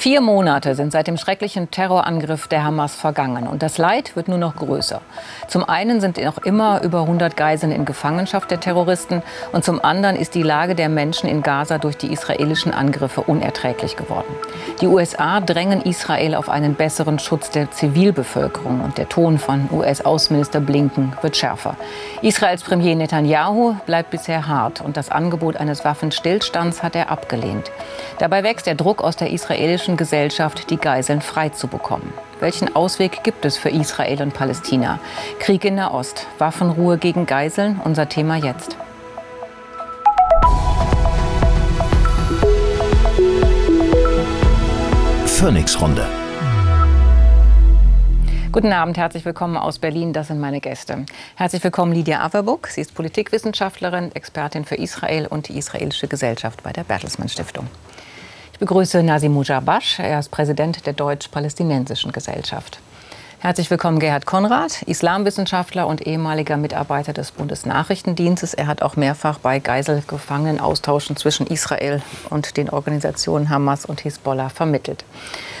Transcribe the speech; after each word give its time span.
Vier 0.00 0.22
Monate 0.22 0.74
sind 0.76 0.92
seit 0.92 1.08
dem 1.08 1.18
schrecklichen 1.18 1.70
Terrorangriff 1.70 2.48
der 2.48 2.64
Hamas 2.64 2.94
vergangen 2.94 3.46
und 3.46 3.62
das 3.62 3.76
Leid 3.76 4.16
wird 4.16 4.28
nur 4.28 4.38
noch 4.38 4.56
größer. 4.56 5.02
Zum 5.46 5.62
einen 5.62 6.00
sind 6.00 6.16
noch 6.16 6.38
immer 6.38 6.80
über 6.82 7.02
100 7.02 7.36
Geiseln 7.36 7.70
in 7.70 7.84
Gefangenschaft 7.84 8.50
der 8.50 8.60
Terroristen 8.60 9.22
und 9.52 9.62
zum 9.62 9.84
anderen 9.84 10.16
ist 10.16 10.34
die 10.34 10.42
Lage 10.42 10.74
der 10.74 10.88
Menschen 10.88 11.28
in 11.28 11.42
Gaza 11.42 11.76
durch 11.76 11.98
die 11.98 12.10
israelischen 12.10 12.72
Angriffe 12.72 13.20
unerträglich 13.20 13.96
geworden. 13.96 14.34
Die 14.80 14.86
USA 14.86 15.38
drängen 15.38 15.82
Israel 15.82 16.34
auf 16.34 16.48
einen 16.48 16.76
besseren 16.76 17.18
Schutz 17.18 17.50
der 17.50 17.70
Zivilbevölkerung 17.70 18.80
und 18.80 18.96
der 18.96 19.06
Ton 19.06 19.38
von 19.38 19.68
US-Außenminister 19.70 20.60
Blinken 20.60 21.12
wird 21.20 21.36
schärfer. 21.36 21.76
Israels 22.22 22.62
Premier 22.62 22.96
Netanyahu 22.96 23.74
bleibt 23.84 24.08
bisher 24.08 24.48
hart 24.48 24.80
und 24.80 24.96
das 24.96 25.10
Angebot 25.10 25.58
eines 25.58 25.84
Waffenstillstands 25.84 26.82
hat 26.82 26.96
er 26.96 27.10
abgelehnt. 27.10 27.70
Dabei 28.18 28.42
wächst 28.42 28.66
der 28.66 28.76
Druck 28.76 29.02
aus 29.02 29.16
der 29.16 29.30
israelischen 29.30 29.89
Gesellschaft, 29.96 30.70
die 30.70 30.76
Geiseln 30.76 31.20
freizubekommen. 31.20 32.12
Welchen 32.40 32.74
Ausweg 32.74 33.22
gibt 33.22 33.44
es 33.44 33.56
für 33.56 33.70
Israel 33.70 34.22
und 34.22 34.34
Palästina? 34.34 34.98
Krieg 35.38 35.64
in 35.64 35.76
der 35.76 35.92
Ost, 35.92 36.26
Waffenruhe 36.38 36.98
gegen 36.98 37.26
Geiseln, 37.26 37.80
unser 37.84 38.08
Thema 38.08 38.36
jetzt. 38.36 38.76
Phoenix-Runde. 45.26 46.06
Guten 48.52 48.72
Abend, 48.72 48.98
herzlich 48.98 49.24
willkommen 49.24 49.56
aus 49.56 49.78
Berlin. 49.78 50.12
Das 50.12 50.26
sind 50.26 50.40
meine 50.40 50.60
Gäste. 50.60 51.06
Herzlich 51.36 51.62
willkommen 51.62 51.92
Lydia 51.92 52.20
Averbuck. 52.20 52.66
Sie 52.66 52.80
ist 52.80 52.94
Politikwissenschaftlerin, 52.94 54.12
Expertin 54.12 54.64
für 54.64 54.74
Israel 54.74 55.28
und 55.28 55.48
die 55.48 55.56
israelische 55.56 56.08
Gesellschaft 56.08 56.62
bei 56.64 56.72
der 56.72 56.82
Bertelsmann 56.82 57.28
Stiftung. 57.28 57.68
Begrüße 58.60 59.02
Nazim 59.02 59.32
Mujabash. 59.32 60.00
Er 60.00 60.18
ist 60.18 60.30
Präsident 60.30 60.84
der 60.84 60.92
Deutsch-Palästinensischen 60.92 62.12
Gesellschaft. 62.12 62.78
Herzlich 63.38 63.70
willkommen 63.70 63.98
Gerhard 63.98 64.26
Konrad, 64.26 64.82
Islamwissenschaftler 64.82 65.86
und 65.86 66.06
ehemaliger 66.06 66.58
Mitarbeiter 66.58 67.14
des 67.14 67.30
Bundesnachrichtendienstes. 67.30 68.52
Er 68.52 68.66
hat 68.66 68.82
auch 68.82 68.96
mehrfach 68.96 69.38
bei 69.38 69.60
Geiselgefangenenaustauschen 69.60 71.16
zwischen 71.16 71.46
Israel 71.46 72.02
und 72.28 72.58
den 72.58 72.68
Organisationen 72.68 73.48
Hamas 73.48 73.86
und 73.86 74.02
Hisbollah 74.02 74.50
vermittelt. 74.50 75.06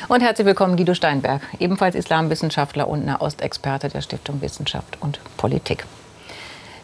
Und 0.08 0.20
herzlich 0.20 0.46
willkommen 0.46 0.76
Guido 0.76 0.92
Steinberg, 0.92 1.40
ebenfalls 1.58 1.94
Islamwissenschaftler 1.94 2.86
und 2.86 3.06
Nahostexperte 3.06 3.88
der 3.88 4.02
Stiftung 4.02 4.42
Wissenschaft 4.42 4.98
und 5.00 5.20
Politik. 5.38 5.86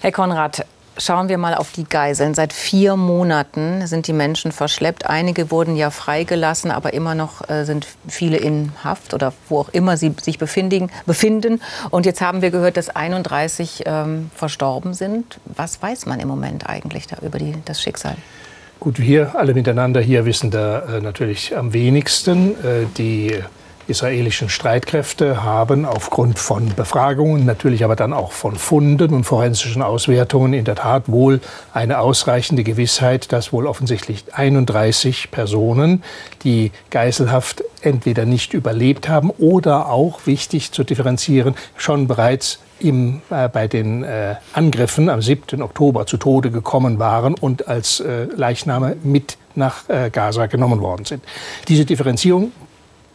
Herr 0.00 0.12
Konrad, 0.12 0.64
Schauen 0.98 1.28
wir 1.28 1.36
mal 1.36 1.54
auf 1.54 1.72
die 1.72 1.84
Geiseln. 1.84 2.34
Seit 2.34 2.54
vier 2.54 2.96
Monaten 2.96 3.86
sind 3.86 4.06
die 4.06 4.14
Menschen 4.14 4.50
verschleppt. 4.50 5.06
Einige 5.06 5.50
wurden 5.50 5.76
ja 5.76 5.90
freigelassen, 5.90 6.70
aber 6.70 6.94
immer 6.94 7.14
noch 7.14 7.48
äh, 7.50 7.64
sind 7.64 7.86
viele 8.08 8.38
in 8.38 8.72
Haft 8.82 9.12
oder 9.12 9.34
wo 9.48 9.60
auch 9.60 9.68
immer 9.70 9.98
sie 9.98 10.14
sich 10.22 10.38
befinden. 10.38 11.60
Und 11.90 12.06
jetzt 12.06 12.22
haben 12.22 12.40
wir 12.40 12.50
gehört, 12.50 12.78
dass 12.78 12.88
31 12.88 13.82
ähm, 13.84 14.30
verstorben 14.34 14.94
sind. 14.94 15.38
Was 15.44 15.82
weiß 15.82 16.06
man 16.06 16.18
im 16.18 16.28
Moment 16.28 16.66
eigentlich 16.66 17.06
da 17.06 17.18
über 17.20 17.38
die, 17.38 17.54
das 17.66 17.82
Schicksal? 17.82 18.16
Gut, 18.80 18.98
wir 18.98 19.36
alle 19.36 19.52
miteinander 19.52 20.00
hier 20.00 20.24
wissen 20.24 20.50
da 20.50 20.80
äh, 20.80 21.00
natürlich 21.00 21.56
am 21.56 21.72
wenigsten. 21.72 22.52
Äh, 22.64 22.86
die 22.96 23.34
israelischen 23.88 24.48
Streitkräfte 24.48 25.42
haben 25.44 25.84
aufgrund 25.84 26.38
von 26.38 26.74
Befragungen, 26.74 27.44
natürlich 27.44 27.84
aber 27.84 27.96
dann 27.96 28.12
auch 28.12 28.32
von 28.32 28.56
Funden 28.56 29.14
und 29.14 29.24
forensischen 29.24 29.82
Auswertungen 29.82 30.52
in 30.52 30.64
der 30.64 30.74
Tat 30.74 31.04
wohl 31.08 31.40
eine 31.72 32.00
ausreichende 32.00 32.64
Gewissheit, 32.64 33.32
dass 33.32 33.52
wohl 33.52 33.66
offensichtlich 33.66 34.24
31 34.32 35.30
Personen 35.30 36.02
die 36.42 36.72
Geiselhaft 36.90 37.62
entweder 37.80 38.24
nicht 38.24 38.54
überlebt 38.54 39.08
haben 39.08 39.30
oder 39.30 39.88
auch, 39.88 40.26
wichtig 40.26 40.72
zu 40.72 40.82
differenzieren, 40.82 41.54
schon 41.76 42.08
bereits 42.08 42.58
im, 42.78 43.22
äh, 43.30 43.48
bei 43.48 43.68
den 43.68 44.02
äh, 44.02 44.34
Angriffen 44.52 45.08
am 45.08 45.22
7. 45.22 45.62
Oktober 45.62 46.06
zu 46.06 46.16
Tode 46.16 46.50
gekommen 46.50 46.98
waren 46.98 47.34
und 47.34 47.68
als 47.68 48.00
äh, 48.00 48.24
Leichname 48.24 48.96
mit 49.02 49.38
nach 49.54 49.88
äh, 49.88 50.10
Gaza 50.10 50.46
genommen 50.46 50.80
worden 50.80 51.04
sind. 51.04 51.24
Diese 51.68 51.84
Differenzierung 51.84 52.52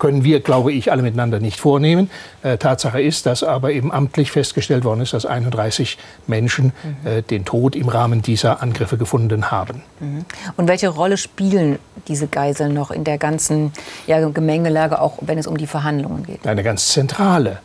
können 0.01 0.23
wir, 0.23 0.39
glaube 0.39 0.73
ich, 0.73 0.91
alle 0.91 1.03
miteinander 1.03 1.39
nicht 1.39 1.59
vornehmen. 1.59 2.09
Äh, 2.41 2.57
Tatsache 2.57 2.99
ist, 2.99 3.27
dass 3.27 3.43
aber 3.43 3.71
eben 3.71 3.91
amtlich 3.91 4.31
festgestellt 4.31 4.83
worden 4.83 5.01
ist, 5.01 5.13
dass 5.13 5.27
31 5.27 5.99
Menschen 6.25 6.73
mhm. 6.83 7.07
äh, 7.07 7.21
den 7.21 7.45
Tod 7.45 7.75
im 7.75 7.87
Rahmen 7.87 8.23
dieser 8.23 8.63
Angriffe 8.63 8.97
gefunden 8.97 9.51
haben. 9.51 9.83
Mhm. 9.99 10.25
Und 10.57 10.67
welche 10.67 10.89
Rolle 10.89 11.17
spielen 11.17 11.77
diese 12.07 12.27
Geiseln 12.27 12.73
noch 12.73 12.89
in 12.89 13.03
der 13.03 13.19
ganzen 13.19 13.73
ja, 14.07 14.27
Gemengelage, 14.27 14.99
auch 14.99 15.19
wenn 15.21 15.37
es 15.37 15.45
um 15.45 15.55
die 15.55 15.67
Verhandlungen 15.67 16.23
geht? 16.25 16.47
Eine 16.47 16.63
ganz 16.63 16.87
zentrale. 16.87 17.59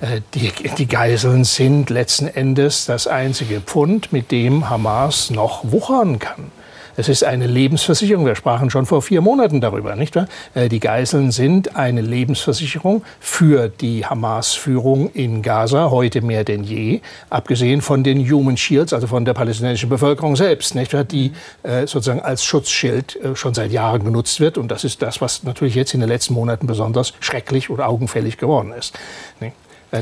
Äh, 0.00 0.20
die, 0.34 0.52
die, 0.78 0.86
Geiseln 0.86 1.42
sind 1.42 1.90
letzten 1.90 2.28
Endes 2.28 2.86
das 2.86 3.08
einzige 3.08 3.60
Pfund, 3.60 4.12
mit 4.12 4.30
dem 4.30 4.70
Hamas 4.70 5.30
noch 5.30 5.72
wuchern 5.72 6.20
kann. 6.20 6.52
Es 6.96 7.08
ist 7.08 7.24
eine 7.24 7.46
Lebensversicherung. 7.46 8.26
Wir 8.26 8.34
sprachen 8.34 8.70
schon 8.70 8.86
vor 8.86 9.02
vier 9.02 9.20
Monaten 9.20 9.60
darüber, 9.60 9.94
nicht 9.96 10.16
wahr? 10.16 10.26
Äh, 10.54 10.68
die 10.68 10.80
Geiseln 10.80 11.30
sind 11.30 11.76
eine 11.76 12.00
Lebensversicherung 12.00 13.04
für 13.20 13.68
die 13.68 14.04
Hamas-Führung 14.04 15.10
in 15.12 15.42
Gaza, 15.42 15.90
heute 15.90 16.20
mehr 16.20 16.44
denn 16.44 16.64
je, 16.64 17.00
abgesehen 17.28 17.80
von 17.80 18.02
den 18.02 18.28
Human 18.30 18.56
Shields, 18.56 18.92
also 18.92 19.06
von 19.06 19.24
der 19.24 19.34
palästinensischen 19.34 19.88
Bevölkerung 19.88 20.36
selbst, 20.36 20.74
nicht 20.74 20.92
wahr? 20.92 21.04
die 21.04 21.32
äh, 21.62 21.86
sozusagen 21.86 22.20
als 22.20 22.44
Schutzschild 22.44 23.16
äh, 23.16 23.36
schon 23.36 23.54
seit 23.54 23.72
Jahren 23.72 24.04
genutzt 24.04 24.40
wird. 24.40 24.58
Und 24.58 24.70
das 24.70 24.84
ist 24.84 25.02
das, 25.02 25.20
was 25.20 25.42
natürlich 25.44 25.74
jetzt 25.74 25.94
in 25.94 26.00
den 26.00 26.08
letzten 26.08 26.34
Monaten 26.34 26.66
besonders 26.66 27.14
schrecklich 27.20 27.70
oder 27.70 27.88
augenfällig 27.88 28.36
geworden 28.36 28.72
ist. 28.72 28.98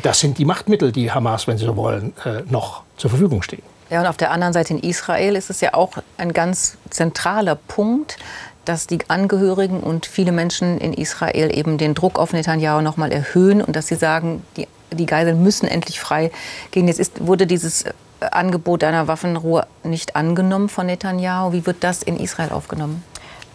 Das 0.03 0.21
sind 0.21 0.37
die 0.37 0.45
Machtmittel, 0.45 0.93
die 0.93 1.13
Hamas, 1.13 1.47
wenn 1.47 1.57
Sie 1.57 1.65
so 1.65 1.77
wollen, 1.77 2.13
noch 2.51 2.83
zur 2.99 3.09
Verfügung 3.09 3.41
stehen. 3.41 3.63
Ja, 3.91 4.01
und 4.01 4.07
auf 4.07 4.17
der 4.17 4.31
anderen 4.31 4.53
Seite 4.53 4.75
in 4.75 4.81
Israel 4.81 5.35
ist 5.35 5.51
es 5.51 5.61
ja 5.61 5.75
auch 5.75 5.93
ein 6.19 6.33
ganz 6.33 6.77
zentraler 6.91 7.55
Punkt, 7.55 8.19
dass 8.67 8.87
die 8.87 8.99
Angehörigen 9.09 9.81
und 9.81 10.05
viele 10.05 10.31
Menschen 10.31 10.79
in 10.79 10.93
Israel 10.93 11.57
eben 11.57 11.79
den 11.79 11.95
Druck 11.95 12.19
auf 12.19 12.35
Netanyahu 12.35 12.83
noch 12.83 12.99
mal 12.99 13.11
erhöhen 13.11 13.63
und 13.63 13.75
dass 13.77 13.87
sie 13.87 13.95
sagen, 13.95 14.43
die, 14.57 14.69
die 14.93 15.07
Geiseln 15.07 15.43
müssen 15.43 15.67
endlich 15.67 16.01
frei 16.01 16.31
gehen. 16.71 16.87
Jetzt 16.87 17.01
ist, 17.01 17.27
wurde 17.27 17.47
dieses 17.47 17.87
Angebot 18.21 18.85
einer 18.85 19.09
Waffenruhe 19.09 19.67
nicht 19.85 20.17
angenommen 20.17 20.69
von 20.69 20.87
Netanyahu. 20.87 21.53
Wie 21.53 21.65
wird 21.65 21.79
das 21.81 22.03
in 22.03 22.19
Israel 22.19 22.51
aufgenommen? 22.51 23.03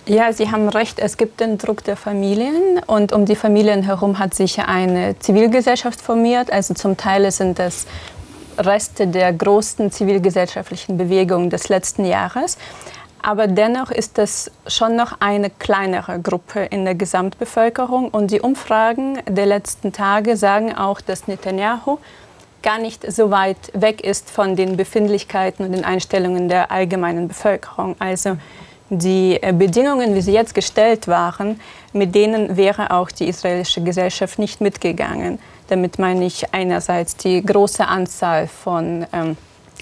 Ja, 0.05 0.33
Sie 0.33 0.51
haben 0.51 0.67
recht. 0.67 0.99
Es 0.99 1.15
gibt 1.15 1.39
den 1.39 1.57
Druck 1.57 1.83
der 1.85 1.95
Familien 1.95 2.81
und 2.87 3.13
um 3.13 3.25
die 3.25 3.37
Familien 3.37 3.83
herum 3.83 4.19
hat 4.19 4.33
sich 4.33 4.59
eine 4.59 5.17
Zivilgesellschaft 5.19 6.01
formiert. 6.01 6.51
Also 6.51 6.73
zum 6.73 6.97
Teil 6.97 7.31
sind 7.31 7.57
es 7.57 7.85
Reste 8.57 9.07
der 9.07 9.33
großen 9.33 9.91
zivilgesellschaftlichen 9.91 10.97
Bewegung 10.97 11.49
des 11.49 11.69
letzten 11.69 12.05
Jahres. 12.05 12.57
Aber 13.21 13.47
dennoch 13.47 13.89
ist 13.89 14.19
es 14.19 14.51
schon 14.67 14.97
noch 14.97 15.15
eine 15.21 15.49
kleinere 15.49 16.19
Gruppe 16.19 16.65
in 16.65 16.83
der 16.83 16.95
Gesamtbevölkerung. 16.95 18.09
Und 18.09 18.31
die 18.31 18.41
Umfragen 18.41 19.19
der 19.27 19.45
letzten 19.45 19.93
Tage 19.93 20.35
sagen 20.35 20.75
auch, 20.75 20.99
dass 20.99 21.27
Netanyahu 21.27 21.99
gar 22.61 22.79
nicht 22.79 23.09
so 23.11 23.31
weit 23.31 23.57
weg 23.73 24.01
ist 24.01 24.29
von 24.29 24.55
den 24.55 24.75
Befindlichkeiten 24.75 25.65
und 25.65 25.71
den 25.71 25.85
Einstellungen 25.85 26.49
der 26.49 26.71
allgemeinen 26.71 27.29
Bevölkerung. 27.29 27.95
Also 27.99 28.37
die 28.89 29.39
Bedingungen, 29.53 30.15
wie 30.15 30.21
sie 30.21 30.33
jetzt 30.33 30.53
gestellt 30.53 31.07
waren, 31.07 31.59
mit 31.93 32.13
denen 32.15 32.57
wäre 32.57 32.91
auch 32.91 33.09
die 33.09 33.27
israelische 33.27 33.81
Gesellschaft 33.81 34.37
nicht 34.37 34.61
mitgegangen. 34.61 35.39
Damit 35.73 35.97
meine 35.97 36.23
ich 36.23 36.53
einerseits 36.53 37.17
die 37.17 37.43
große 37.43 37.87
Anzahl 37.87 38.45
von 38.47 39.07
ähm, 39.11 39.35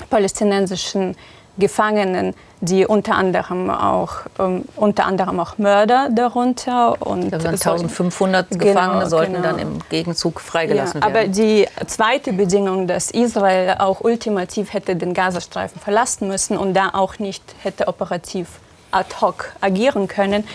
palästinensischen 0.10 1.18
Gefangenen, 1.58 2.34
die 2.62 2.86
unter 2.86 3.16
anderem 3.16 3.70
auch 3.70 4.22
ähm, 4.40 4.64
unter 4.78 5.06
anderem 5.06 5.42
auch 5.42 5.58
Mörder 5.58 6.08
darunter 6.10 7.06
und 7.06 7.34
also 7.34 7.50
1500 7.50 8.52
genau, 8.52 8.64
Gefangene 8.64 9.10
sollten 9.10 9.34
genau. 9.34 9.48
dann 9.48 9.60
im 9.60 9.80
Gegenzug 9.90 10.40
freigelassen 10.40 11.02
ja, 11.02 11.08
werden. 11.08 11.18
Aber 11.18 11.28
die 11.28 11.68
zweite 11.88 12.32
Bedingung, 12.32 12.88
dass 12.88 13.12
Israel 13.12 13.76
auch 13.80 14.00
ultimativ 14.00 14.72
hätte 14.72 14.96
den 14.96 15.14
Gazastreifen 15.14 15.82
verlassen 15.82 16.30
müssen 16.30 16.58
und 16.58 16.74
da 16.74 16.92
auch 16.94 17.20
nicht 17.20 17.44
hätte 17.64 17.90
operativ 17.90 18.48
ad 18.92 19.10
hoc 19.20 19.52
agieren 19.60 20.08
können, 20.08 20.46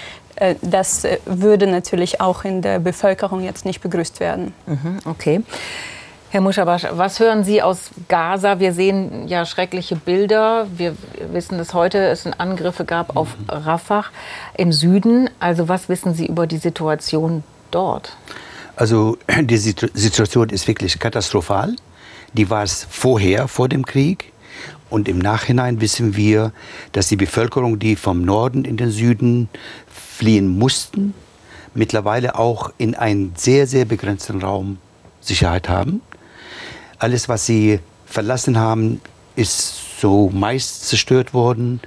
das 0.62 1.04
äh, 1.04 1.18
würde 1.24 1.66
natürlich 1.66 2.20
auch 2.20 2.44
in 2.44 2.62
der 2.62 2.78
Bevölkerung 2.78 3.42
jetzt 3.42 3.64
nicht 3.64 3.80
begrüßt 3.80 4.20
werden. 4.20 4.52
Mhm, 4.66 4.98
okay. 5.04 5.42
Herr 6.30 6.40
Muschabasch, 6.40 6.86
was 6.90 7.20
hören 7.20 7.44
Sie 7.44 7.62
aus 7.62 7.90
Gaza? 8.08 8.58
Wir 8.58 8.72
sehen 8.74 9.28
ja 9.28 9.46
schreckliche 9.46 9.96
Bilder. 9.96 10.66
Wir 10.76 10.94
wissen, 11.32 11.56
dass 11.56 11.72
heute 11.72 11.98
es 11.98 12.26
Angriffe 12.26 12.84
gab 12.84 13.16
auf 13.16 13.36
Rafah 13.48 14.04
im 14.58 14.72
Süden. 14.72 15.30
Also 15.38 15.68
was 15.68 15.88
wissen 15.88 16.14
Sie 16.14 16.26
über 16.26 16.46
die 16.46 16.58
Situation 16.58 17.44
dort? 17.70 18.16
Also 18.74 19.16
die 19.40 19.56
Situation 19.56 20.50
ist 20.50 20.66
wirklich 20.66 20.98
katastrophal. 20.98 21.76
Die 22.32 22.50
war 22.50 22.64
es 22.64 22.86
vorher, 22.90 23.48
vor 23.48 23.68
dem 23.68 23.86
Krieg. 23.86 24.32
Und 24.90 25.08
im 25.08 25.18
Nachhinein 25.18 25.80
wissen 25.80 26.16
wir, 26.16 26.52
dass 26.92 27.08
die 27.08 27.16
Bevölkerung, 27.16 27.78
die 27.78 27.96
vom 27.96 28.22
Norden 28.22 28.64
in 28.64 28.76
den 28.76 28.90
Süden 28.90 29.48
fliehen 30.16 30.48
mussten, 30.48 31.12
mittlerweile 31.74 32.38
auch 32.38 32.72
in 32.78 32.94
einem 32.94 33.32
sehr, 33.36 33.66
sehr 33.66 33.84
begrenzten 33.84 34.40
Raum 34.40 34.78
Sicherheit 35.20 35.68
haben. 35.68 36.00
Alles, 36.98 37.28
was 37.28 37.44
sie 37.44 37.80
verlassen 38.06 38.58
haben, 38.58 39.02
ist 39.34 40.00
so 40.00 40.30
meist 40.30 40.88
zerstört 40.88 41.34
worden. 41.34 41.80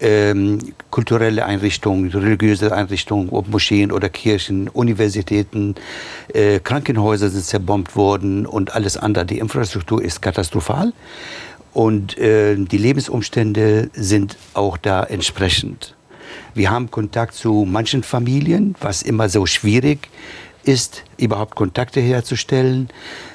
Ähm, 0.00 0.74
kulturelle 0.90 1.44
Einrichtungen, 1.46 2.10
religiöse 2.10 2.74
Einrichtungen, 2.74 3.28
ob 3.30 3.48
Moscheen 3.48 3.92
oder 3.92 4.08
Kirchen, 4.08 4.68
Universitäten, 4.68 5.76
äh, 6.32 6.58
Krankenhäuser 6.58 7.30
sind 7.30 7.44
zerbombt 7.44 7.94
worden 7.94 8.44
und 8.46 8.74
alles 8.74 8.96
andere. 8.96 9.24
Die 9.24 9.38
Infrastruktur 9.38 10.02
ist 10.02 10.20
katastrophal 10.20 10.92
und 11.72 12.18
äh, 12.18 12.56
die 12.56 12.78
Lebensumstände 12.78 13.90
sind 13.94 14.36
auch 14.54 14.76
da 14.76 15.04
entsprechend. 15.04 15.93
Wir 16.54 16.70
haben 16.70 16.88
Kontakt 16.88 17.34
zu 17.34 17.66
manchen 17.68 18.04
Familien, 18.04 18.76
was 18.80 19.02
immer 19.02 19.28
so 19.28 19.44
schwierig 19.44 20.08
ist, 20.62 21.02
überhaupt 21.18 21.56
Kontakte 21.56 22.00
herzustellen. 22.00 22.88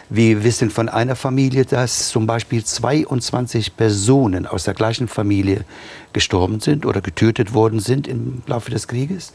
Wir 0.10 0.45
wissen 0.45 0.69
von 0.69 0.88
einer 0.88 1.18
Familie, 1.18 1.66
dass 1.66 2.10
zum 2.10 2.25
Beispiel 2.25 2.63
22 2.63 3.75
Personen 3.75 4.48
aus 4.48 4.63
der 4.63 4.74
gleichen 4.74 5.10
Familie 5.10 5.66
gestorben 6.13 6.62
sind 6.62 6.86
oder 6.86 7.01
getötet 7.01 7.54
worden 7.54 7.81
sind 7.81 8.07
im 8.07 8.42
Laufe 8.48 8.71
des 8.71 8.88
Krieges. 8.88 9.33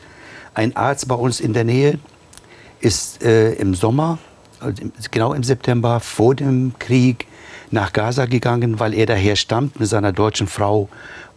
Ein 0.54 0.75
Arzt 0.76 1.06
bei 1.06 1.14
uns 1.14 1.38
in 1.38 1.52
der 1.52 1.64
Nähe 1.64 1.98
ist 2.81 3.22
äh, 3.22 3.52
im 3.52 3.75
Sommer, 3.75 4.19
also 4.60 4.82
genau 5.10 5.34
im 5.34 5.42
September 5.42 6.00
vor 6.00 6.34
dem 6.34 6.72
Krieg, 6.78 7.26
nach 7.70 7.92
Gaza 7.92 8.25
gegangen, 8.25 8.81
weil 8.81 8.94
er 8.94 9.04
daher 9.04 9.36
stammt 9.36 9.78
mit 9.78 9.90
seiner 9.90 10.12
deutschen 10.12 10.46
Frau 10.46 10.88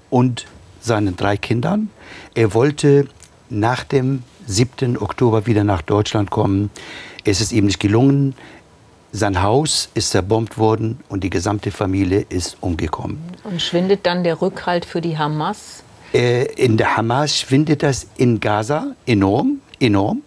und 0.09 0.45
seinen 0.79 1.17
drei 1.17 1.35
Kindern. 1.35 1.89
Er 2.35 2.53
wollte 2.53 3.07
nach 3.49 3.83
dem 3.83 4.23
7. 4.45 4.97
Oktober 4.97 5.45
wieder 5.45 5.63
nach 5.63 5.81
Deutschland 5.81 6.29
kommen. 6.31 6.69
Es 7.23 7.41
ist 7.41 7.51
ihm 7.51 7.65
nicht 7.65 7.79
gelungen. 7.79 8.35
Sein 9.11 9.41
Haus 9.41 9.89
ist 9.93 10.11
zerbombt 10.11 10.57
worden 10.57 10.99
und 11.09 11.23
die 11.23 11.29
gesamte 11.29 11.71
Familie 11.71 12.25
ist 12.29 12.57
umgekommen. 12.61 13.19
Und 13.43 13.61
schwindet 13.61 14.05
dann 14.05 14.23
der 14.23 14.41
Rückhalt 14.41 14.85
für 14.85 15.01
die 15.01 15.17
Hamas? 15.17 15.83
Äh, 16.13 16.45
in 16.53 16.77
der 16.77 16.97
Hamas 16.97 17.37
schwindet 17.39 17.83
das 17.83 18.07
in 18.17 18.39
Gaza 18.39 18.95
enorm, 19.05 19.59
enorm. 19.79 20.21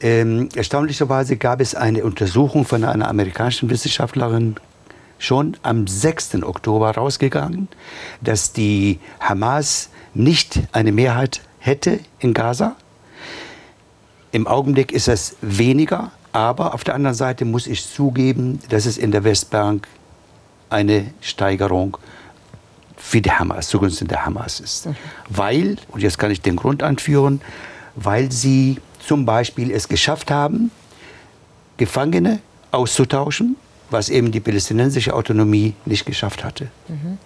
Ähm, 0.00 0.48
erstaunlicherweise 0.54 1.36
gab 1.36 1.60
es 1.60 1.74
eine 1.74 2.04
Untersuchung 2.04 2.64
von 2.64 2.84
einer 2.84 3.08
amerikanischen 3.08 3.70
Wissenschaftlerin 3.70 4.56
schon 5.18 5.56
am 5.62 5.86
6. 5.86 6.42
Oktober 6.42 6.90
rausgegangen, 6.90 7.68
dass 8.20 8.52
die 8.52 8.98
Hamas 9.20 9.88
nicht 10.14 10.60
eine 10.72 10.92
Mehrheit 10.92 11.42
hätte 11.58 12.00
in 12.18 12.34
Gaza. 12.34 12.76
Im 14.32 14.46
Augenblick 14.46 14.92
ist 14.92 15.08
es 15.08 15.36
weniger, 15.40 16.12
aber 16.32 16.74
auf 16.74 16.84
der 16.84 16.94
anderen 16.94 17.14
Seite 17.14 17.44
muss 17.44 17.66
ich 17.66 17.86
zugeben, 17.88 18.58
dass 18.68 18.86
es 18.86 18.98
in 18.98 19.12
der 19.12 19.24
Westbank 19.24 19.86
eine 20.70 21.12
Steigerung 21.20 21.98
für 22.96 23.20
die 23.20 23.30
Hamas, 23.30 23.68
zugunsten 23.68 24.08
der 24.08 24.24
Hamas 24.24 24.60
ist. 24.60 24.88
Weil, 25.28 25.76
und 25.88 26.02
jetzt 26.02 26.18
kann 26.18 26.30
ich 26.30 26.40
den 26.40 26.56
Grund 26.56 26.82
anführen, 26.82 27.40
weil 27.94 28.32
sie 28.32 28.80
zum 29.06 29.24
Beispiel 29.24 29.70
es 29.70 29.88
geschafft 29.88 30.30
haben, 30.30 30.70
Gefangene 31.76 32.40
auszutauschen, 32.70 33.56
was 33.94 34.10
eben 34.10 34.30
die 34.30 34.40
palästinensische 34.40 35.14
Autonomie 35.14 35.74
nicht 35.86 36.04
geschafft 36.04 36.44
hatte. 36.44 36.68
Mhm. 36.88 37.18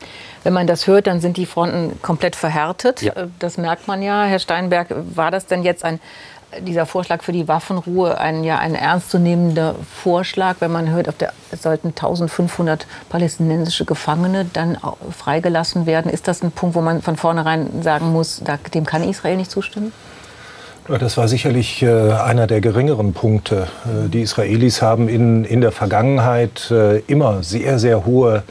Wenn 0.45 0.53
man 0.53 0.69
das 0.69 0.87
hört, 0.87 1.09
dann 1.09 1.21
sind 1.21 1.37
die 1.37 1.47
Fronten 1.47 2.01
komplett 2.01 2.37
verhärtet. 2.37 3.03
Ja. 3.03 3.13
Das 3.41 3.59
merkt 3.59 3.89
man 3.89 4.03
ja. 4.03 4.25
Herr 4.25 4.39
Steinberg, 4.39 4.95
war 5.15 5.33
das 5.33 5.47
denn 5.47 5.65
jetzt 5.65 5.85
ein 5.85 5.99
dieser 6.61 6.87
Vorschlag 6.87 7.23
für 7.23 7.33
die 7.33 7.47
Waffenruhe 7.47 8.19
ein, 8.19 8.43
ja, 8.43 8.59
ein 8.59 8.75
ernstzunehmender 8.75 9.75
Vorschlag, 10.03 10.57
wenn 10.61 10.73
man 10.73 10.89
hört, 10.89 11.21
der, 11.21 11.33
es 11.51 11.63
sollten 11.63 11.89
1500 11.89 12.87
palästinensische 13.11 13.85
Gefangene 13.85 14.47
dann 14.51 14.79
freigelassen 15.17 15.87
werden. 15.87 16.11
Ist 16.11 16.27
das 16.27 16.43
ein 16.43 16.51
Punkt, 16.51 16.75
wo 16.75 16.81
man 16.81 17.03
von 17.03 17.17
vornherein 17.17 17.83
sagen 17.83 18.13
muss, 18.13 18.41
da, 18.43 18.57
dem 18.73 18.87
kann 18.87 19.07
Israel 19.07 19.37
nicht 19.37 19.51
zustimmen? 19.51 19.93
Das 20.89 21.19
war 21.19 21.29
sicherlich 21.29 21.83
äh, 21.83 22.13
einer 22.13 22.47
der 22.47 22.63
geringeren 22.63 23.13
Punkte. 23.13 23.69
Äh, 23.85 24.09
die 24.09 24.23
Israelis 24.23 24.81
haben 24.81 25.11
in, 25.11 25.45
in 25.45 25.61
der 25.61 25.71
Vergangenheit 25.71 26.71
äh, 26.71 27.01
immer 27.01 27.43
sehr, 27.43 27.79
sehr 27.79 28.05
hohe 28.07 28.43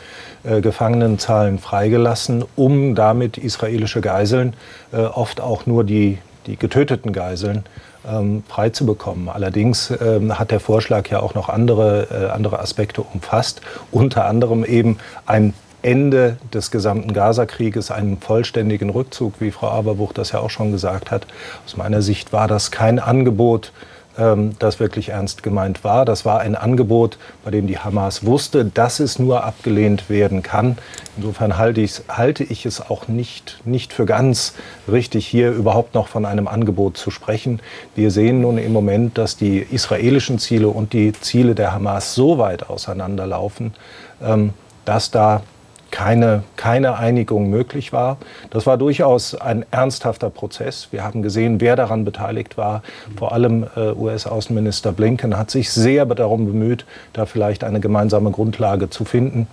Gefangenenzahlen 0.62 1.60
freigelassen, 1.60 2.46
um 2.56 2.96
damit 2.96 3.38
israelische 3.38 4.00
Geiseln, 4.00 4.54
oft 4.94 5.42
auch 5.42 5.66
nur 5.66 5.84
die, 5.84 6.20
die 6.46 6.56
getöteten 6.56 7.12
Geiseln, 7.12 7.66
ähm, 8.10 8.44
freizubekommen. 8.48 9.28
Allerdings 9.28 9.92
ähm, 10.00 10.40
hat 10.40 10.52
der 10.52 10.62
Vorschlag 10.62 11.10
ja 11.10 11.20
auch 11.20 11.36
noch 11.36 11.50
andere, 11.50 12.32
andere 12.34 12.60
Aspekte 12.62 13.02
umfasst, 13.02 13.60
unter 13.92 14.24
anderem 14.24 14.64
eben 14.64 15.00
ein 15.26 15.54
Ende 15.88 16.36
des 16.54 16.70
gesamten 16.70 17.14
Gaza-Krieges 17.14 17.92
einen 17.92 18.18
vollständigen 18.18 18.90
Rückzug, 18.90 19.36
wie 19.40 19.52
Frau 19.52 19.70
Aberbuch 19.70 20.12
das 20.12 20.34
ja 20.34 20.40
auch 20.40 20.50
schon 20.50 20.74
gesagt 20.74 21.12
hat. 21.12 21.26
Aus 21.66 21.78
meiner 21.78 22.02
Sicht 22.02 22.34
war 22.34 22.50
das 22.50 22.72
kein 22.72 23.00
Angebot, 23.00 23.72
ähm, 24.18 24.52
das 24.60 24.82
wirklich 24.82 25.10
ernst 25.10 25.44
gemeint 25.44 25.86
war. 25.86 26.04
Das 26.04 26.26
war 26.26 26.42
ein 26.42 26.58
Angebot, 26.58 27.18
bei 27.46 27.52
dem 27.52 27.68
die 27.68 27.80
Hamas 27.80 28.26
wusste, 28.26 28.66
dass 28.66 29.00
es 29.00 29.18
nur 29.18 29.46
abgelehnt 29.46 30.10
werden 30.10 30.44
kann. 30.44 30.78
Insofern 31.16 31.58
halte, 31.58 31.88
halte 32.10 32.44
ich 32.44 32.66
es 32.66 32.82
auch 32.82 33.08
nicht, 33.08 33.62
nicht 33.64 33.94
für 33.94 34.06
ganz 34.06 34.56
richtig, 34.92 35.26
hier 35.26 35.52
überhaupt 35.52 35.94
noch 35.94 36.10
von 36.10 36.26
einem 36.26 36.50
Angebot 36.50 36.98
zu 36.98 37.12
sprechen. 37.12 37.62
Wir 37.96 38.12
sehen 38.12 38.42
nun 38.42 38.58
im 38.58 38.74
Moment, 38.74 39.18
dass 39.18 39.38
die 39.38 39.60
israelischen 39.60 40.38
Ziele 40.38 40.68
und 40.68 40.92
die 40.92 41.14
Ziele 41.14 41.56
der 41.56 41.72
Hamas 41.72 42.14
so 42.14 42.40
weit 42.40 42.70
auseinanderlaufen, 42.70 43.74
ähm, 44.22 44.52
dass 44.84 45.12
da 45.12 45.44
keine, 45.92 46.44
keine 46.56 46.98
Einigung 46.98 47.50
möglich 47.50 47.94
war. 47.94 48.18
Das 48.50 48.66
war 48.66 48.78
durchaus 48.78 49.36
ein 49.36 49.66
ernsthafter 49.72 50.30
Prozess. 50.30 50.90
Wir 50.92 51.04
haben 51.04 51.22
gesehen, 51.22 51.62
wer 51.62 51.76
daran 51.76 52.06
beteiligt 52.06 52.58
war. 52.58 52.84
Vor 53.18 53.32
allem 53.32 53.66
äh, 53.76 53.92
US-Außenminister 53.92 54.92
Blinken 54.92 55.38
hat 55.38 55.52
sich 55.52 55.72
sehr 55.72 56.06
darum 56.06 56.46
bemüht, 56.46 56.86
da 57.14 57.26
vielleicht 57.26 57.64
eine 57.64 57.80
gemeinsame 57.80 58.32
Grundlage 58.32 58.90
zu 58.90 59.06
finden. 59.06 59.48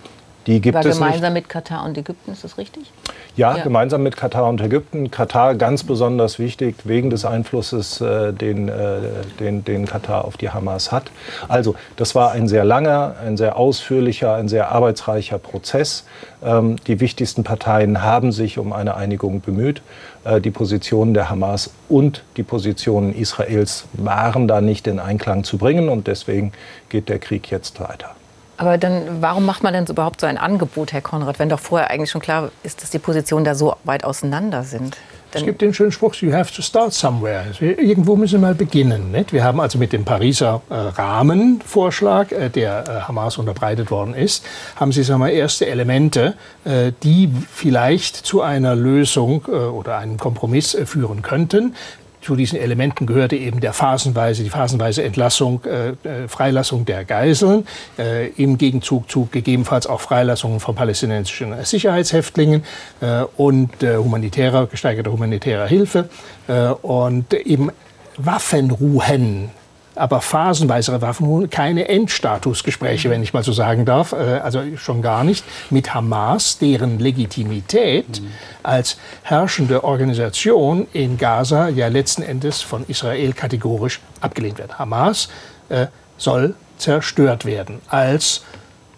Die 0.47 0.61
gibt 0.61 0.75
War 0.75 0.85
es 0.85 0.99
gemeinsam 0.99 1.33
nicht. 1.33 1.43
mit 1.43 1.49
Katar 1.49 1.83
und 1.85 1.97
Ägypten, 1.97 2.31
ist 2.31 2.43
das 2.43 2.57
richtig? 2.57 2.91
Ja, 3.35 3.57
ja, 3.57 3.63
gemeinsam 3.63 4.03
mit 4.03 4.15
Katar 4.15 4.47
und 4.47 4.61
Ägypten. 4.61 5.09
Katar 5.11 5.55
ganz 5.55 5.83
besonders 5.83 6.39
wichtig 6.39 6.75
wegen 6.83 7.09
des 7.09 7.25
Einflusses, 7.25 7.99
äh, 7.99 8.31
den, 8.31 8.69
äh, 8.69 8.99
den, 9.39 9.65
den 9.65 9.85
Katar 9.85 10.23
auf 10.25 10.37
die 10.37 10.49
Hamas 10.49 10.91
hat. 10.91 11.11
Also, 11.47 11.75
das 11.95 12.15
war 12.15 12.31
ein 12.31 12.47
sehr 12.47 12.63
langer, 12.63 13.15
ein 13.25 13.37
sehr 13.37 13.57
ausführlicher, 13.57 14.35
ein 14.35 14.47
sehr 14.47 14.71
arbeitsreicher 14.71 15.39
Prozess. 15.39 16.05
Ähm, 16.43 16.75
die 16.87 16.99
wichtigsten 16.99 17.43
Parteien 17.43 18.03
haben 18.03 18.31
sich 18.31 18.57
um 18.57 18.71
eine 18.71 18.95
Einigung 18.95 19.41
bemüht. 19.41 19.81
Äh, 20.23 20.41
die 20.41 20.51
Positionen 20.51 21.13
der 21.13 21.29
Hamas 21.29 21.71
und 21.89 22.23
die 22.37 22.43
Positionen 22.43 23.13
Israels 23.13 23.85
waren 23.93 24.47
da 24.47 24.61
nicht 24.61 24.87
in 24.87 24.99
Einklang 24.99 25.43
zu 25.43 25.57
bringen 25.57 25.89
und 25.89 26.07
deswegen 26.07 26.53
geht 26.89 27.09
der 27.09 27.19
Krieg 27.19 27.49
jetzt 27.49 27.79
weiter. 27.79 28.11
Aber 28.57 28.77
dann, 28.77 29.21
warum 29.21 29.45
macht 29.45 29.63
man 29.63 29.73
denn 29.73 29.85
überhaupt 29.85 30.21
so 30.21 30.27
ein 30.27 30.37
Angebot, 30.37 30.93
Herr 30.93 31.01
Konrad, 31.01 31.39
wenn 31.39 31.49
doch 31.49 31.59
vorher 31.59 31.89
eigentlich 31.91 32.11
schon 32.11 32.21
klar 32.21 32.51
ist, 32.63 32.81
dass 32.81 32.89
die 32.89 32.99
Positionen 32.99 33.43
da 33.43 33.55
so 33.55 33.75
weit 33.83 34.03
auseinander 34.03 34.63
sind? 34.63 34.97
es 35.35 35.45
gibt 35.45 35.61
den 35.61 35.73
schönen 35.73 35.91
Spruch, 35.91 36.15
you 36.15 36.31
have 36.31 36.53
to 36.53 36.61
start 36.61 36.93
somewhere. 36.93 37.41
Also 37.41 37.65
irgendwo 37.65 38.15
müssen 38.15 38.33
wir 38.33 38.47
mal 38.47 38.55
beginnen. 38.55 39.11
Nicht? 39.11 39.33
Wir 39.33 39.43
haben 39.43 39.59
also 39.59 39.77
mit 39.77 39.91
dem 39.93 40.05
Pariser 40.05 40.61
äh, 40.69 40.73
Rahmenvorschlag, 40.73 42.31
äh, 42.31 42.49
der 42.49 42.83
äh, 42.87 43.01
Hamas 43.07 43.37
unterbreitet 43.37 43.91
worden 43.91 44.13
ist, 44.13 44.45
haben 44.75 44.91
Sie 44.91 45.03
sagen 45.03 45.21
wir, 45.21 45.31
erste 45.31 45.67
Elemente, 45.67 46.35
äh, 46.63 46.91
die 47.03 47.29
vielleicht 47.51 48.15
zu 48.15 48.41
einer 48.41 48.75
Lösung 48.75 49.43
äh, 49.47 49.51
oder 49.51 49.97
einem 49.97 50.17
Kompromiss 50.17 50.73
äh, 50.73 50.85
führen 50.85 51.21
könnten. 51.21 51.75
Zu 52.25 52.35
diesen 52.35 52.57
Elementen 52.57 53.05
gehörte 53.05 53.35
eben 53.35 53.59
der 53.59 53.71
phasenweise, 53.71 54.43
die 54.43 54.49
phasenweise 54.49 55.03
Entlassung, 55.03 55.63
äh, 55.63 55.89
äh, 55.89 56.27
Freilassung 56.27 56.83
der 56.83 57.05
Geiseln, 57.05 57.67
äh, 57.99 58.29
im 58.29 58.57
Gegenzug 58.57 59.11
zu 59.11 59.27
gegebenenfalls 59.31 59.85
auch 59.85 60.01
Freilassungen 60.01 60.59
von 60.59 60.73
palästinensischen 60.73 61.53
Sicherheitshäftlingen 61.63 62.63
äh, 63.01 63.25
und 63.37 63.83
äh, 63.83 63.97
humanitärer, 63.97 64.65
gesteigerter 64.65 65.11
humanitärer 65.11 65.67
Hilfe 65.67 66.09
äh, 66.47 66.69
und 66.69 67.31
eben 67.35 67.69
Waffenruhen 68.17 69.51
aber 69.95 70.21
phasenweisere 70.21 71.01
Waffen, 71.01 71.49
keine 71.49 71.87
Endstatusgespräche, 71.87 73.09
wenn 73.09 73.23
ich 73.23 73.33
mal 73.33 73.43
so 73.43 73.51
sagen 73.51 73.85
darf, 73.85 74.11
äh, 74.13 74.15
also 74.15 74.61
schon 74.77 75.01
gar 75.01 75.23
nicht 75.23 75.43
mit 75.69 75.93
Hamas, 75.93 76.57
deren 76.57 76.99
Legitimität 76.99 78.21
als 78.63 78.97
herrschende 79.23 79.83
Organisation 79.83 80.87
in 80.93 81.17
Gaza 81.17 81.69
ja 81.69 81.87
letzten 81.87 82.21
Endes 82.21 82.61
von 82.61 82.85
Israel 82.87 83.33
kategorisch 83.33 83.99
abgelehnt 84.21 84.57
wird. 84.57 84.77
Hamas 84.79 85.29
äh, 85.69 85.87
soll 86.17 86.55
zerstört 86.77 87.45
werden 87.45 87.81
als 87.87 88.43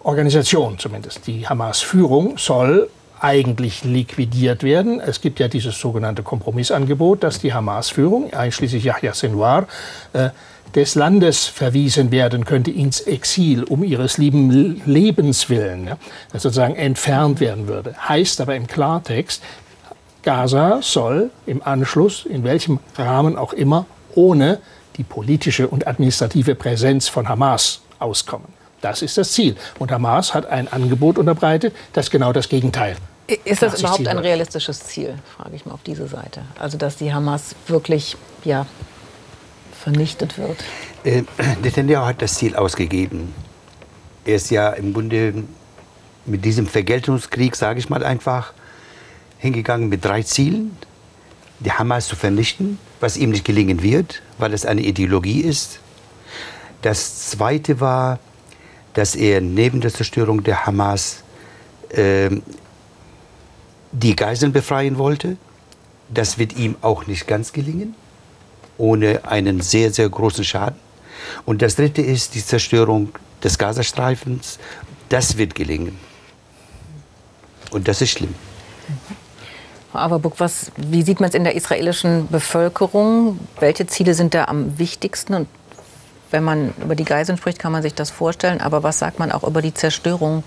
Organisation 0.02 0.78
zumindest. 0.78 1.26
Die 1.26 1.48
Hamas-Führung 1.48 2.38
soll 2.38 2.88
eigentlich 3.20 3.84
liquidiert 3.84 4.62
werden. 4.62 5.00
Es 5.00 5.20
gibt 5.20 5.40
ja 5.40 5.48
dieses 5.48 5.78
sogenannte 5.78 6.22
Kompromissangebot, 6.22 7.22
dass 7.22 7.38
die 7.38 7.52
Hamas-Führung, 7.52 8.32
einschließlich 8.32 8.84
Yahya 8.84 9.14
Sinwar, 9.14 9.66
äh, 10.12 10.30
des 10.74 10.94
Landes 10.94 11.46
verwiesen 11.46 12.10
werden 12.10 12.44
könnte 12.44 12.70
ins 12.70 13.00
Exil, 13.00 13.64
um 13.64 13.84
ihres 13.84 14.18
lieben 14.18 14.82
Lebens 14.84 15.48
willen, 15.48 15.92
sozusagen 16.32 16.76
entfernt 16.76 17.40
werden 17.40 17.68
würde. 17.68 17.94
Heißt 18.08 18.40
aber 18.40 18.54
im 18.54 18.66
Klartext, 18.66 19.42
Gaza 20.22 20.80
soll 20.82 21.30
im 21.46 21.62
Anschluss, 21.62 22.26
in 22.26 22.44
welchem 22.44 22.80
Rahmen 22.96 23.36
auch 23.36 23.52
immer, 23.54 23.86
ohne 24.14 24.58
die 24.96 25.04
politische 25.04 25.68
und 25.68 25.86
administrative 25.86 26.54
Präsenz 26.54 27.08
von 27.08 27.28
Hamas 27.28 27.80
auskommen. 27.98 28.48
Das 28.80 29.02
ist 29.02 29.16
das 29.16 29.32
Ziel. 29.32 29.56
Und 29.78 29.90
Hamas 29.90 30.34
hat 30.34 30.46
ein 30.46 30.68
Angebot 30.68 31.18
unterbreitet, 31.18 31.74
das 31.92 32.10
genau 32.10 32.32
das 32.32 32.48
Gegenteil. 32.48 32.96
Ist 33.44 33.62
das 33.62 33.80
überhaupt 33.80 34.08
ein 34.08 34.18
realistisches 34.18 34.80
Ziel, 34.80 35.18
frage 35.36 35.54
ich 35.54 35.66
mal 35.66 35.72
auf 35.72 35.82
diese 35.82 36.08
Seite? 36.08 36.42
Also, 36.58 36.78
dass 36.78 36.96
die 36.96 37.12
Hamas 37.12 37.54
wirklich 37.66 38.16
ja, 38.42 38.66
vernichtet 39.78 40.38
wird? 40.38 40.64
Äh, 41.04 41.24
Netanyahu 41.62 42.06
hat 42.06 42.22
das 42.22 42.34
Ziel 42.34 42.56
ausgegeben. 42.56 43.34
Er 44.24 44.36
ist 44.36 44.50
ja 44.50 44.70
im 44.70 44.94
Grunde 44.94 45.44
mit 46.24 46.44
diesem 46.44 46.66
Vergeltungskrieg, 46.66 47.54
sage 47.54 47.78
ich 47.78 47.90
mal 47.90 48.02
einfach, 48.02 48.54
hingegangen 49.38 49.90
mit 49.90 50.04
drei 50.04 50.22
Zielen. 50.22 50.76
Die 51.60 51.72
Hamas 51.72 52.08
zu 52.08 52.16
vernichten, 52.16 52.78
was 53.00 53.18
ihm 53.18 53.30
nicht 53.30 53.44
gelingen 53.44 53.82
wird, 53.82 54.22
weil 54.38 54.54
es 54.54 54.64
eine 54.64 54.80
Ideologie 54.80 55.42
ist. 55.42 55.80
Das 56.80 57.30
zweite 57.30 57.80
war, 57.80 58.20
dass 58.94 59.14
er 59.14 59.40
neben 59.40 59.80
der 59.80 59.92
Zerstörung 59.92 60.44
der 60.44 60.66
Hamas 60.66 61.24
äh, 61.90 62.30
die 63.92 64.16
Geiseln 64.16 64.52
befreien 64.52 64.98
wollte. 64.98 65.36
Das 66.08 66.38
wird 66.38 66.56
ihm 66.56 66.76
auch 66.80 67.06
nicht 67.06 67.26
ganz 67.26 67.52
gelingen, 67.52 67.94
ohne 68.78 69.26
einen 69.26 69.60
sehr, 69.60 69.92
sehr 69.92 70.08
großen 70.08 70.44
Schaden. 70.44 70.78
Und 71.44 71.62
das 71.62 71.76
dritte 71.76 72.02
ist 72.02 72.34
die 72.34 72.44
Zerstörung 72.44 73.10
des 73.42 73.58
Gazastreifens. 73.58 74.58
Das 75.08 75.36
wird 75.36 75.54
gelingen. 75.54 75.98
Und 77.70 77.88
das 77.88 78.00
ist 78.00 78.10
schlimm. 78.10 78.34
Frau 79.92 79.98
Averbuck, 79.98 80.34
was, 80.38 80.70
wie 80.76 81.02
sieht 81.02 81.20
man 81.20 81.28
es 81.28 81.34
in 81.34 81.44
der 81.44 81.54
israelischen 81.54 82.28
Bevölkerung? 82.28 83.38
Welche 83.58 83.86
Ziele 83.86 84.14
sind 84.14 84.34
da 84.34 84.44
am 84.44 84.78
wichtigsten? 84.78 85.34
Und 85.34 85.48
wenn 86.30 86.44
man 86.44 86.74
über 86.82 86.94
die 86.94 87.04
Geiseln 87.04 87.38
spricht, 87.38 87.58
kann 87.58 87.72
man 87.72 87.82
sich 87.82 87.94
das 87.94 88.10
vorstellen. 88.10 88.60
Aber 88.60 88.82
was 88.82 88.98
sagt 88.98 89.18
man 89.18 89.32
auch 89.32 89.44
über 89.44 89.62
die 89.62 89.74
Zerstörung 89.74 90.44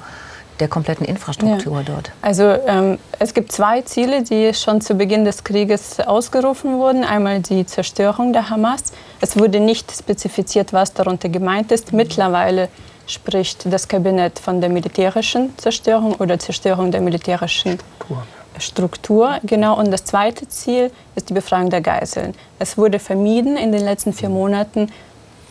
der 0.59 0.67
kompletten 0.67 1.05
Infrastruktur 1.05 1.77
ja. 1.77 1.83
dort? 1.83 2.11
Also 2.21 2.43
ähm, 2.43 2.97
es 3.19 3.33
gibt 3.33 3.51
zwei 3.51 3.81
Ziele, 3.81 4.23
die 4.23 4.53
schon 4.53 4.81
zu 4.81 4.95
Beginn 4.95 5.25
des 5.25 5.43
Krieges 5.43 5.99
ausgerufen 5.99 6.77
wurden. 6.77 7.03
Einmal 7.03 7.39
die 7.39 7.65
Zerstörung 7.65 8.33
der 8.33 8.49
Hamas. 8.49 8.83
Es 9.19 9.37
wurde 9.37 9.59
nicht 9.59 9.91
spezifiziert, 9.91 10.73
was 10.73 10.93
darunter 10.93 11.29
gemeint 11.29 11.71
ist. 11.71 11.93
Mittlerweile 11.93 12.69
spricht 13.07 13.71
das 13.71 13.87
Kabinett 13.87 14.39
von 14.39 14.61
der 14.61 14.69
militärischen 14.69 15.57
Zerstörung 15.57 16.15
oder 16.15 16.39
Zerstörung 16.39 16.91
der 16.91 17.01
militärischen 17.01 17.79
Struktur. 17.79 18.23
Struktur. 18.57 19.39
Genau. 19.43 19.77
Und 19.77 19.91
das 19.91 20.05
zweite 20.05 20.47
Ziel 20.47 20.91
ist 21.15 21.29
die 21.29 21.33
Befreiung 21.33 21.69
der 21.69 21.81
Geiseln. 21.81 22.33
Es 22.59 22.77
wurde 22.77 22.99
vermieden, 22.99 23.57
in 23.57 23.71
den 23.71 23.83
letzten 23.83 24.13
vier 24.13 24.29
Monaten 24.29 24.91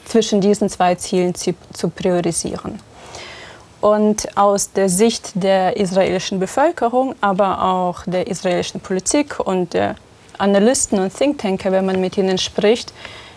zwischen 0.04 0.40
diesen 0.40 0.68
zwei 0.68 0.94
Zielen 0.96 1.34
zu, 1.34 1.54
zu 1.72 1.88
priorisieren. 1.88 2.80
Und 3.80 4.36
aus 4.36 4.72
der 4.72 4.88
Sicht 4.88 5.32
der 5.34 5.76
israelischen 5.76 6.38
Bevölkerung, 6.38 7.14
aber 7.20 7.62
auch 7.62 8.02
der 8.06 8.26
israelischen 8.26 8.80
Politik 8.80 9.40
und 9.40 9.72
der 9.72 9.94
Analysten 10.38 10.98
und 10.98 11.16
Thinktanker, 11.16 11.72
wenn 11.72 11.86
man 11.86 12.00
mit 12.00 12.18
ihnen 12.18 12.38
spricht, 12.38 12.92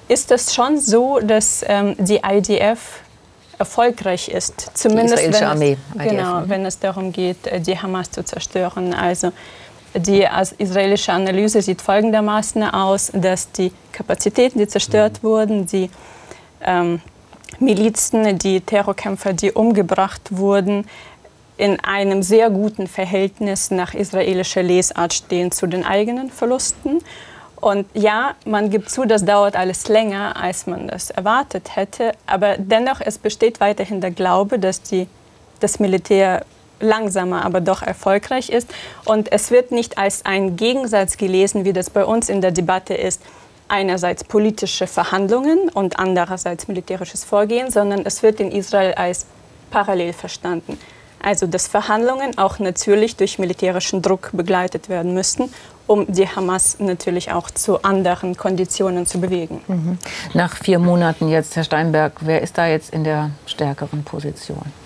ist 0.07 0.31
es 0.31 0.53
schon 0.53 0.79
so, 0.79 1.19
dass 1.19 1.63
ähm, 1.67 1.95
die 1.97 2.21
IDF 2.25 3.01
erfolgreich 3.57 4.29
ist. 4.29 4.71
Zumindest 4.73 5.17
die 5.17 5.27
israelische 5.27 5.47
Armee. 5.47 5.77
IDF, 5.95 6.09
genau, 6.09 6.39
ne? 6.41 6.49
wenn 6.49 6.65
es 6.65 6.79
darum 6.79 7.11
geht, 7.11 7.47
äh, 7.47 7.59
die 7.59 7.77
Hamas 7.77 8.11
zu 8.11 8.23
zerstören. 8.23 8.93
Also 8.93 9.31
die 9.95 10.27
israelische 10.57 11.13
Analyse 11.13 11.61
sieht 11.61 11.81
folgendermaßen 11.81 12.63
aus, 12.63 13.11
dass 13.13 13.51
die 13.51 13.71
Kapazitäten, 13.91 14.59
die 14.59 14.67
zerstört 14.67 15.21
mhm. 15.21 15.27
wurden, 15.27 15.65
die 15.67 15.89
ähm, 16.65 17.01
Milizen, 17.59 18.37
die 18.37 18.61
Terrorkämpfer, 18.61 19.33
die 19.33 19.51
umgebracht 19.51 20.21
wurden, 20.31 20.85
in 21.57 21.79
einem 21.79 22.23
sehr 22.23 22.49
guten 22.49 22.87
Verhältnis 22.87 23.71
nach 23.71 23.93
israelischer 23.93 24.63
Lesart 24.63 25.13
stehen 25.13 25.51
zu 25.51 25.67
den 25.67 25.85
eigenen 25.85 26.29
Verlusten. 26.29 26.99
Und 27.55 27.85
ja, 27.93 28.35
man 28.45 28.69
gibt 28.69 28.89
zu, 28.89 29.05
das 29.05 29.23
dauert 29.23 29.55
alles 29.55 29.87
länger, 29.87 30.35
als 30.35 30.67
man 30.67 30.87
das 30.87 31.11
erwartet 31.11 31.75
hätte. 31.75 32.11
Aber 32.25 32.57
dennoch, 32.57 32.99
es 32.99 33.17
besteht 33.17 33.59
weiterhin 33.61 34.01
der 34.01 34.11
Glaube, 34.11 34.59
dass 34.59 34.81
die, 34.81 35.07
das 35.59 35.79
Militär 35.79 36.45
langsamer, 36.81 37.45
aber 37.45 37.61
doch 37.61 37.81
erfolgreich 37.81 38.49
ist. 38.49 38.67
Und 39.05 39.31
es 39.31 39.51
wird 39.51 39.71
nicht 39.71 39.97
als 39.97 40.25
ein 40.25 40.57
Gegensatz 40.57 41.17
gelesen, 41.17 41.63
wie 41.63 41.71
das 41.71 41.89
bei 41.89 42.03
uns 42.03 42.27
in 42.27 42.41
der 42.41 42.51
Debatte 42.51 42.95
ist 42.95 43.21
einerseits 43.73 44.23
politische 44.23 44.85
Verhandlungen 44.85 45.67
und 45.69 45.97
andererseits 45.97 46.67
militärisches 46.67 47.23
Vorgehen, 47.23 47.71
sondern 47.71 48.05
es 48.05 48.21
wird 48.21 48.39
in 48.39 48.51
Israel 48.51 48.93
als 48.93 49.25
parallel 49.71 50.13
verstanden. 50.13 50.77
Also 51.19 51.47
dass 51.47 51.67
Verhandlungen 51.67 52.37
auch 52.37 52.59
natürlich 52.59 53.15
durch 53.15 53.39
militärischen 53.39 54.03
Druck 54.03 54.29
begleitet 54.33 54.89
werden 54.89 55.15
müssten, 55.15 55.51
um 55.87 56.05
die 56.07 56.27
Hamas 56.27 56.77
natürlich 56.79 57.31
auch 57.31 57.49
zu 57.49 57.81
anderen 57.81 58.37
Konditionen 58.37 59.07
zu 59.07 59.19
bewegen. 59.19 59.61
Mhm. 59.67 59.97
Nach 60.35 60.55
vier 60.55 60.77
Monaten 60.77 61.27
jetzt, 61.29 61.55
Herr 61.55 61.63
Steinberg, 61.63 62.13
wer 62.19 62.41
ist 62.43 62.57
da 62.59 62.67
jetzt 62.67 62.93
in 62.93 63.03
der 63.03 63.31
stärkeren 63.47 64.03
Position? 64.03 64.82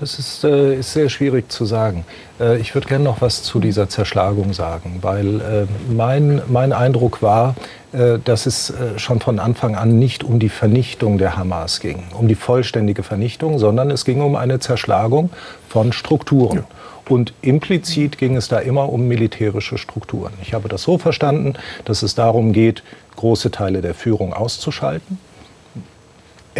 Das 0.00 0.18
ist, 0.18 0.44
äh, 0.44 0.76
ist 0.76 0.94
sehr 0.94 1.10
schwierig 1.10 1.52
zu 1.52 1.66
sagen. 1.66 2.06
Äh, 2.40 2.58
ich 2.58 2.74
würde 2.74 2.88
gerne 2.88 3.04
noch 3.04 3.20
was 3.20 3.42
zu 3.42 3.60
dieser 3.60 3.90
Zerschlagung 3.90 4.54
sagen, 4.54 4.98
weil 5.02 5.40
äh, 5.40 5.66
mein, 5.92 6.40
mein 6.48 6.72
Eindruck 6.72 7.20
war, 7.20 7.54
äh, 7.92 8.18
dass 8.24 8.46
es 8.46 8.70
äh, 8.70 8.98
schon 8.98 9.20
von 9.20 9.38
Anfang 9.38 9.76
an 9.76 9.98
nicht 9.98 10.24
um 10.24 10.38
die 10.38 10.48
Vernichtung 10.48 11.18
der 11.18 11.36
Hamas 11.36 11.80
ging, 11.80 12.04
um 12.18 12.28
die 12.28 12.34
vollständige 12.34 13.02
Vernichtung, 13.02 13.58
sondern 13.58 13.90
es 13.90 14.06
ging 14.06 14.22
um 14.22 14.36
eine 14.36 14.58
Zerschlagung 14.58 15.28
von 15.68 15.92
Strukturen. 15.92 16.56
Ja. 16.56 16.64
Und 17.10 17.34
implizit 17.42 18.16
ging 18.16 18.36
es 18.36 18.48
da 18.48 18.58
immer 18.58 18.90
um 18.90 19.06
militärische 19.06 19.76
Strukturen. 19.76 20.32
Ich 20.40 20.54
habe 20.54 20.70
das 20.70 20.82
so 20.82 20.96
verstanden, 20.96 21.54
dass 21.84 22.02
es 22.02 22.14
darum 22.14 22.54
geht, 22.54 22.84
große 23.16 23.50
Teile 23.50 23.82
der 23.82 23.92
Führung 23.92 24.32
auszuschalten 24.32 25.18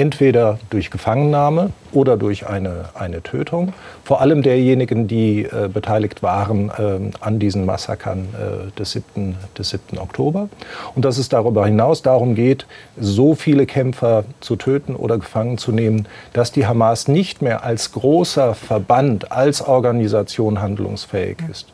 entweder 0.00 0.58
durch 0.70 0.90
Gefangennahme 0.90 1.70
oder 1.92 2.16
durch 2.16 2.46
eine, 2.46 2.86
eine 2.94 3.22
Tötung. 3.22 3.74
Vor 4.02 4.22
allem 4.22 4.42
derjenigen, 4.42 5.08
die 5.08 5.42
äh, 5.44 5.68
beteiligt 5.70 6.22
waren 6.22 6.70
äh, 6.70 7.16
an 7.20 7.38
diesen 7.38 7.66
Massakern 7.66 8.28
äh, 8.32 8.78
des, 8.78 8.92
7., 8.92 9.36
des 9.58 9.68
7. 9.68 9.98
Oktober. 9.98 10.48
Und 10.94 11.04
dass 11.04 11.18
es 11.18 11.28
darüber 11.28 11.66
hinaus 11.66 12.00
darum 12.00 12.34
geht, 12.34 12.66
so 12.98 13.34
viele 13.34 13.66
Kämpfer 13.66 14.24
zu 14.40 14.56
töten 14.56 14.96
oder 14.96 15.18
gefangen 15.18 15.58
zu 15.58 15.70
nehmen, 15.70 16.08
dass 16.32 16.50
die 16.50 16.66
Hamas 16.66 17.06
nicht 17.06 17.42
mehr 17.42 17.62
als 17.62 17.92
großer 17.92 18.54
Verband, 18.54 19.30
als 19.30 19.60
Organisation 19.60 20.62
handlungsfähig 20.62 21.36
ist. 21.50 21.66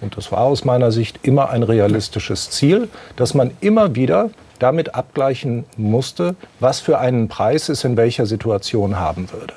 Und 0.00 0.16
das 0.16 0.32
war 0.32 0.40
aus 0.40 0.64
meiner 0.64 0.92
Sicht 0.92 1.18
immer 1.22 1.50
ein 1.50 1.62
realistisches 1.62 2.48
Ziel, 2.50 2.88
dass 3.16 3.34
man 3.34 3.50
immer 3.60 3.94
wieder 3.94 4.30
damit 4.58 4.94
abgleichen 4.94 5.64
musste, 5.76 6.36
was 6.60 6.80
für 6.80 6.98
einen 6.98 7.28
Preis 7.28 7.68
es 7.68 7.84
in 7.84 7.96
welcher 7.96 8.26
Situation 8.26 8.98
haben 8.98 9.30
würde. 9.32 9.54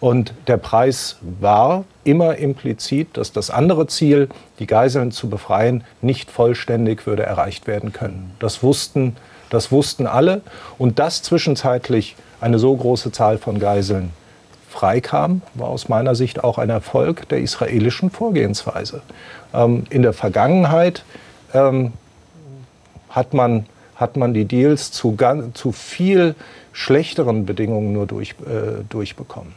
Und 0.00 0.34
der 0.48 0.58
Preis 0.58 1.16
war 1.40 1.84
immer 2.04 2.36
implizit, 2.36 3.16
dass 3.16 3.32
das 3.32 3.50
andere 3.50 3.86
Ziel, 3.86 4.28
die 4.58 4.66
Geiseln 4.66 5.12
zu 5.12 5.30
befreien, 5.30 5.84
nicht 6.02 6.30
vollständig 6.30 7.06
würde 7.06 7.22
erreicht 7.22 7.66
werden 7.66 7.92
können. 7.92 8.34
Das 8.38 8.62
wussten, 8.62 9.16
das 9.48 9.72
wussten 9.72 10.06
alle. 10.06 10.42
Und 10.76 10.98
dass 10.98 11.22
zwischenzeitlich 11.22 12.16
eine 12.40 12.58
so 12.58 12.76
große 12.76 13.12
Zahl 13.12 13.38
von 13.38 13.58
Geiseln 13.58 14.10
freikam, 14.68 15.40
war 15.54 15.68
aus 15.68 15.88
meiner 15.88 16.14
Sicht 16.14 16.42
auch 16.44 16.58
ein 16.58 16.68
Erfolg 16.68 17.28
der 17.30 17.38
israelischen 17.38 18.10
Vorgehensweise. 18.10 19.00
Ähm, 19.54 19.84
in 19.88 20.02
der 20.02 20.12
Vergangenheit 20.12 21.04
ähm, 21.54 21.92
hat 23.08 23.32
man 23.32 23.66
hat 23.96 24.16
man 24.16 24.34
die 24.34 24.44
Deals 24.44 24.92
zu, 24.92 25.16
zu 25.54 25.72
viel 25.72 26.34
schlechteren 26.72 27.46
Bedingungen 27.46 27.92
nur 27.92 28.06
durch, 28.06 28.30
äh, 28.46 28.82
durchbekommen. 28.88 29.52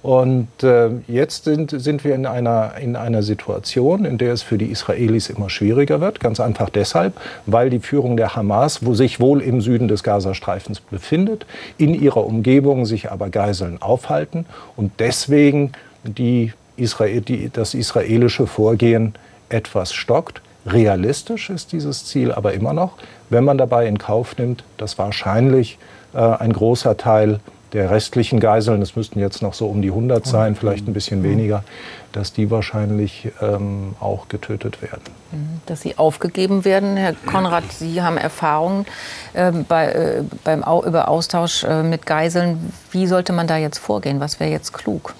Und 0.00 0.62
äh, 0.62 0.90
jetzt 1.08 1.44
sind, 1.44 1.70
sind 1.70 2.04
wir 2.04 2.14
in 2.14 2.24
einer, 2.24 2.74
in 2.80 2.94
einer 2.94 3.22
Situation, 3.22 4.04
in 4.04 4.16
der 4.16 4.32
es 4.32 4.42
für 4.42 4.56
die 4.56 4.66
Israelis 4.66 5.28
immer 5.28 5.50
schwieriger 5.50 6.00
wird. 6.00 6.20
Ganz 6.20 6.38
einfach 6.38 6.70
deshalb, 6.70 7.20
weil 7.46 7.68
die 7.68 7.80
Führung 7.80 8.16
der 8.16 8.36
Hamas, 8.36 8.86
wo 8.86 8.94
sich 8.94 9.18
wohl 9.18 9.42
im 9.42 9.60
Süden 9.60 9.88
des 9.88 10.04
Gazastreifens 10.04 10.80
befindet, 10.80 11.46
in 11.78 12.00
ihrer 12.00 12.24
Umgebung 12.24 12.86
sich 12.86 13.10
aber 13.10 13.28
Geiseln 13.28 13.82
aufhalten 13.82 14.46
und 14.76 14.92
deswegen 15.00 15.72
die 16.04 16.52
Israel, 16.76 17.20
die, 17.20 17.50
das 17.52 17.74
israelische 17.74 18.46
Vorgehen 18.46 19.14
etwas 19.48 19.92
stockt. 19.92 20.40
Realistisch 20.72 21.50
ist 21.50 21.72
dieses 21.72 22.04
Ziel 22.04 22.32
aber 22.32 22.52
immer 22.52 22.72
noch, 22.72 22.92
wenn 23.30 23.44
man 23.44 23.58
dabei 23.58 23.86
in 23.86 23.98
Kauf 23.98 24.36
nimmt, 24.38 24.64
dass 24.76 24.98
wahrscheinlich 24.98 25.78
äh, 26.14 26.18
ein 26.18 26.52
großer 26.52 26.96
Teil 26.96 27.40
der 27.72 27.90
restlichen 27.90 28.40
Geiseln, 28.40 28.80
es 28.80 28.96
müssten 28.96 29.18
jetzt 29.18 29.42
noch 29.42 29.52
so 29.52 29.66
um 29.66 29.82
die 29.82 29.88
100 29.88 30.26
sein, 30.26 30.56
vielleicht 30.56 30.88
ein 30.88 30.94
bisschen 30.94 31.22
weniger, 31.22 31.64
dass 32.12 32.32
die 32.32 32.50
wahrscheinlich 32.50 33.30
ähm, 33.42 33.94
auch 34.00 34.28
getötet 34.28 34.80
werden. 34.80 35.02
Mhm, 35.32 35.60
dass 35.66 35.82
sie 35.82 35.98
aufgegeben 35.98 36.64
werden. 36.64 36.96
Herr 36.96 37.12
Konrad, 37.12 37.64
Sie 37.70 38.00
haben 38.00 38.16
Erfahrungen 38.16 38.86
äh, 39.34 39.52
bei, 39.52 39.86
äh, 39.92 40.22
beim 40.44 40.64
Au 40.64 40.82
über 40.82 41.08
Austausch 41.08 41.64
äh, 41.64 41.82
mit 41.82 42.06
Geiseln. 42.06 42.72
Wie 42.90 43.06
sollte 43.06 43.32
man 43.32 43.46
da 43.46 43.58
jetzt 43.58 43.78
vorgehen? 43.78 44.20
Was 44.20 44.40
wäre 44.40 44.50
jetzt 44.50 44.72
klug? 44.72 45.14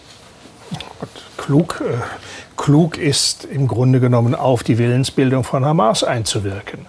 Klug, 1.36 1.82
äh, 1.82 1.84
klug 1.84 1.84
ist 2.96 3.44
im 3.44 3.66
Grunde 3.66 4.00
genommen 4.00 4.34
auf 4.34 4.62
die 4.62 4.78
Willensbildung 4.78 5.44
von 5.44 5.64
Hamas 5.64 6.04
einzuwirken. 6.04 6.86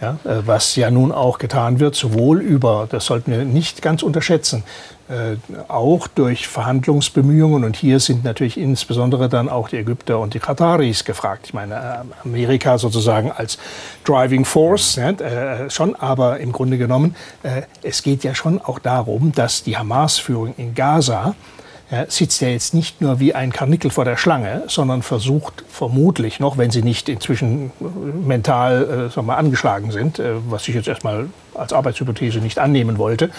Ja, 0.00 0.12
äh, 0.24 0.46
was 0.46 0.76
ja 0.76 0.90
nun 0.90 1.10
auch 1.10 1.38
getan 1.38 1.80
wird, 1.80 1.96
sowohl 1.96 2.40
über, 2.40 2.86
das 2.88 3.06
sollten 3.06 3.32
wir 3.32 3.44
nicht 3.44 3.82
ganz 3.82 4.04
unterschätzen, 4.04 4.62
äh, 5.08 5.36
auch 5.68 6.06
durch 6.06 6.46
Verhandlungsbemühungen. 6.46 7.64
Und 7.64 7.76
hier 7.76 7.98
sind 7.98 8.24
natürlich 8.24 8.58
insbesondere 8.58 9.28
dann 9.28 9.48
auch 9.48 9.68
die 9.68 9.78
Ägypter 9.78 10.20
und 10.20 10.34
die 10.34 10.38
Kataris 10.38 11.04
gefragt. 11.04 11.46
Ich 11.46 11.54
meine, 11.54 11.74
äh, 11.74 12.26
Amerika 12.26 12.78
sozusagen 12.78 13.32
als 13.32 13.58
Driving 14.04 14.44
Force 14.44 14.96
ja, 14.96 15.10
äh, 15.10 15.70
schon, 15.70 15.96
aber 15.96 16.38
im 16.40 16.52
Grunde 16.52 16.78
genommen, 16.78 17.16
äh, 17.42 17.62
es 17.82 18.02
geht 18.02 18.22
ja 18.22 18.34
schon 18.34 18.60
auch 18.60 18.78
darum, 18.78 19.32
dass 19.32 19.64
die 19.64 19.76
Hamas-Führung 19.76 20.54
in 20.58 20.74
Gaza 20.74 21.34
sitzt 22.08 22.40
ja 22.42 22.48
jetzt 22.48 22.74
nicht 22.74 23.00
nur 23.00 23.18
wie 23.18 23.34
ein 23.34 23.50
Karnickel 23.50 23.90
vor 23.90 24.04
der 24.04 24.16
Schlange, 24.16 24.64
sondern 24.66 25.02
versucht 25.02 25.64
vermutlich 25.70 26.38
noch, 26.38 26.58
wenn 26.58 26.70
sie 26.70 26.82
nicht 26.82 27.08
inzwischen 27.08 27.72
mental 28.26 29.10
äh, 29.16 29.16
wir, 29.22 29.36
angeschlagen 29.38 29.90
sind, 29.90 30.18
äh, 30.18 30.34
was 30.48 30.68
ich 30.68 30.74
jetzt 30.74 30.88
erstmal 30.88 31.30
als 31.54 31.72
Arbeitshypothese 31.72 32.40
nicht 32.40 32.58
annehmen 32.58 32.98
wollte, 32.98 33.30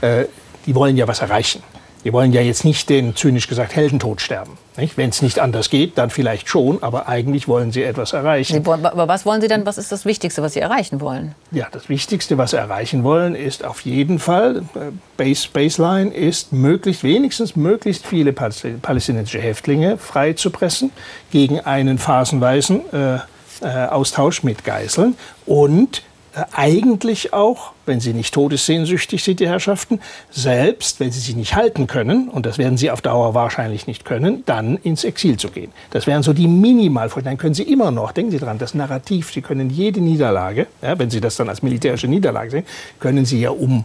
äh, 0.00 0.24
die 0.66 0.74
wollen 0.74 0.96
ja 0.96 1.06
was 1.06 1.20
erreichen. 1.20 1.62
Die 2.04 2.12
wollen 2.12 2.32
ja 2.32 2.40
jetzt 2.40 2.64
nicht 2.64 2.88
den, 2.88 3.16
zynisch 3.16 3.48
gesagt, 3.48 3.74
Heldentod 3.74 4.20
sterben. 4.20 4.52
Wenn 4.94 5.10
es 5.10 5.22
nicht 5.22 5.40
anders 5.40 5.70
geht, 5.70 5.98
dann 5.98 6.10
vielleicht 6.10 6.48
schon, 6.48 6.82
aber 6.82 7.08
eigentlich 7.08 7.48
wollen 7.48 7.72
sie 7.72 7.82
etwas 7.82 8.12
erreichen. 8.12 8.64
Wollen, 8.64 8.86
aber 8.86 9.08
was 9.08 9.26
wollen 9.26 9.40
Sie 9.40 9.48
dann, 9.48 9.66
was 9.66 9.76
ist 9.76 9.90
das 9.90 10.04
Wichtigste, 10.04 10.40
was 10.40 10.52
Sie 10.52 10.60
erreichen 10.60 11.00
wollen? 11.00 11.34
Ja, 11.50 11.66
das 11.72 11.88
Wichtigste, 11.88 12.38
was 12.38 12.52
Sie 12.52 12.56
erreichen 12.56 13.02
wollen, 13.02 13.34
ist 13.34 13.64
auf 13.64 13.80
jeden 13.80 14.20
Fall, 14.20 14.62
äh, 14.76 14.92
Base, 15.16 15.48
Baseline 15.52 16.14
ist 16.14 16.52
möglichst, 16.52 17.02
wenigstens 17.02 17.56
möglichst 17.56 18.06
viele 18.06 18.32
palästinensische 18.32 19.40
Häftlinge 19.40 19.98
freizupressen 19.98 20.92
gegen 21.32 21.58
einen 21.60 21.98
phasenweisen 21.98 22.82
äh, 22.92 23.18
äh, 23.60 23.86
Austausch 23.88 24.44
mit 24.44 24.64
Geiseln 24.64 25.16
und 25.44 26.02
äh, 26.36 26.44
eigentlich 26.54 27.32
auch, 27.32 27.72
wenn 27.88 28.00
sie 28.00 28.12
nicht 28.12 28.32
todessehnsüchtig 28.32 29.24
sind, 29.24 29.40
die 29.40 29.48
Herrschaften, 29.48 30.00
selbst 30.30 31.00
wenn 31.00 31.10
sie 31.10 31.20
sich 31.20 31.34
nicht 31.34 31.56
halten 31.56 31.86
können, 31.86 32.28
und 32.28 32.46
das 32.46 32.58
werden 32.58 32.78
sie 32.78 32.90
auf 32.90 33.00
Dauer 33.00 33.34
wahrscheinlich 33.34 33.86
nicht 33.86 34.04
können, 34.04 34.44
dann 34.46 34.76
ins 34.76 35.04
Exil 35.04 35.36
zu 35.36 35.48
gehen. 35.48 35.72
Das 35.90 36.06
wären 36.06 36.22
so 36.22 36.32
die 36.32 36.46
Minimalvorstellungen. 36.46 37.36
Dann 37.36 37.42
können 37.42 37.54
Sie 37.54 37.64
immer 37.64 37.90
noch, 37.90 38.12
denken 38.12 38.30
Sie 38.30 38.38
dran, 38.38 38.58
das 38.58 38.74
Narrativ, 38.74 39.32
Sie 39.32 39.42
können 39.42 39.70
jede 39.70 40.00
Niederlage, 40.00 40.66
ja, 40.82 40.98
wenn 40.98 41.10
Sie 41.10 41.20
das 41.20 41.36
dann 41.36 41.48
als 41.48 41.62
militärische 41.62 42.06
Niederlage 42.06 42.50
sehen, 42.50 42.64
können 43.00 43.24
Sie 43.24 43.40
ja 43.40 43.50
um 43.50 43.84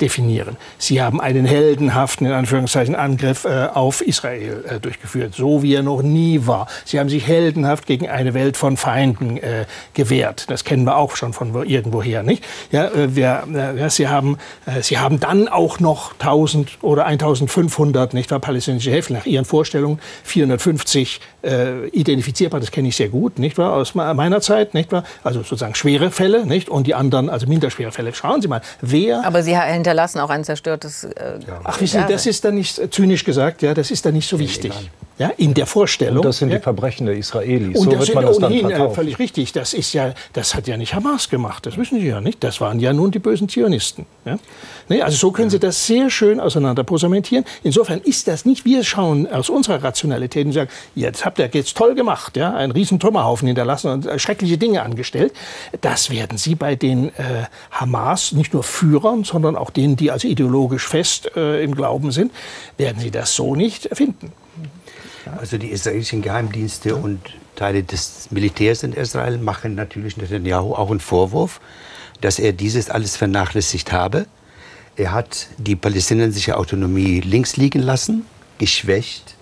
definieren. 0.00 0.56
Sie 0.78 1.00
haben 1.00 1.20
einen 1.20 1.46
heldenhaften, 1.46 2.26
in 2.26 2.32
Anführungszeichen, 2.32 2.94
Angriff 2.94 3.44
äh, 3.44 3.68
auf 3.72 4.00
Israel 4.00 4.64
äh, 4.68 4.80
durchgeführt, 4.80 5.34
so 5.34 5.62
wie 5.62 5.74
er 5.74 5.82
noch 5.82 6.02
nie 6.02 6.46
war. 6.46 6.66
Sie 6.84 6.98
haben 6.98 7.08
sich 7.08 7.26
heldenhaft 7.26 7.86
gegen 7.86 8.08
eine 8.08 8.34
Welt 8.34 8.56
von 8.56 8.76
Feinden 8.76 9.36
äh, 9.38 9.66
gewehrt. 9.94 10.50
Das 10.50 10.64
kennen 10.64 10.84
wir 10.84 10.96
auch 10.96 11.16
schon 11.16 11.32
von 11.32 11.54
irgendwoher, 11.64 12.22
nicht? 12.22 12.44
Ja, 12.70 12.86
äh, 12.86 13.14
wir, 13.14 13.44
äh, 13.52 13.78
ja, 13.78 13.90
Sie, 13.90 14.08
haben, 14.08 14.38
äh, 14.66 14.82
Sie 14.82 14.98
haben 14.98 15.20
dann 15.20 15.48
auch 15.48 15.80
noch 15.80 16.12
1000 16.18 16.78
oder 16.82 17.06
1500, 17.06 18.14
nicht 18.14 18.30
wahr, 18.30 18.40
palästinensische 18.40 18.90
Häftlinge, 18.90 19.20
nach 19.20 19.26
Ihren 19.26 19.44
Vorstellungen 19.44 20.00
450 20.24 21.20
identifizierbar, 21.92 22.58
das 22.58 22.70
kenne 22.70 22.88
ich 22.88 22.96
sehr 22.96 23.10
gut, 23.10 23.38
nicht 23.38 23.58
wahr, 23.58 23.74
aus 23.74 23.94
meiner 23.94 24.40
Zeit, 24.40 24.72
nicht 24.72 24.90
wahr, 24.92 25.04
also 25.22 25.40
sozusagen 25.40 25.74
schwere 25.74 26.10
Fälle, 26.10 26.46
nicht, 26.46 26.70
und 26.70 26.86
die 26.86 26.94
anderen, 26.94 27.28
also 27.28 27.46
minderschwere 27.46 27.92
Fälle. 27.92 28.14
Schauen 28.14 28.40
Sie 28.40 28.48
mal, 28.48 28.62
wer... 28.80 29.26
Aber 29.26 29.42
Sie 29.42 29.54
hinterlassen 29.84 30.20
auch 30.20 30.30
ein 30.30 30.44
zerstörtes. 30.44 31.04
Äh. 31.04 31.38
Ach, 31.62 31.80
wissen 31.80 32.00
Sie, 32.00 32.12
das 32.12 32.26
ist 32.26 32.44
dann 32.44 32.54
nicht, 32.54 32.80
zynisch 32.92 33.24
gesagt, 33.24 33.62
ja, 33.62 33.74
das 33.74 33.90
ist 33.90 34.06
dann 34.06 34.14
nicht 34.14 34.28
so 34.28 34.38
wichtig. 34.38 34.72
Ja, 35.16 35.30
in 35.36 35.54
der 35.54 35.66
Vorstellung. 35.66 36.18
Und 36.18 36.24
das 36.24 36.38
sind 36.38 36.50
ja. 36.50 36.56
die 36.56 36.62
Verbrechen 36.62 37.06
der 37.06 37.16
Israelis. 37.16 37.78
Und 37.78 37.84
so 37.84 37.90
das 37.92 38.08
wird 38.08 38.14
man 38.16 38.26
das 38.26 38.38
dann 38.38 38.52
äh, 38.52 38.90
völlig 38.90 39.20
richtig. 39.20 39.52
Das 39.52 39.72
ist 39.72 39.92
ja, 39.92 40.12
das 40.32 40.56
hat 40.56 40.66
ja 40.66 40.76
nicht 40.76 40.94
Hamas 40.94 41.28
gemacht. 41.28 41.66
Das 41.66 41.76
wissen 41.76 42.00
Sie 42.00 42.08
ja 42.08 42.20
nicht. 42.20 42.42
Das 42.42 42.60
waren 42.60 42.80
ja 42.80 42.92
nun 42.92 43.12
die 43.12 43.20
bösen 43.20 43.48
Zionisten. 43.48 44.06
Ja? 44.24 44.38
Nee, 44.88 45.02
also 45.02 45.16
so 45.16 45.30
können 45.30 45.50
Sie 45.50 45.60
das 45.60 45.86
sehr 45.86 46.10
schön 46.10 46.40
auseinander 46.40 46.82
posamentieren. 46.82 47.44
Insofern 47.62 48.00
ist 48.00 48.26
das 48.26 48.44
nicht, 48.44 48.64
wir 48.64 48.82
schauen 48.82 49.30
aus 49.30 49.50
unserer 49.50 49.84
Rationalität 49.84 50.46
und 50.46 50.52
sagen, 50.52 50.70
jetzt 50.96 51.24
habt 51.24 51.38
ihr 51.38 51.48
jetzt 51.52 51.76
toll 51.76 51.94
gemacht, 51.94 52.36
ja, 52.36 52.52
einen 52.52 52.72
riesen 52.72 52.98
Trümmerhaufen 52.98 53.46
hinterlassen 53.46 53.92
und 53.92 54.06
äh, 54.06 54.18
schreckliche 54.18 54.58
Dinge 54.58 54.82
angestellt. 54.82 55.32
Das 55.80 56.10
werden 56.10 56.38
Sie 56.38 56.56
bei 56.56 56.74
den 56.74 57.10
äh, 57.10 57.44
Hamas, 57.70 58.32
nicht 58.32 58.52
nur 58.52 58.64
Führern, 58.64 59.22
sondern 59.22 59.54
auch 59.54 59.70
denen, 59.70 59.94
die 59.94 60.10
also 60.10 60.26
ideologisch 60.26 60.88
fest 60.88 61.30
äh, 61.36 61.62
im 61.62 61.76
Glauben 61.76 62.10
sind, 62.10 62.32
werden 62.78 63.00
Sie 63.00 63.12
das 63.12 63.36
so 63.36 63.54
nicht 63.54 63.88
finden. 63.92 64.32
Also 65.26 65.58
die 65.58 65.68
israelischen 65.68 66.22
Geheimdienste 66.22 66.96
und 66.96 67.20
Teile 67.56 67.82
des 67.82 68.30
Militärs 68.30 68.82
in 68.82 68.92
Israel 68.92 69.38
machen 69.38 69.74
natürlich 69.74 70.16
Netanyahu 70.16 70.74
auch 70.74 70.90
einen 70.90 71.00
Vorwurf, 71.00 71.60
dass 72.20 72.38
er 72.38 72.52
dieses 72.52 72.90
alles 72.90 73.16
vernachlässigt 73.16 73.92
habe. 73.92 74.26
Er 74.96 75.12
hat 75.12 75.48
die 75.58 75.76
palästinensische 75.76 76.56
Autonomie 76.56 77.20
links 77.20 77.56
liegen 77.56 77.82
lassen, 77.82 78.26
geschwächt 78.58 79.34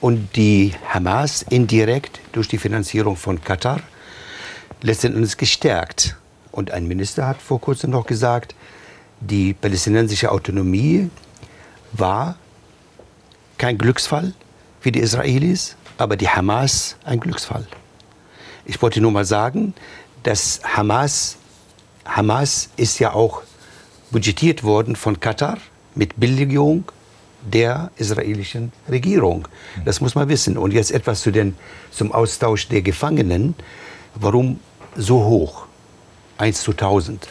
und 0.00 0.36
die 0.36 0.74
Hamas 0.88 1.42
indirekt 1.42 2.20
durch 2.32 2.48
die 2.48 2.58
Finanzierung 2.58 3.16
von 3.16 3.42
Katar 3.42 3.80
letztendlich 4.82 5.36
gestärkt. 5.36 6.16
Und 6.52 6.70
ein 6.70 6.86
Minister 6.86 7.26
hat 7.26 7.42
vor 7.42 7.60
kurzem 7.60 7.90
noch 7.90 8.06
gesagt, 8.06 8.54
die 9.20 9.52
palästinensische 9.52 10.32
Autonomie 10.32 11.10
war 11.92 12.36
kein 13.58 13.76
Glücksfall, 13.76 14.32
für 14.80 14.92
die 14.92 15.00
Israelis, 15.00 15.76
aber 15.98 16.16
die 16.16 16.28
Hamas 16.28 16.96
ein 17.04 17.20
Glücksfall. 17.20 17.66
Ich 18.64 18.80
wollte 18.82 19.00
nur 19.00 19.12
mal 19.12 19.24
sagen, 19.24 19.74
dass 20.22 20.60
Hamas, 20.64 21.36
Hamas 22.04 22.70
ist 22.76 22.98
ja 22.98 23.12
auch 23.12 23.42
budgetiert 24.10 24.64
worden 24.64 24.96
von 24.96 25.20
Katar 25.20 25.58
mit 25.94 26.18
Billigung 26.18 26.84
der 27.42 27.90
israelischen 27.96 28.72
Regierung. 28.88 29.48
Das 29.84 30.00
muss 30.00 30.14
man 30.14 30.28
wissen. 30.28 30.58
Und 30.58 30.72
jetzt 30.72 30.90
etwas 30.90 31.22
zu 31.22 31.30
den, 31.30 31.56
zum 31.90 32.12
Austausch 32.12 32.68
der 32.68 32.82
Gefangenen. 32.82 33.54
Warum 34.14 34.60
so 34.96 35.24
hoch? 35.24 35.66
1 36.38 36.62
zu 36.62 36.72
1000. 36.72 37.28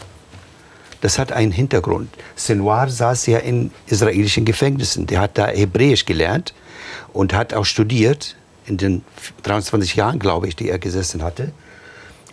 Das 1.02 1.18
hat 1.18 1.32
einen 1.32 1.52
Hintergrund. 1.52 2.10
Senwar 2.36 2.90
saß 2.90 3.28
ja 3.28 3.40
in 3.40 3.72
israelischen 3.88 4.46
Gefängnissen. 4.46 5.06
Der 5.06 5.22
hat 5.22 5.38
da 5.38 5.48
Hebräisch 5.48 6.06
gelernt 6.06 6.54
und 7.14 7.34
hat 7.34 7.54
auch 7.54 7.66
studiert 7.66 8.36
in 8.66 8.78
den 8.78 9.04
23 9.44 9.96
Jahren, 9.96 10.20
glaube 10.20 10.48
ich, 10.48 10.56
die 10.56 10.70
er 10.70 10.80
gesessen 10.80 11.24
hatte. 11.24 11.52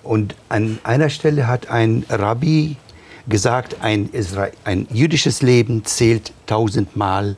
Und 0.03 0.35
an 0.49 0.79
einer 0.85 1.11
Stelle 1.11 1.49
hat 1.49 1.69
ein 1.69 2.05
Rabbi 2.09 2.77
gesagt, 3.29 3.77
ein, 3.81 4.11
Isra 4.13 4.49
ein 4.65 4.87
jüdisches 4.91 5.43
Leben 5.43 5.85
zählt 5.85 6.33
tausendmal 6.47 7.37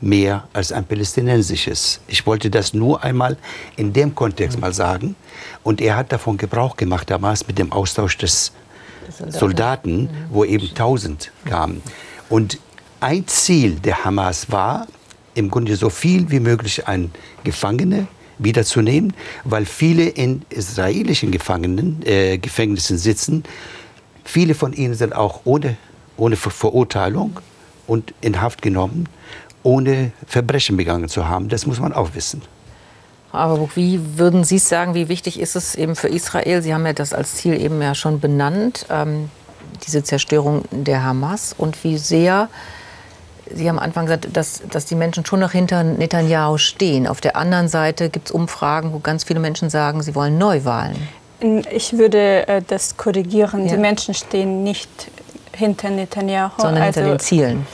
mehr 0.00 0.46
als 0.52 0.70
ein 0.70 0.84
palästinensisches. 0.84 2.00
Ich 2.06 2.26
wollte 2.26 2.50
das 2.50 2.74
nur 2.74 3.02
einmal 3.02 3.36
in 3.76 3.92
dem 3.92 4.14
Kontext 4.14 4.60
mal 4.60 4.72
sagen. 4.72 5.16
Und 5.62 5.80
er 5.80 5.96
hat 5.96 6.12
davon 6.12 6.36
Gebrauch 6.36 6.76
gemacht 6.76 7.10
damals 7.10 7.46
mit 7.46 7.58
dem 7.58 7.72
Austausch 7.72 8.18
des 8.18 8.52
Soldaten, 9.28 10.08
wo 10.30 10.44
eben 10.44 10.74
tausend 10.74 11.32
kamen. 11.46 11.82
Und 12.28 12.58
ein 13.00 13.26
Ziel 13.26 13.76
der 13.76 14.04
Hamas 14.04 14.50
war, 14.50 14.86
im 15.34 15.50
Grunde 15.50 15.76
so 15.76 15.90
viel 15.90 16.30
wie 16.30 16.40
möglich 16.40 16.86
an 16.86 17.10
Gefangene 17.44 18.06
wiederzunehmen, 18.38 19.12
weil 19.44 19.64
viele 19.64 20.08
in 20.08 20.42
israelischen 20.50 21.30
Gefangenen, 21.30 22.02
äh, 22.04 22.38
Gefängnissen 22.38 22.98
sitzen. 22.98 23.44
Viele 24.24 24.54
von 24.54 24.72
ihnen 24.72 24.94
sind 24.94 25.14
auch 25.14 25.42
ohne, 25.44 25.76
ohne 26.16 26.36
Verurteilung 26.36 27.38
und 27.86 28.14
in 28.20 28.40
Haft 28.40 28.62
genommen, 28.62 29.08
ohne 29.62 30.12
Verbrechen 30.26 30.76
begangen 30.76 31.08
zu 31.08 31.28
haben. 31.28 31.48
Das 31.48 31.66
muss 31.66 31.80
man 31.80 31.92
auch 31.92 32.14
wissen. 32.14 32.42
Aber 33.32 33.68
wie 33.74 34.00
würden 34.16 34.44
Sie 34.44 34.58
sagen, 34.58 34.94
wie 34.94 35.08
wichtig 35.08 35.40
ist 35.40 35.56
es 35.56 35.74
eben 35.74 35.96
für 35.96 36.08
Israel? 36.08 36.62
Sie 36.62 36.72
haben 36.72 36.86
ja 36.86 36.92
das 36.92 37.12
als 37.12 37.34
Ziel 37.34 37.60
eben 37.60 37.82
ja 37.82 37.94
schon 37.94 38.20
benannt, 38.20 38.86
ähm, 38.90 39.28
diese 39.84 40.04
Zerstörung 40.04 40.64
der 40.70 41.02
Hamas. 41.02 41.52
Und 41.58 41.82
wie 41.82 41.98
sehr 41.98 42.48
Sie 43.52 43.68
haben 43.68 43.78
am 43.78 43.84
Anfang 43.84 44.06
gesagt, 44.06 44.28
dass, 44.32 44.62
dass 44.70 44.86
die 44.86 44.94
Menschen 44.94 45.26
schon 45.26 45.40
noch 45.40 45.52
hinter 45.52 45.82
Netanyahu 45.82 46.58
stehen. 46.58 47.06
Auf 47.06 47.20
der 47.20 47.36
anderen 47.36 47.68
Seite 47.68 48.08
gibt 48.08 48.28
es 48.28 48.32
Umfragen, 48.32 48.92
wo 48.92 48.98
ganz 48.98 49.24
viele 49.24 49.40
Menschen 49.40 49.70
sagen, 49.70 50.02
sie 50.02 50.14
wollen 50.14 50.38
Neuwahlen. 50.38 50.96
Ich 51.70 51.98
würde 51.98 52.48
äh, 52.48 52.62
das 52.66 52.96
korrigieren. 52.96 53.66
Ja. 53.66 53.74
Die 53.74 53.80
Menschen 53.80 54.14
stehen 54.14 54.62
nicht 54.62 54.88
hinter 55.52 55.90
Netanyahu. 55.90 56.60
Sondern 56.60 56.82
also 56.82 57.00
hinter 57.00 57.16
den 57.16 57.20
Zielen. 57.20 57.66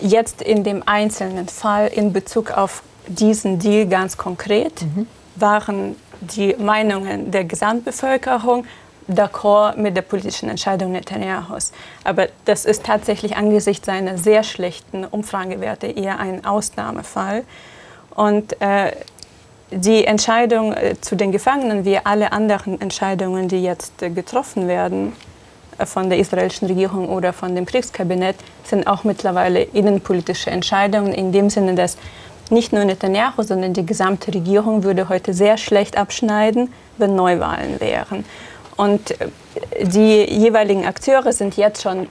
Jetzt 0.00 0.42
in 0.42 0.62
dem 0.62 0.82
einzelnen 0.86 1.48
Fall 1.48 1.88
in 1.88 2.12
Bezug 2.12 2.52
auf 2.52 2.82
diesen 3.08 3.58
Deal 3.58 3.86
ganz 3.86 4.16
konkret 4.16 4.82
mhm. 4.82 5.06
waren 5.34 5.96
die 6.20 6.54
Meinungen 6.58 7.30
der 7.30 7.44
Gesamtbevölkerung 7.44 8.64
d'accord 9.08 9.76
mit 9.76 9.96
der 9.96 10.02
politischen 10.02 10.48
Entscheidung 10.48 10.92
Netanyahus. 10.92 11.72
Aber 12.04 12.28
das 12.44 12.64
ist 12.64 12.84
tatsächlich 12.84 13.36
angesichts 13.36 13.86
seiner 13.86 14.18
sehr 14.18 14.42
schlechten 14.42 15.04
Umfragewerte 15.04 15.86
eher 15.86 16.20
ein 16.20 16.44
Ausnahmefall. 16.44 17.44
Und 18.14 18.60
äh, 18.60 18.92
die 19.70 20.04
Entscheidung 20.04 20.72
äh, 20.72 20.94
zu 21.00 21.16
den 21.16 21.32
Gefangenen, 21.32 21.84
wie 21.84 21.98
alle 21.98 22.32
anderen 22.32 22.80
Entscheidungen, 22.80 23.48
die 23.48 23.62
jetzt 23.62 24.02
äh, 24.02 24.10
getroffen 24.10 24.68
werden 24.68 25.12
äh, 25.78 25.86
von 25.86 26.08
der 26.08 26.18
israelischen 26.18 26.68
Regierung 26.68 27.08
oder 27.08 27.32
von 27.32 27.54
dem 27.54 27.66
Kriegskabinett, 27.66 28.36
sind 28.64 28.86
auch 28.86 29.04
mittlerweile 29.04 29.62
innenpolitische 29.62 30.50
Entscheidungen 30.50 31.12
in 31.12 31.32
dem 31.32 31.50
Sinne, 31.50 31.74
dass 31.74 31.96
nicht 32.50 32.72
nur 32.72 32.84
Netanyahu, 32.84 33.42
sondern 33.42 33.74
die 33.74 33.84
gesamte 33.84 34.32
Regierung 34.32 34.82
würde 34.82 35.10
heute 35.10 35.34
sehr 35.34 35.58
schlecht 35.58 35.98
abschneiden, 35.98 36.72
wenn 36.96 37.14
Neuwahlen 37.14 37.78
wären. 37.78 38.24
Und 38.78 39.12
die 39.82 40.22
jeweiligen 40.22 40.86
Akteure 40.86 41.32
sind 41.32 41.56
jetzt 41.56 41.82
schon 41.82 42.08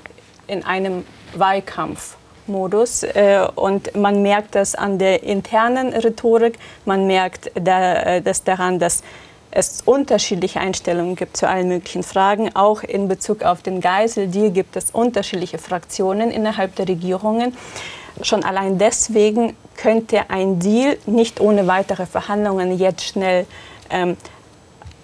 in 0.48 0.66
einem 0.66 1.06
Wahlkampfmodus. 1.34 3.04
Äh, 3.04 3.48
und 3.56 3.96
man 3.96 4.22
merkt 4.22 4.54
das 4.54 4.76
an 4.76 5.00
der 5.00 5.24
internen 5.24 5.94
Rhetorik, 5.94 6.60
man 6.84 7.08
merkt 7.08 7.56
äh, 7.56 8.22
das 8.22 8.44
daran, 8.44 8.80
dass 8.80 9.02
es 9.50 9.82
unterschiedliche 9.86 10.60
Einstellungen 10.60 11.16
gibt 11.16 11.38
zu 11.38 11.48
allen 11.48 11.70
möglichen 11.70 12.04
Fragen. 12.04 12.54
Auch 12.54 12.84
in 12.84 13.08
Bezug 13.08 13.44
auf 13.44 13.62
den 13.62 13.80
Geiseldeal 13.80 14.52
gibt 14.52 14.76
es 14.76 14.92
unterschiedliche 14.92 15.60
Fraktionen 15.60 16.32
innerhalb 16.32 16.76
der 16.76 16.90
Regierungen. 16.90 17.56
Schon 18.24 18.44
allein 18.44 18.78
deswegen 18.78 19.56
könnte 19.78 20.30
ein 20.30 20.60
Deal 20.60 20.98
nicht 21.06 21.40
ohne 21.40 21.66
weitere 21.66 22.06
Verhandlungen 22.06 22.78
jetzt 22.78 23.06
schnell 23.06 23.46
ähm, 23.90 24.18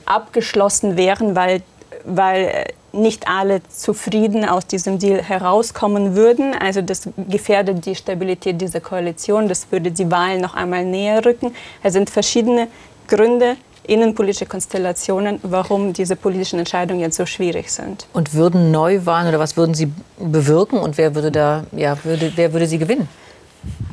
abgeschlossen 0.05 0.97
wären, 0.97 1.35
weil, 1.35 1.61
weil 2.03 2.65
nicht 2.93 3.27
alle 3.27 3.61
zufrieden 3.69 4.45
aus 4.45 4.67
diesem 4.67 4.99
Deal 4.99 5.21
herauskommen 5.21 6.15
würden. 6.15 6.53
Also 6.53 6.81
das 6.81 7.09
gefährdet 7.27 7.85
die 7.85 7.95
Stabilität 7.95 8.61
dieser 8.61 8.81
Koalition, 8.81 9.49
das 9.49 9.71
würde 9.71 9.91
die 9.91 10.09
Wahlen 10.11 10.41
noch 10.41 10.53
einmal 10.53 10.85
näher 10.85 11.25
rücken. 11.25 11.53
Es 11.81 11.93
sind 11.93 12.09
verschiedene 12.09 12.67
Gründe, 13.07 13.57
innenpolitische 13.85 14.45
Konstellationen, 14.45 15.39
warum 15.43 15.91
diese 15.91 16.15
politischen 16.15 16.59
Entscheidungen 16.59 17.01
jetzt 17.01 17.17
so 17.17 17.25
schwierig 17.25 17.71
sind. 17.71 18.05
Und 18.13 18.33
würden 18.33 18.71
Neuwahlen 18.71 19.27
oder 19.27 19.39
was 19.39 19.57
würden 19.57 19.73
sie 19.73 19.91
bewirken 20.19 20.79
und 20.79 20.97
wer 20.97 21.15
würde 21.15 21.31
da, 21.31 21.65
ja, 21.71 21.97
würde, 22.03 22.31
wer 22.35 22.53
würde 22.53 22.67
sie 22.67 22.77
gewinnen? 22.77 23.09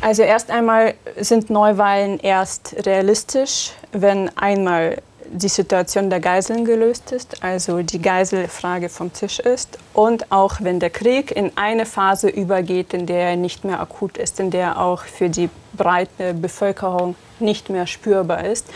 Also 0.00 0.22
erst 0.22 0.50
einmal 0.50 0.94
sind 1.18 1.50
Neuwahlen 1.50 2.18
erst 2.20 2.74
realistisch, 2.86 3.72
wenn 3.92 4.28
einmal 4.36 4.96
die 5.32 5.48
Situation 5.48 6.10
der 6.10 6.20
Geiseln 6.20 6.64
gelöst 6.64 7.12
ist, 7.12 7.42
also 7.42 7.82
die 7.82 8.02
Geiselfrage 8.02 8.88
vom 8.88 9.12
Tisch 9.12 9.38
ist 9.38 9.78
und 9.94 10.30
auch 10.32 10.56
wenn 10.60 10.80
der 10.80 10.90
Krieg 10.90 11.30
in 11.30 11.52
eine 11.56 11.86
Phase 11.86 12.28
übergeht, 12.28 12.92
in 12.92 13.06
der 13.06 13.30
er 13.30 13.36
nicht 13.36 13.64
mehr 13.64 13.80
akut 13.80 14.18
ist, 14.18 14.40
in 14.40 14.50
der 14.50 14.80
auch 14.80 15.04
für 15.04 15.28
die 15.28 15.48
breite 15.72 16.34
Bevölkerung 16.34 17.14
nicht 17.38 17.70
mehr 17.70 17.86
spürbar 17.86 18.44
ist, 18.44 18.66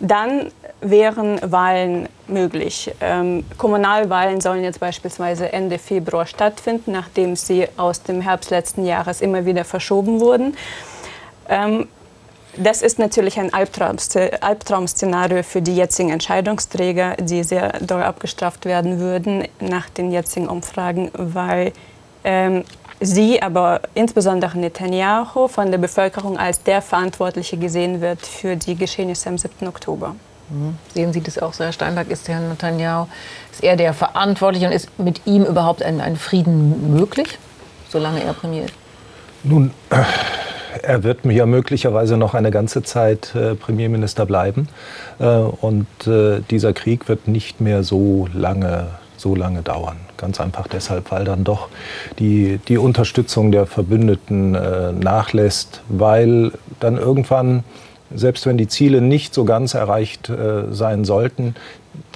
dann 0.00 0.50
wären 0.80 1.38
Wahlen 1.50 2.08
möglich. 2.26 2.92
Ähm, 3.00 3.44
Kommunalwahlen 3.56 4.40
sollen 4.40 4.64
jetzt 4.64 4.80
beispielsweise 4.80 5.52
Ende 5.52 5.78
Februar 5.78 6.26
stattfinden, 6.26 6.92
nachdem 6.92 7.36
sie 7.36 7.68
aus 7.76 8.02
dem 8.02 8.20
Herbst 8.20 8.50
letzten 8.50 8.84
Jahres 8.84 9.20
immer 9.20 9.46
wieder 9.46 9.64
verschoben 9.64 10.20
wurden. 10.20 10.56
Ähm, 11.48 11.88
das 12.56 12.82
ist 12.82 12.98
natürlich 12.98 13.38
ein 13.38 13.52
Albtraum-Szenario 13.52 15.42
für 15.42 15.62
die 15.62 15.74
jetzigen 15.74 16.10
Entscheidungsträger, 16.10 17.16
die 17.16 17.42
sehr 17.44 17.80
doll 17.80 18.02
abgestraft 18.02 18.66
werden 18.66 18.98
würden 18.98 19.48
nach 19.60 19.88
den 19.88 20.10
jetzigen 20.10 20.48
Umfragen, 20.48 21.10
weil 21.14 21.72
ähm, 22.24 22.64
sie, 23.00 23.42
aber 23.42 23.80
insbesondere 23.94 24.58
Netanyahu, 24.58 25.48
von 25.48 25.70
der 25.70 25.78
Bevölkerung 25.78 26.38
als 26.38 26.62
der 26.62 26.82
Verantwortliche 26.82 27.56
gesehen 27.56 28.00
wird 28.00 28.20
für 28.20 28.56
die 28.56 28.74
Geschehnisse 28.74 29.30
am 29.30 29.38
7. 29.38 29.66
Oktober. 29.66 30.14
Mhm. 30.50 30.76
Sehen 30.92 31.12
Sie 31.12 31.22
das 31.22 31.38
auch 31.38 31.54
so, 31.54 31.64
Herr 31.64 31.72
Steinberg? 31.72 32.10
Ist 32.10 32.28
Herr 32.28 32.40
Netanyahu, 32.40 33.06
ist 33.50 33.64
er 33.64 33.76
der 33.76 33.94
Verantwortliche 33.94 34.66
und 34.66 34.72
ist 34.72 34.98
mit 34.98 35.22
ihm 35.26 35.44
überhaupt 35.44 35.82
ein, 35.82 36.00
ein 36.00 36.16
Frieden 36.16 36.94
möglich, 36.94 37.38
solange 37.88 38.22
er 38.22 38.34
Premier 38.34 38.64
ist? 38.64 38.74
Nun, 39.42 39.72
er 40.82 41.02
wird 41.02 41.24
ja 41.24 41.46
möglicherweise 41.46 42.16
noch 42.16 42.34
eine 42.34 42.50
ganze 42.50 42.82
Zeit 42.82 43.34
äh, 43.34 43.54
Premierminister 43.54 44.26
bleiben. 44.26 44.68
Äh, 45.18 45.26
und 45.26 45.86
äh, 46.06 46.40
dieser 46.50 46.72
Krieg 46.72 47.08
wird 47.08 47.28
nicht 47.28 47.60
mehr 47.60 47.82
so 47.82 48.28
lange, 48.32 48.88
so 49.16 49.34
lange 49.34 49.62
dauern. 49.62 49.96
Ganz 50.16 50.40
einfach 50.40 50.68
deshalb, 50.68 51.10
weil 51.10 51.24
dann 51.24 51.44
doch 51.44 51.68
die, 52.18 52.60
die 52.68 52.78
Unterstützung 52.78 53.52
der 53.52 53.66
Verbündeten 53.66 54.54
äh, 54.54 54.92
nachlässt, 54.92 55.82
weil 55.88 56.52
dann 56.80 56.96
irgendwann, 56.96 57.64
selbst 58.14 58.46
wenn 58.46 58.56
die 58.56 58.68
Ziele 58.68 59.00
nicht 59.00 59.34
so 59.34 59.44
ganz 59.44 59.74
erreicht 59.74 60.28
äh, 60.28 60.72
sein 60.72 61.04
sollten, 61.04 61.54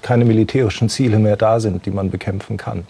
keine 0.03 0.25
militärischen 0.25 0.89
Ziele 0.89 1.19
mehr 1.19 1.37
da 1.37 1.59
sind, 1.59 1.85
die 1.85 1.91
man 1.91 2.11
bekämpfen 2.11 2.57
kann. 2.57 2.85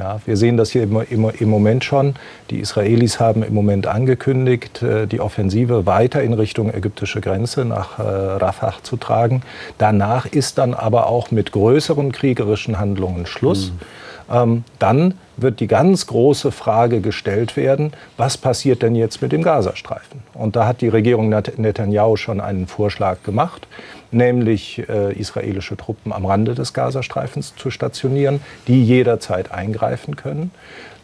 Ja, 0.00 0.18
wir 0.24 0.38
sehen 0.38 0.56
das 0.56 0.70
hier 0.70 0.84
im, 0.84 0.98
im, 1.10 1.28
im, 1.28 1.50
Moment 1.50 1.84
schon. 1.84 2.14
Die 2.48 2.60
Israelis 2.60 3.20
haben 3.20 3.42
im 3.42 3.52
Moment 3.52 3.86
angekündigt, 3.86 4.82
äh, 4.82 5.06
die 5.06 5.20
Offensive 5.20 5.84
weiter 5.84 6.22
in 6.22 6.32
Richtung 6.32 6.72
ägyptische 6.72 7.20
Grenze 7.20 7.66
nach 7.66 7.98
äh, 7.98 8.02
Rafah 8.02 8.76
zu 8.82 8.96
tragen. 8.96 9.42
Danach 9.76 10.24
ist 10.24 10.56
dann 10.56 10.72
aber 10.72 11.06
auch 11.06 11.30
mit 11.30 11.52
größeren 11.52 12.12
kriegerischen 12.12 12.78
Handlungen 12.78 13.26
Schluss. 13.26 13.72
Mhm. 13.72 14.34
Ähm, 14.34 14.64
dann 14.78 15.14
wird 15.36 15.60
die 15.60 15.66
ganz 15.66 16.06
große 16.06 16.50
Frage 16.50 17.02
gestellt 17.02 17.58
werden, 17.58 17.92
was 18.16 18.38
passiert 18.38 18.80
denn 18.80 18.94
jetzt 18.94 19.20
mit 19.20 19.32
dem 19.32 19.42
Gazastreifen? 19.42 20.22
Und 20.32 20.56
da 20.56 20.66
hat 20.66 20.80
die 20.80 20.88
Regierung 20.88 21.28
Netanyahu 21.28 22.16
schon 22.16 22.40
einen 22.40 22.66
Vorschlag 22.66 23.22
gemacht 23.22 23.66
nämlich 24.12 24.88
äh, 24.88 25.12
israelische 25.12 25.76
Truppen 25.76 26.12
am 26.12 26.26
Rande 26.26 26.54
des 26.54 26.72
Gazastreifens 26.72 27.54
zu 27.56 27.70
stationieren, 27.70 28.40
die 28.66 28.82
jederzeit 28.84 29.52
eingreifen 29.52 30.16
können. 30.16 30.50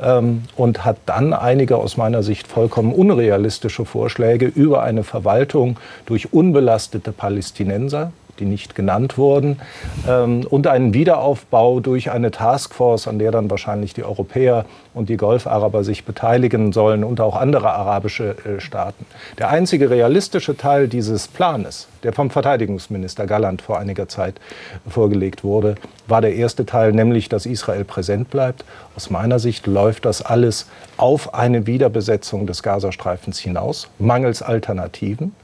Ähm, 0.00 0.42
und 0.56 0.84
hat 0.84 0.98
dann 1.06 1.32
einige 1.32 1.76
aus 1.78 1.96
meiner 1.96 2.22
Sicht 2.22 2.46
vollkommen 2.46 2.92
unrealistische 2.92 3.84
Vorschläge 3.84 4.46
über 4.46 4.82
eine 4.82 5.04
Verwaltung 5.04 5.78
durch 6.04 6.32
unbelastete 6.32 7.12
Palästinenser 7.12 8.12
die 8.38 8.44
nicht 8.44 8.74
genannt 8.74 9.18
wurden, 9.18 9.60
ähm, 10.08 10.46
und 10.48 10.66
einen 10.66 10.94
Wiederaufbau 10.94 11.80
durch 11.80 12.10
eine 12.10 12.30
Taskforce, 12.30 13.08
an 13.08 13.18
der 13.18 13.30
dann 13.30 13.50
wahrscheinlich 13.50 13.94
die 13.94 14.04
Europäer 14.04 14.64
und 14.94 15.08
die 15.08 15.16
Golfaraber 15.16 15.84
sich 15.84 16.04
beteiligen 16.04 16.72
sollen 16.72 17.04
und 17.04 17.20
auch 17.20 17.36
andere 17.36 17.72
arabische 17.72 18.36
äh, 18.44 18.60
Staaten. 18.60 19.04
Der 19.38 19.50
einzige 19.50 19.90
realistische 19.90 20.56
Teil 20.56 20.88
dieses 20.88 21.28
Planes, 21.28 21.88
der 22.02 22.12
vom 22.12 22.30
Verteidigungsminister 22.30 23.26
Galland 23.26 23.62
vor 23.62 23.78
einiger 23.78 24.08
Zeit 24.08 24.40
vorgelegt 24.88 25.44
wurde, 25.44 25.74
war 26.08 26.20
der 26.20 26.34
erste 26.34 26.64
Teil, 26.66 26.92
nämlich 26.92 27.28
dass 27.28 27.46
Israel 27.46 27.84
präsent 27.84 28.30
bleibt. 28.30 28.64
Aus 28.96 29.10
meiner 29.10 29.38
Sicht 29.38 29.66
läuft 29.66 30.04
das 30.04 30.22
alles 30.22 30.66
auf 30.96 31.34
eine 31.34 31.66
Wiederbesetzung 31.66 32.46
des 32.46 32.62
Gazastreifens 32.62 33.38
hinaus, 33.38 33.88
mangels 33.98 34.42
Alternativen. 34.42 35.34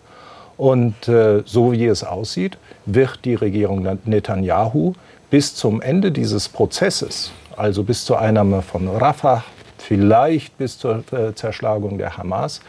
Und 0.63 1.09
äh, 1.09 1.43
so 1.45 1.73
wie 1.73 1.87
es 1.87 2.05
aussieht, 2.05 2.57
wird 2.87 3.25
die 3.25 3.35
Regierung 3.35 3.99
Netanyahu 4.05 4.93
bis 5.29 5.57
zum 5.57 5.83
Ende 5.83 6.13
dieses 6.13 6.49
Prozesses, 6.49 7.33
also 7.57 7.83
bis 7.83 8.05
zur 8.05 8.21
Einnahme 8.21 8.63
von 8.63 8.87
Rafah, 8.87 9.43
vielleicht 9.79 10.57
bis 10.59 10.79
zur 10.79 11.03
äh, 11.13 11.35
Zerschlagung 11.35 11.99
der 11.99 12.17
Hamas, 12.17 12.61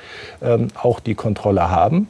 ähm, 0.42 0.70
auch 0.74 1.00
die 1.00 1.14
Kontrolle 1.14 1.70
haben. 1.70 2.08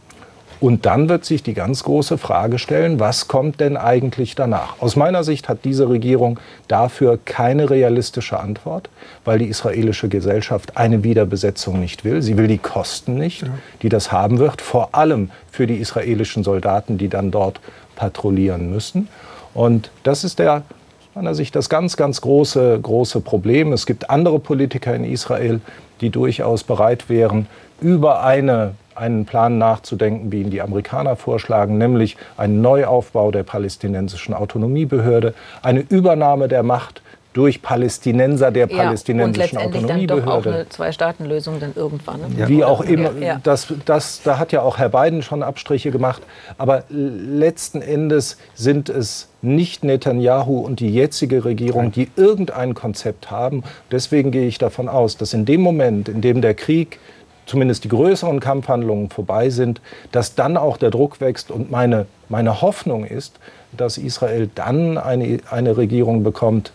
Und 0.64 0.86
dann 0.86 1.10
wird 1.10 1.26
sich 1.26 1.44
die 1.44 1.54
ganz 1.54 1.84
große 1.84 2.18
Frage 2.18 2.58
stellen, 2.58 2.98
was 2.98 3.28
kommt 3.28 3.60
denn 3.60 3.76
eigentlich 3.76 4.34
danach? 4.34 4.82
Aus 4.82 4.96
meiner 4.96 5.26
Sicht 5.26 5.50
hat 5.50 5.66
diese 5.66 5.90
Regierung 5.90 6.40
dafür 6.70 7.20
keine 7.26 7.70
realistische 7.70 8.40
Antwort, 8.40 8.90
weil 9.26 9.40
die 9.40 9.48
israelische 9.48 10.08
Gesellschaft 10.08 10.78
eine 10.78 11.04
Wiederbesetzung 11.04 11.82
nicht 11.82 12.06
will. 12.06 12.22
Sie 12.22 12.38
will 12.38 12.48
die 12.48 12.60
Kosten 12.60 13.16
nicht, 13.16 13.44
die 13.82 13.90
das 13.90 14.14
haben 14.14 14.40
wird, 14.40 14.62
vor 14.62 14.96
allem 14.96 15.32
für 15.52 15.68
die 15.68 15.76
israelischen 15.76 16.46
Soldaten, 16.46 16.98
die 16.98 17.10
dann 17.10 17.30
dort 17.30 17.60
patrouillieren 17.98 18.72
müssen. 18.72 19.10
Und 19.54 19.92
das 20.04 20.24
ist 20.24 20.40
der 20.40 20.54
aus 20.54 21.16
meiner 21.16 21.36
Sicht 21.36 21.58
das 21.58 21.68
ganz, 21.68 21.98
ganz 21.98 22.22
große, 22.22 22.80
große 22.82 23.20
Problem. 23.20 23.74
Es 23.74 23.86
gibt 23.86 24.10
andere 24.10 24.40
Politiker 24.40 24.96
in 24.96 25.04
Israel, 25.04 25.60
die 26.00 26.10
durchaus 26.10 26.64
bereit 26.64 27.10
wären, 27.10 27.48
über 27.82 28.24
eine 28.24 28.76
einen 28.96 29.26
Plan 29.26 29.58
nachzudenken, 29.58 30.32
wie 30.32 30.42
ihn 30.42 30.50
die 30.50 30.62
Amerikaner 30.62 31.16
vorschlagen, 31.16 31.78
nämlich 31.78 32.18
einen 32.38 32.62
Neuaufbau 32.62 33.32
der 33.32 33.44
palästinensischen 33.44 34.34
Autonomiebehörde, 34.34 35.34
eine 35.62 35.82
Übernahme 35.82 36.48
der 36.48 36.64
Macht 36.64 37.02
durch 37.34 37.62
Palästinenser 37.62 38.52
der 38.52 38.68
ja, 38.68 38.78
palästinensischen 38.78 39.58
und 39.58 39.66
Autonomiebehörde. 39.66 40.08
Dann 40.08 40.26
doch 40.26 40.34
auch 40.34 40.46
eine 40.46 40.70
Zwei-Staaten-Lösung 40.70 41.60
dann 41.60 41.74
irgendwann. 41.76 42.22
Ne? 42.22 42.28
Ja. 42.38 42.48
Wie 42.48 42.64
auch 42.64 42.82
immer, 42.82 43.12
ja. 43.20 43.40
das, 43.44 43.74
das, 43.86 44.22
da 44.24 44.38
hat 44.38 44.52
ja 44.52 44.62
auch 44.62 44.78
Herr 44.78 44.90
Biden 44.90 45.24
schon 45.24 45.44
Abstriche 45.44 45.92
gemacht. 45.92 46.22
Aber 46.58 46.84
letzten 46.90 47.82
Endes 47.82 48.38
sind 48.54 48.90
es 48.90 49.30
nicht 49.42 49.84
Netanyahu 49.84 50.60
und 50.60 50.80
die 50.80 50.90
jetzige 50.90 51.44
Regierung, 51.44 51.92
die 51.92 52.10
irgendein 52.16 52.76
Konzept 52.76 53.32
haben. 53.32 53.64
Deswegen 53.92 54.32
gehe 54.32 54.48
ich 54.48 54.58
davon 54.58 54.88
aus, 54.88 55.18
dass 55.18 55.34
in 55.34 55.46
dem 55.46 55.62
Moment, 55.62 56.08
in 56.10 56.22
dem 56.22 56.42
der 56.42 56.54
Krieg 56.54 57.00
zumindest 57.46 57.84
die 57.84 57.90
größeren 57.90 58.40
Kampfhandlungen 58.40 59.10
vorbei 59.10 59.50
sind, 59.50 59.82
dass 60.12 60.36
dann 60.36 60.58
auch 60.58 60.78
der 60.78 60.92
Druck 60.92 61.22
wächst. 61.22 61.52
Und 61.52 61.72
meine, 61.72 62.06
meine 62.30 62.62
Hoffnung 62.62 63.06
ist, 63.06 63.40
dass 63.72 63.98
Israel 63.98 64.50
dann 64.54 64.98
eine, 64.98 65.40
eine 65.50 65.78
Regierung 65.78 66.24
bekommt, 66.24 66.72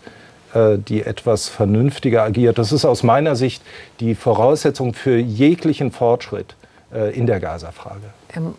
äh, 0.53 0.77
die 0.77 1.03
etwas 1.03 1.47
vernünftiger 1.47 2.23
agiert. 2.23 2.57
Das 2.57 2.71
ist 2.71 2.85
aus 2.85 3.03
meiner 3.03 3.35
Sicht 3.35 3.61
die 3.99 4.15
Voraussetzung 4.15 4.93
für 4.93 5.17
jeglichen 5.17 5.91
Fortschritt 5.91 6.55
äh, 6.93 7.15
in 7.15 7.25
der 7.27 7.39
Gaza-Frage. 7.39 8.01
Ähm, 8.35 8.55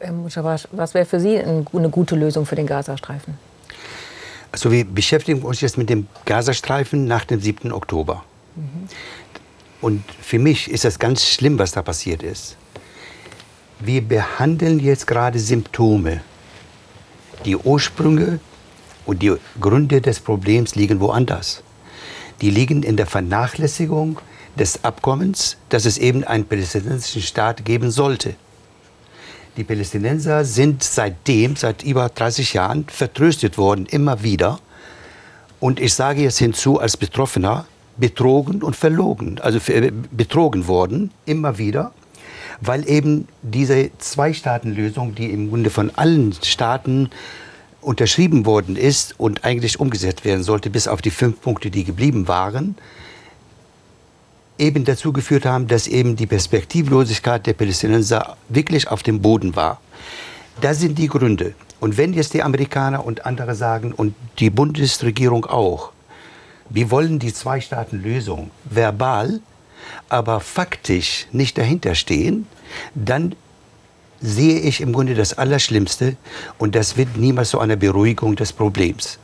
Herr 0.00 0.12
Muschabash, 0.12 0.66
was 0.72 0.94
wäre 0.94 1.04
für 1.04 1.20
Sie 1.20 1.38
eine 1.38 1.88
gute 1.90 2.16
Lösung 2.16 2.46
für 2.46 2.56
den 2.56 2.66
Gazastreifen? 2.66 3.34
Also 4.50 4.70
wir 4.70 4.84
beschäftigen 4.84 5.42
uns 5.42 5.60
jetzt 5.60 5.76
mit 5.76 5.90
dem 5.90 6.06
Gazastreifen 6.24 7.06
nach 7.06 7.24
dem 7.24 7.40
7. 7.40 7.72
Oktober. 7.72 8.22
Mhm. 8.54 8.88
Und 9.84 10.02
für 10.18 10.38
mich 10.38 10.70
ist 10.70 10.86
das 10.86 10.98
ganz 10.98 11.26
schlimm, 11.26 11.58
was 11.58 11.72
da 11.72 11.82
passiert 11.82 12.22
ist. 12.22 12.56
Wir 13.80 14.00
behandeln 14.00 14.80
jetzt 14.80 15.06
gerade 15.06 15.38
Symptome. 15.38 16.22
Die 17.44 17.54
Ursprünge 17.54 18.40
und 19.04 19.20
die 19.20 19.36
Gründe 19.60 20.00
des 20.00 20.20
Problems 20.20 20.74
liegen 20.74 21.00
woanders. 21.00 21.62
Die 22.40 22.48
liegen 22.48 22.82
in 22.82 22.96
der 22.96 23.04
Vernachlässigung 23.04 24.18
des 24.58 24.82
Abkommens, 24.84 25.58
dass 25.68 25.84
es 25.84 25.98
eben 25.98 26.24
einen 26.24 26.46
palästinensischen 26.46 27.20
Staat 27.20 27.66
geben 27.66 27.90
sollte. 27.90 28.36
Die 29.58 29.64
Palästinenser 29.64 30.46
sind 30.46 30.82
seitdem, 30.82 31.56
seit 31.56 31.82
über 31.82 32.08
30 32.08 32.54
Jahren, 32.54 32.86
vertröstet 32.88 33.58
worden, 33.58 33.84
immer 33.84 34.22
wieder. 34.22 34.60
Und 35.60 35.78
ich 35.78 35.92
sage 35.92 36.22
jetzt 36.22 36.38
hinzu 36.38 36.80
als 36.80 36.96
Betroffener, 36.96 37.66
betrogen 37.96 38.62
und 38.62 38.76
verlogen, 38.76 39.38
also 39.40 39.60
betrogen 40.10 40.66
worden, 40.66 41.10
immer 41.26 41.58
wieder, 41.58 41.92
weil 42.60 42.88
eben 42.88 43.28
diese 43.42 43.90
Zwei-Staaten-Lösung, 43.98 45.14
die 45.14 45.30
im 45.30 45.50
Grunde 45.50 45.70
von 45.70 45.90
allen 45.94 46.32
Staaten 46.32 47.10
unterschrieben 47.80 48.46
worden 48.46 48.76
ist 48.76 49.14
und 49.18 49.44
eigentlich 49.44 49.78
umgesetzt 49.78 50.24
werden 50.24 50.42
sollte, 50.42 50.70
bis 50.70 50.88
auf 50.88 51.02
die 51.02 51.10
fünf 51.10 51.40
Punkte, 51.40 51.70
die 51.70 51.84
geblieben 51.84 52.28
waren, 52.28 52.76
eben 54.58 54.84
dazu 54.84 55.12
geführt 55.12 55.44
haben, 55.44 55.66
dass 55.66 55.86
eben 55.86 56.16
die 56.16 56.26
Perspektivlosigkeit 56.26 57.46
der 57.46 57.54
Palästinenser 57.54 58.36
wirklich 58.48 58.88
auf 58.88 59.02
dem 59.02 59.20
Boden 59.20 59.56
war. 59.56 59.80
Das 60.60 60.78
sind 60.78 60.98
die 60.98 61.08
Gründe. 61.08 61.54
Und 61.80 61.96
wenn 61.96 62.14
jetzt 62.14 62.34
die 62.34 62.42
Amerikaner 62.42 63.04
und 63.04 63.26
andere 63.26 63.54
sagen, 63.54 63.92
und 63.92 64.14
die 64.38 64.50
Bundesregierung 64.50 65.44
auch, 65.44 65.92
wir 66.70 66.90
wollen 66.90 67.18
die 67.18 67.32
Zwei-Staaten-Lösung 67.32 68.50
verbal, 68.64 69.40
aber 70.08 70.40
faktisch 70.40 71.26
nicht 71.32 71.58
dahinter 71.58 71.94
stehen, 71.94 72.46
dann 72.94 73.34
sehe 74.20 74.60
ich 74.60 74.80
im 74.80 74.92
Grunde 74.92 75.14
das 75.14 75.36
Allerschlimmste 75.36 76.16
und 76.58 76.74
das 76.74 76.96
wird 76.96 77.16
niemals 77.16 77.50
zu 77.50 77.60
einer 77.60 77.76
Beruhigung 77.76 78.36
des 78.36 78.52
Problems. 78.52 79.18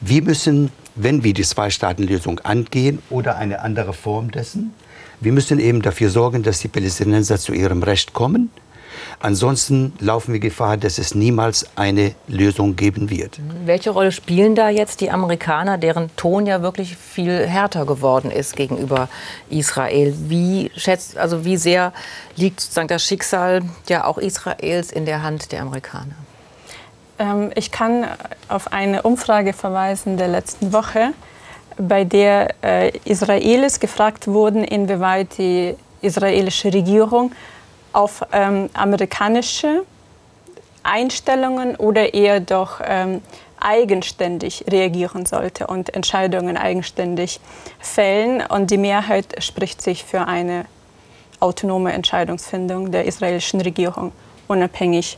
Wir 0.00 0.22
müssen, 0.22 0.70
wenn 0.94 1.24
wir 1.24 1.32
die 1.32 1.42
Zwei-Staaten-Lösung 1.42 2.40
angehen 2.40 3.00
oder 3.08 3.36
eine 3.36 3.60
andere 3.60 3.94
Form 3.94 4.30
dessen, 4.30 4.74
wir 5.20 5.32
müssen 5.32 5.58
eben 5.58 5.80
dafür 5.80 6.10
sorgen, 6.10 6.42
dass 6.42 6.60
die 6.60 6.68
Palästinenser 6.68 7.38
zu 7.38 7.54
ihrem 7.54 7.82
Recht 7.82 8.12
kommen 8.12 8.50
Ansonsten 9.20 9.92
laufen 10.00 10.32
wir 10.32 10.40
Gefahr, 10.40 10.76
dass 10.76 10.98
es 10.98 11.14
niemals 11.14 11.66
eine 11.76 12.14
Lösung 12.28 12.76
geben 12.76 13.10
wird. 13.10 13.38
Welche 13.64 13.90
Rolle 13.90 14.12
spielen 14.12 14.54
da 14.54 14.68
jetzt 14.68 15.00
die 15.00 15.10
Amerikaner, 15.10 15.78
deren 15.78 16.14
Ton 16.16 16.46
ja 16.46 16.62
wirklich 16.62 16.96
viel 16.96 17.46
härter 17.46 17.86
geworden 17.86 18.30
ist 18.30 18.56
gegenüber 18.56 19.08
Israel? 19.50 20.14
Wie 20.28 20.70
schätzt, 20.76 21.16
also 21.16 21.44
wie 21.44 21.56
sehr 21.56 21.92
liegt 22.36 22.60
sozusagen 22.60 22.88
das 22.88 23.04
Schicksal 23.04 23.62
ja 23.88 24.04
auch 24.04 24.18
Israels 24.18 24.92
in 24.92 25.06
der 25.06 25.22
Hand 25.22 25.52
der 25.52 25.62
Amerikaner? 25.62 26.14
Ähm, 27.18 27.50
ich 27.54 27.70
kann 27.70 28.06
auf 28.48 28.72
eine 28.72 29.02
Umfrage 29.02 29.52
verweisen 29.52 30.16
der 30.16 30.28
letzten 30.28 30.72
Woche, 30.72 31.12
bei 31.78 32.04
der 32.04 32.54
äh, 32.62 32.96
Israelis 33.04 33.80
gefragt 33.80 34.26
wurden, 34.28 34.64
inwieweit 34.64 35.38
die 35.38 35.74
israelische 36.00 36.72
Regierung 36.72 37.32
auf 37.96 38.26
ähm, 38.30 38.68
amerikanische 38.74 39.84
Einstellungen 40.82 41.76
oder 41.76 42.12
eher 42.12 42.40
doch 42.40 42.80
ähm, 42.84 43.22
eigenständig 43.58 44.66
reagieren 44.70 45.24
sollte 45.24 45.66
und 45.66 45.94
Entscheidungen 45.94 46.58
eigenständig 46.58 47.40
fällen. 47.78 48.42
Und 48.46 48.70
die 48.70 48.76
Mehrheit 48.76 49.42
spricht 49.42 49.80
sich 49.80 50.04
für 50.04 50.28
eine 50.28 50.66
autonome 51.40 51.94
Entscheidungsfindung 51.94 52.92
der 52.92 53.06
israelischen 53.06 53.62
Regierung, 53.62 54.12
unabhängig 54.46 55.16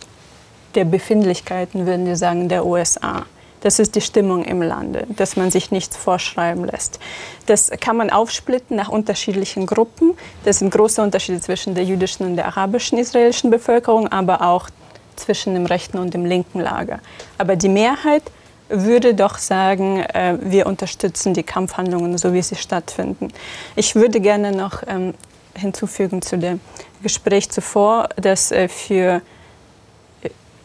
der 0.76 0.84
Befindlichkeiten, 0.84 1.84
würden 1.84 2.06
wir 2.06 2.16
sagen, 2.16 2.48
der 2.48 2.64
USA. 2.64 3.26
Das 3.60 3.78
ist 3.78 3.96
die 3.96 4.00
Stimmung 4.00 4.44
im 4.44 4.62
Lande, 4.62 5.06
dass 5.08 5.36
man 5.36 5.50
sich 5.50 5.70
nichts 5.70 5.96
vorschreiben 5.96 6.64
lässt. 6.64 7.00
Das 7.46 7.70
kann 7.80 7.96
man 7.96 8.10
aufsplitten 8.10 8.76
nach 8.76 8.88
unterschiedlichen 8.88 9.66
Gruppen. 9.66 10.16
Das 10.44 10.60
sind 10.60 10.70
große 10.70 11.02
Unterschiede 11.02 11.40
zwischen 11.40 11.74
der 11.74 11.84
jüdischen 11.84 12.26
und 12.26 12.36
der 12.36 12.46
arabischen 12.46 12.98
israelischen 12.98 13.50
Bevölkerung, 13.50 14.08
aber 14.08 14.42
auch 14.42 14.68
zwischen 15.16 15.54
dem 15.54 15.66
rechten 15.66 15.98
und 15.98 16.14
dem 16.14 16.24
linken 16.24 16.60
Lager. 16.60 17.00
Aber 17.36 17.56
die 17.56 17.68
Mehrheit 17.68 18.22
würde 18.68 19.14
doch 19.14 19.38
sagen, 19.38 20.00
äh, 20.00 20.36
wir 20.40 20.66
unterstützen 20.66 21.34
die 21.34 21.42
Kampfhandlungen, 21.42 22.18
so 22.18 22.32
wie 22.32 22.42
sie 22.42 22.56
stattfinden. 22.56 23.32
Ich 23.76 23.94
würde 23.94 24.20
gerne 24.20 24.52
noch 24.52 24.82
ähm, 24.86 25.14
hinzufügen 25.54 26.22
zu 26.22 26.38
dem 26.38 26.60
Gespräch 27.02 27.50
zuvor, 27.50 28.08
dass 28.16 28.52
äh, 28.52 28.68
für 28.68 29.22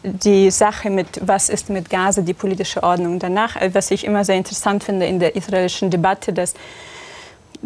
die 0.04 0.50
Sache 0.50 0.90
mit, 0.90 1.08
was 1.22 1.48
ist 1.48 1.70
mit 1.70 1.88
Gaza, 1.88 2.20
die 2.20 2.34
politische 2.34 2.82
Ordnung 2.82 3.18
danach, 3.18 3.56
äh, 3.56 3.70
was 3.72 3.90
ich 3.90 4.04
immer 4.04 4.24
sehr 4.24 4.36
interessant 4.36 4.84
finde 4.84 5.06
in 5.06 5.18
der 5.18 5.34
israelischen 5.34 5.90
Debatte, 5.90 6.32
dass 6.32 6.54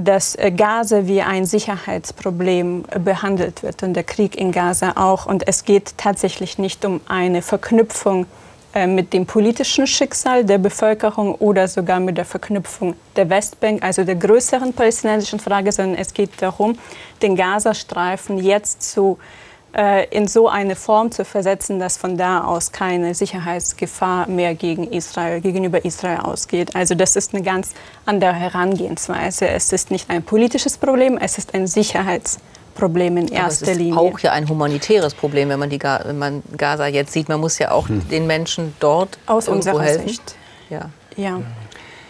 dass 0.00 0.36
äh, 0.36 0.52
Gaza 0.52 1.08
wie 1.08 1.22
ein 1.22 1.44
Sicherheitsproblem 1.44 2.84
äh, 2.88 3.00
behandelt 3.00 3.64
wird 3.64 3.82
und 3.82 3.94
der 3.94 4.04
Krieg 4.04 4.36
in 4.36 4.52
Gaza 4.52 4.92
auch. 4.94 5.26
Und 5.26 5.48
es 5.48 5.64
geht 5.64 5.98
tatsächlich 5.98 6.56
nicht 6.56 6.84
um 6.84 7.00
eine 7.08 7.42
Verknüpfung 7.42 8.26
mit 8.86 9.14
dem 9.14 9.24
politischen 9.24 9.86
Schicksal 9.86 10.44
der 10.44 10.58
Bevölkerung 10.58 11.34
oder 11.36 11.66
sogar 11.66 11.98
mit 12.00 12.18
der 12.18 12.26
Verknüpfung 12.26 12.94
der 13.16 13.28
Westbank, 13.28 13.82
also 13.82 14.04
der 14.04 14.14
größeren 14.14 14.74
palästinensischen 14.74 15.40
Frage, 15.40 15.72
sondern 15.72 15.98
es 15.98 16.12
geht 16.12 16.30
darum, 16.40 16.78
den 17.22 17.34
Gazastreifen 17.34 18.38
jetzt 18.38 18.82
zu 18.82 19.18
in 20.10 20.26
so 20.26 20.48
eine 20.48 20.74
Form 20.74 21.12
zu 21.12 21.24
versetzen, 21.24 21.78
dass 21.78 21.96
von 21.96 22.16
da 22.16 22.42
aus 22.42 22.72
keine 22.72 23.14
Sicherheitsgefahr 23.14 24.28
mehr 24.28 24.54
gegen 24.54 24.90
Israel, 24.92 25.40
gegenüber 25.40 25.84
Israel 25.84 26.18
ausgeht. 26.18 26.74
Also 26.74 26.96
das 26.96 27.14
ist 27.14 27.32
eine 27.32 27.44
ganz 27.44 27.74
andere 28.04 28.32
Herangehensweise. 28.32 29.48
Es 29.48 29.72
ist 29.72 29.92
nicht 29.92 30.10
ein 30.10 30.24
politisches 30.24 30.78
Problem, 30.78 31.16
es 31.16 31.38
ist 31.38 31.54
ein 31.54 31.68
Sicherheitsproblem 31.68 33.18
in 33.18 33.28
erster 33.28 33.40
Aber 33.40 33.52
es 33.52 33.62
ist 33.62 33.76
Linie. 33.78 33.96
auch 33.96 34.18
ja 34.18 34.32
ein 34.32 34.48
humanitäres 34.48 35.14
Problem, 35.14 35.48
wenn 35.48 35.60
man, 35.60 35.70
die, 35.70 35.80
wenn 35.80 36.18
man 36.18 36.42
Gaza 36.56 36.88
jetzt 36.88 37.12
sieht. 37.12 37.28
Man 37.28 37.38
muss 37.38 37.58
ja 37.60 37.70
auch 37.70 37.88
hm. 37.88 38.08
den 38.08 38.26
Menschen 38.26 38.74
dort 38.80 39.18
aus 39.26 39.46
unserer 39.46 39.82
helfen. 39.82 40.08
Sicht. 40.08 40.34
Ja. 40.70 40.90
ja. 41.16 41.40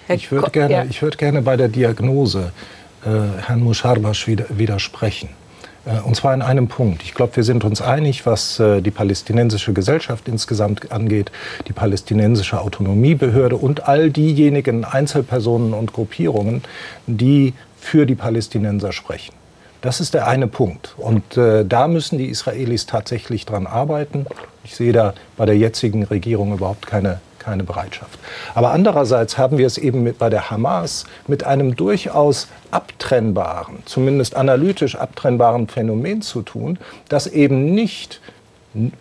Ich 0.09 0.33
würde 0.33 0.51
gerne, 0.51 0.87
ja. 0.91 1.03
würd 1.03 1.19
gerne 1.19 1.43
bei 1.43 1.59
der 1.59 1.69
Diagnose 1.69 2.53
äh, 3.05 3.11
Herrn 3.47 3.61
Musharbash 3.61 4.27
widersprechen. 4.27 5.29
Äh, 5.85 6.01
und 6.01 6.15
zwar 6.17 6.35
in 6.35 6.43
einem 6.43 6.69
Punkt. 6.69 7.03
Ich 7.03 7.15
glaube, 7.15 7.37
wir 7.37 7.45
sind 7.45 7.65
uns 7.65 7.81
einig, 7.81 8.27
was 8.27 8.59
äh, 8.61 8.81
die 8.81 8.91
palästinensische 8.91 9.73
Gesellschaft 9.73 10.29
insgesamt 10.29 10.93
angeht, 10.93 11.31
die 11.67 11.73
palästinensische 11.73 12.61
Autonomiebehörde 12.61 13.57
und 13.57 13.89
all 13.89 14.11
diejenigen 14.11 14.85
Einzelpersonen 14.85 15.75
und 15.75 15.93
Gruppierungen, 15.93 16.63
die 17.07 17.55
für 17.81 18.07
die 18.07 18.15
Palästinenser 18.15 18.93
sprechen. 18.93 19.35
Das 19.81 20.01
ist 20.01 20.15
der 20.15 20.27
eine 20.27 20.49
Punkt. 20.49 20.95
Und 20.97 21.37
äh, 21.37 21.65
da 21.65 21.87
müssen 21.87 22.19
die 22.19 22.27
Israelis 22.27 22.87
tatsächlich 22.87 23.47
dran 23.47 23.67
arbeiten. 23.67 24.27
Ich 24.65 24.75
sehe 24.75 24.93
da 24.93 25.15
bei 25.37 25.47
der 25.47 25.57
jetzigen 25.57 26.03
Regierung 26.03 26.53
überhaupt 26.53 26.87
keine 26.87 27.21
keine 27.39 27.65
Bereitschaft. 27.65 28.19
Aber 28.55 28.73
andererseits 28.73 29.39
haben 29.39 29.59
wir 29.59 29.67
es 29.67 29.79
eben 29.79 30.03
mit, 30.03 30.19
bei 30.19 30.31
der 30.31 30.51
Hamas 30.51 31.05
mit 31.27 31.45
einem 31.45 31.77
durchaus 31.77 32.49
abtrennbaren, 32.71 33.79
zumindest 33.85 34.35
analytisch 34.37 34.97
abtrennbaren 34.97 35.69
Phänomen 35.69 36.23
zu 36.23 36.43
tun, 36.43 36.79
das 37.09 37.27
eben 37.27 37.75
nicht 37.75 38.21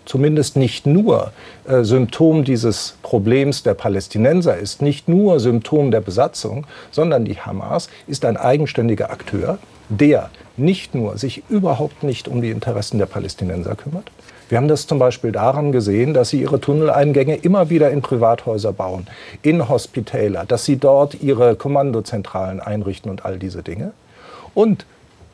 zumindest 0.06 0.56
nicht 0.56 0.86
nur 0.86 1.32
äh, 1.68 1.84
Symptom 1.84 2.44
dieses 2.44 2.96
Problems 3.02 3.64
der 3.64 3.74
Palästinenser 3.74 4.58
ist, 4.58 4.82
nicht 4.82 5.08
nur 5.08 5.40
Symptom 5.40 5.92
der 5.92 6.02
Besatzung, 6.02 6.66
sondern 6.92 7.26
die 7.26 7.40
Hamas 7.40 7.90
ist 8.08 8.26
ein 8.26 8.38
eigenständiger 8.38 9.10
Akteur, 9.12 9.60
der 9.90 10.30
nicht 10.56 10.96
nur 10.96 11.18
sich 11.18 11.44
überhaupt 11.50 12.04
nicht 12.04 12.28
um 12.28 12.42
die 12.42 12.50
Interessen 12.50 12.98
der 12.98 13.06
Palästinenser 13.06 13.76
kümmert. 13.76 14.10
Wir 14.50 14.58
haben 14.58 14.68
das 14.68 14.88
zum 14.88 15.00
Beispiel 15.00 15.32
daran 15.32 15.72
gesehen, 15.72 16.14
dass 16.14 16.30
sie 16.30 16.42
ihre 16.42 16.60
Tunneleingänge 16.60 17.36
immer 17.36 17.70
wieder 17.70 17.92
in 17.92 18.02
Privathäuser 18.02 18.72
bauen, 18.72 19.08
in 19.42 19.68
Hospitäler, 19.68 20.46
dass 20.46 20.66
sie 20.66 20.78
dort 20.78 21.22
ihre 21.22 21.56
Kommandozentralen 21.56 22.62
einrichten 22.62 23.12
und 23.12 23.26
all 23.26 23.40
diese 23.40 23.62
Dinge. 23.62 23.92
Und 24.54 24.86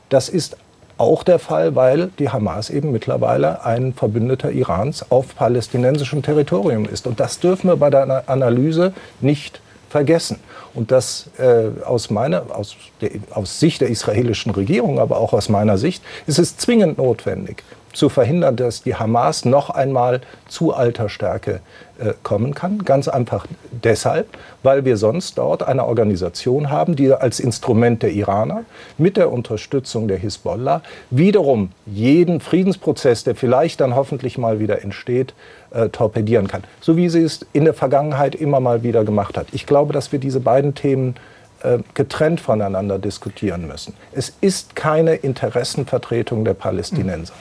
das 0.10 0.30
ist 0.30 0.58
auch 0.98 1.24
der 1.24 1.40
Fall, 1.40 1.76
weil 1.76 2.12
die 2.20 2.30
Hamas 2.30 2.70
eben 2.70 2.92
mittlerweile 2.92 3.66
ein 3.66 3.94
Verbündeter 3.94 4.52
Irans 4.52 5.12
auf 5.12 5.36
palästinensischem 5.36 6.22
Territorium 6.22 6.86
ist. 6.86 7.08
Und 7.08 7.20
das 7.20 7.40
dürfen 7.40 7.70
wir 7.70 7.78
bei 7.78 7.90
der 7.90 8.30
Analyse 8.30 8.94
nicht 9.22 9.62
vergessen. 9.90 10.40
Und 10.74 10.92
das 10.92 11.30
äh, 11.38 11.84
aus, 11.86 12.10
meiner, 12.10 12.44
aus, 12.56 12.76
der, 13.02 13.12
aus 13.32 13.60
Sicht 13.60 13.82
der 13.82 13.90
israelischen 13.90 14.52
Regierung, 14.52 15.00
aber 15.00 15.18
auch 15.18 15.34
aus 15.34 15.50
meiner 15.50 15.78
Sicht, 15.78 16.04
ist 16.26 16.40
es 16.40 16.58
zwingend 16.58 16.98
notwendig, 16.98 17.64
zu 17.94 18.10
verhindern, 18.10 18.56
dass 18.56 18.84
die 18.84 18.96
Hamas 18.96 19.46
noch 19.46 19.70
einmal 19.70 20.22
zu 20.48 20.74
alter 20.74 21.10
Stärke 21.10 21.62
äh, 22.00 22.14
kommen 22.24 22.54
kann. 22.54 22.80
Ganz 22.80 23.08
einfach 23.08 23.46
deshalb, 23.72 24.28
weil 24.64 24.84
wir 24.84 24.98
sonst 24.98 25.38
dort 25.38 25.64
eine 25.64 25.86
Organisation 25.86 26.70
haben, 26.70 26.96
die 26.96 27.14
als 27.14 27.40
Instrument 27.40 28.04
der 28.04 28.12
Iraner 28.12 28.64
mit 28.98 29.16
der 29.16 29.32
Unterstützung 29.32 30.08
der 30.08 30.18
Hisbollah 30.18 30.82
wiederum 31.12 31.70
jeden 31.86 32.40
Friedensprozess, 32.40 33.24
der 33.24 33.36
vielleicht 33.36 33.80
dann 33.80 33.96
hoffentlich 33.96 34.38
mal 34.38 34.60
wieder 34.60 34.82
entsteht, 34.82 35.34
äh, 35.72 35.90
torpedieren 35.90 36.48
kann. 36.48 36.64
So 36.82 36.98
wie 36.98 37.10
sie 37.10 37.22
es 37.22 37.46
in 37.54 37.64
der 37.66 37.74
Vergangenheit 37.74 38.36
immer 38.36 38.60
mal 38.60 38.84
wieder 38.84 39.06
gemacht 39.06 39.38
hat. 39.38 39.48
Ich 39.52 39.66
glaube, 39.66 39.94
dass 39.94 40.12
wir 40.12 40.20
diese 40.20 40.40
beiden 40.40 40.74
Themen 40.74 41.16
äh, 41.62 41.78
getrennt 41.94 42.42
voneinander 42.42 43.00
diskutieren 43.00 43.68
müssen. 43.68 43.94
Es 44.12 44.34
ist 44.42 44.76
keine 44.76 45.16
Interessenvertretung 45.16 46.44
der 46.44 46.56
Palästinenser. 46.56 47.34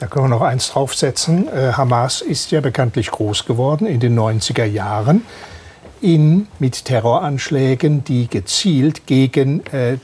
Da 0.00 0.06
können 0.06 0.26
wir 0.26 0.28
noch 0.28 0.42
eins 0.42 0.70
draufsetzen. 0.70 1.48
Äh, 1.48 1.72
Hamas 1.72 2.20
ist 2.20 2.50
ja 2.50 2.60
bekanntlich 2.60 3.10
groß 3.10 3.46
geworden 3.46 3.86
in 3.86 4.00
den 4.00 4.18
90er 4.18 4.64
Jahren 4.64 5.22
in, 6.04 6.48
mit 6.58 6.84
Terroranschlägen, 6.84 8.04
die 8.04 8.28
gezielt 8.28 9.06
gegen 9.06 9.64
äh, 9.66 9.96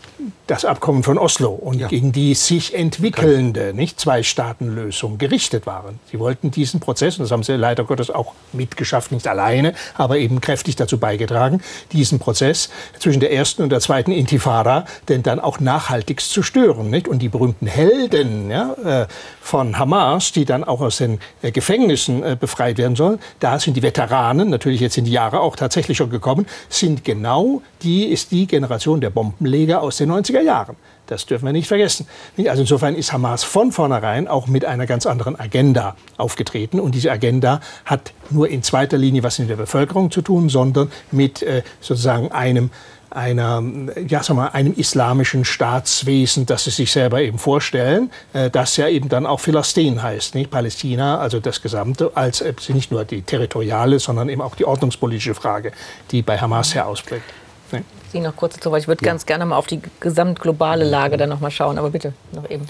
das 0.46 0.64
Abkommen 0.64 1.02
von 1.02 1.18
Oslo 1.18 1.50
und 1.50 1.78
ja. 1.78 1.88
gegen 1.88 2.12
die 2.12 2.34
sich 2.34 2.74
entwickelnde 2.74 3.72
nicht 3.74 4.00
Zwei-Staaten-Lösung 4.00 5.18
gerichtet 5.18 5.66
waren. 5.66 6.00
Sie 6.10 6.18
wollten 6.18 6.50
diesen 6.50 6.80
Prozess, 6.80 7.18
und 7.18 7.22
das 7.22 7.30
haben 7.30 7.42
sie 7.42 7.54
leider 7.54 7.84
Gottes 7.84 8.10
auch 8.10 8.34
mitgeschafft, 8.52 9.12
nicht 9.12 9.28
alleine, 9.28 9.74
aber 9.94 10.18
eben 10.18 10.40
kräftig 10.40 10.76
dazu 10.76 10.98
beigetragen, 10.98 11.60
diesen 11.92 12.18
Prozess 12.18 12.70
zwischen 12.98 13.20
der 13.20 13.32
ersten 13.32 13.62
und 13.62 13.70
der 13.70 13.80
zweiten 13.80 14.12
Intifada 14.12 14.84
denn 15.08 15.22
dann 15.22 15.40
auch 15.40 15.60
nachhaltig 15.60 16.20
zu 16.20 16.42
stören. 16.42 16.90
Nicht? 16.90 17.08
Und 17.08 17.20
die 17.20 17.28
berühmten 17.28 17.66
Helden 17.66 18.50
ja, 18.50 18.72
äh, 18.84 19.06
von 19.40 19.78
Hamas, 19.78 20.32
die 20.32 20.44
dann 20.44 20.64
auch 20.64 20.80
aus 20.80 20.98
den 20.98 21.20
äh, 21.42 21.52
Gefängnissen 21.52 22.22
äh, 22.22 22.36
befreit 22.38 22.78
werden 22.78 22.96
sollen, 22.96 23.18
da 23.38 23.58
sind 23.58 23.76
die 23.76 23.82
Veteranen, 23.82 24.50
natürlich 24.50 24.80
jetzt 24.80 24.94
sind 24.94 25.04
die 25.04 25.12
Jahre 25.12 25.40
auch 25.40 25.56
tatsächlich 25.56 25.96
schon 25.96 26.10
gekommen, 26.10 26.46
sind 26.68 27.04
genau 27.04 27.62
die, 27.82 28.04
ist 28.04 28.32
die 28.32 28.46
Generation 28.46 29.00
der 29.00 29.10
Bombenleger 29.10 29.82
aus 29.82 29.96
den 29.96 30.10
90er 30.22 30.40
Jahren. 30.40 30.76
Das 31.06 31.26
dürfen 31.26 31.46
wir 31.46 31.52
nicht 31.52 31.66
vergessen. 31.66 32.06
Also 32.46 32.62
insofern 32.62 32.94
ist 32.94 33.12
Hamas 33.12 33.42
von 33.42 33.72
vornherein 33.72 34.28
auch 34.28 34.46
mit 34.46 34.64
einer 34.64 34.86
ganz 34.86 35.06
anderen 35.06 35.38
Agenda 35.38 35.96
aufgetreten. 36.16 36.78
Und 36.78 36.94
diese 36.94 37.10
Agenda 37.10 37.60
hat 37.84 38.12
nur 38.30 38.48
in 38.48 38.62
zweiter 38.62 38.96
Linie 38.96 39.22
was 39.22 39.38
mit 39.38 39.50
der 39.50 39.56
Bevölkerung 39.56 40.10
zu 40.10 40.22
tun, 40.22 40.48
sondern 40.48 40.90
mit 41.10 41.42
äh, 41.42 41.62
sozusagen 41.80 42.30
einem 42.30 42.70
einer, 43.10 43.62
ja, 44.06 44.22
sag 44.22 44.36
mal, 44.36 44.48
einem 44.48 44.72
islamischen 44.74 45.44
Staatswesen, 45.44 46.46
das 46.46 46.64
sie 46.64 46.70
sich 46.70 46.92
selber 46.92 47.20
eben 47.20 47.38
vorstellen, 47.38 48.10
äh, 48.32 48.50
das 48.50 48.76
ja 48.76 48.88
eben 48.88 49.08
dann 49.08 49.26
auch 49.26 49.40
Philistin 49.40 50.02
heißt, 50.02 50.34
nicht 50.34 50.50
Palästina, 50.50 51.18
also 51.18 51.40
das 51.40 51.60
Gesamte, 51.60 52.12
als 52.14 52.40
äh, 52.40 52.54
nicht 52.68 52.92
nur 52.92 53.04
die 53.04 53.22
territoriale, 53.22 53.98
sondern 53.98 54.28
eben 54.28 54.40
auch 54.40 54.54
die 54.54 54.64
ordnungspolitische 54.64 55.34
Frage, 55.34 55.72
die 56.12 56.22
bei 56.22 56.38
Hamas 56.38 56.74
herausblickt. 56.74 57.24
Nee. 57.72 57.82
Sie 58.12 58.20
noch 58.20 58.36
kurz 58.36 58.54
dazu, 58.54 58.72
weil 58.72 58.80
ich 58.80 58.88
würde 58.88 59.04
ja. 59.04 59.12
ganz 59.12 59.26
gerne 59.26 59.46
mal 59.46 59.56
auf 59.56 59.66
die 59.66 59.80
gesamtglobale 60.00 60.84
Lage 60.84 61.16
dann 61.16 61.28
noch 61.28 61.40
mal 61.40 61.50
schauen, 61.50 61.78
aber 61.78 61.90
bitte 61.90 62.12
noch 62.32 62.48
eben. 62.50 62.66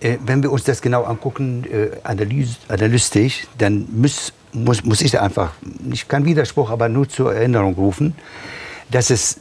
Äh, 0.00 0.18
wenn 0.24 0.42
wir 0.42 0.50
uns 0.50 0.64
das 0.64 0.82
genau 0.82 1.04
angucken, 1.04 1.64
äh, 1.64 1.90
analyse, 2.02 2.56
analytisch, 2.68 3.46
dann 3.58 3.88
muss, 3.92 4.32
muss, 4.52 4.84
muss 4.84 5.00
ich 5.00 5.18
einfach, 5.18 5.52
nicht 5.80 6.08
kein 6.08 6.24
Widerspruch, 6.24 6.70
aber 6.70 6.88
nur 6.88 7.08
zur 7.08 7.34
Erinnerung 7.34 7.74
rufen, 7.74 8.14
dass 8.90 9.10
es 9.10 9.40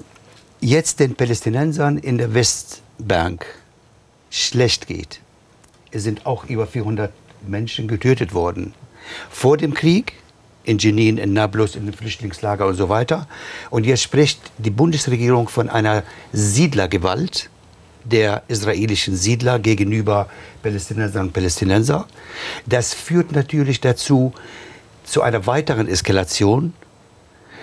jetzt 0.60 1.00
den 1.00 1.16
Palästinensern 1.16 1.98
in 1.98 2.18
der 2.18 2.34
Westbank 2.34 3.46
schlecht 4.30 4.88
geht. 4.88 5.20
Es 5.92 6.04
sind 6.04 6.26
auch 6.26 6.46
über 6.46 6.68
400 6.68 7.12
Menschen 7.46 7.88
getötet 7.88 8.34
worden. 8.34 8.74
Vor 9.30 9.58
dem 9.58 9.74
Krieg 9.74 10.14
in 10.63 10.78
Jenin, 10.78 11.17
in 11.17 11.34
Nablus, 11.34 11.76
in 11.76 11.86
den 11.86 11.93
Flüchtlingslager 11.93 12.65
und 12.67 12.76
so 12.76 12.89
weiter. 12.89 13.28
Und 13.69 13.86
jetzt 13.86 14.04
spricht 14.04 14.39
die 14.58 14.69
Bundesregierung 14.69 15.50
von 15.50 15.69
einer 15.69 16.04
Siedlergewalt 16.34 17.50
der 18.04 18.43
israelischen 18.47 19.15
Siedler 19.15 19.60
gegenüber 19.60 20.28
Palästinensern 20.63 21.28
und 21.28 21.34
Palästinenser. 21.34 22.08
Das 22.65 22.93
führt 22.93 23.32
natürlich 23.32 23.80
dazu, 23.82 24.34
zu 25.04 25.21
einer 25.21 25.45
weiteren 25.45 25.88
Eskalation, 25.88 26.74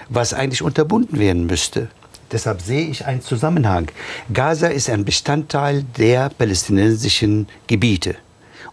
was 0.08 0.34
eigentlich 0.34 0.62
unterbunden 0.62 1.18
werden 1.18 1.46
müsste. 1.46 1.88
Deshalb 2.30 2.60
sehe 2.60 2.86
ich 2.86 3.06
einen 3.06 3.22
Zusammenhang. 3.22 3.90
Gaza 4.32 4.66
ist 4.66 4.90
ein 4.90 5.04
Bestandteil 5.04 5.84
der 5.96 6.28
palästinensischen 6.28 7.48
Gebiete 7.66 8.16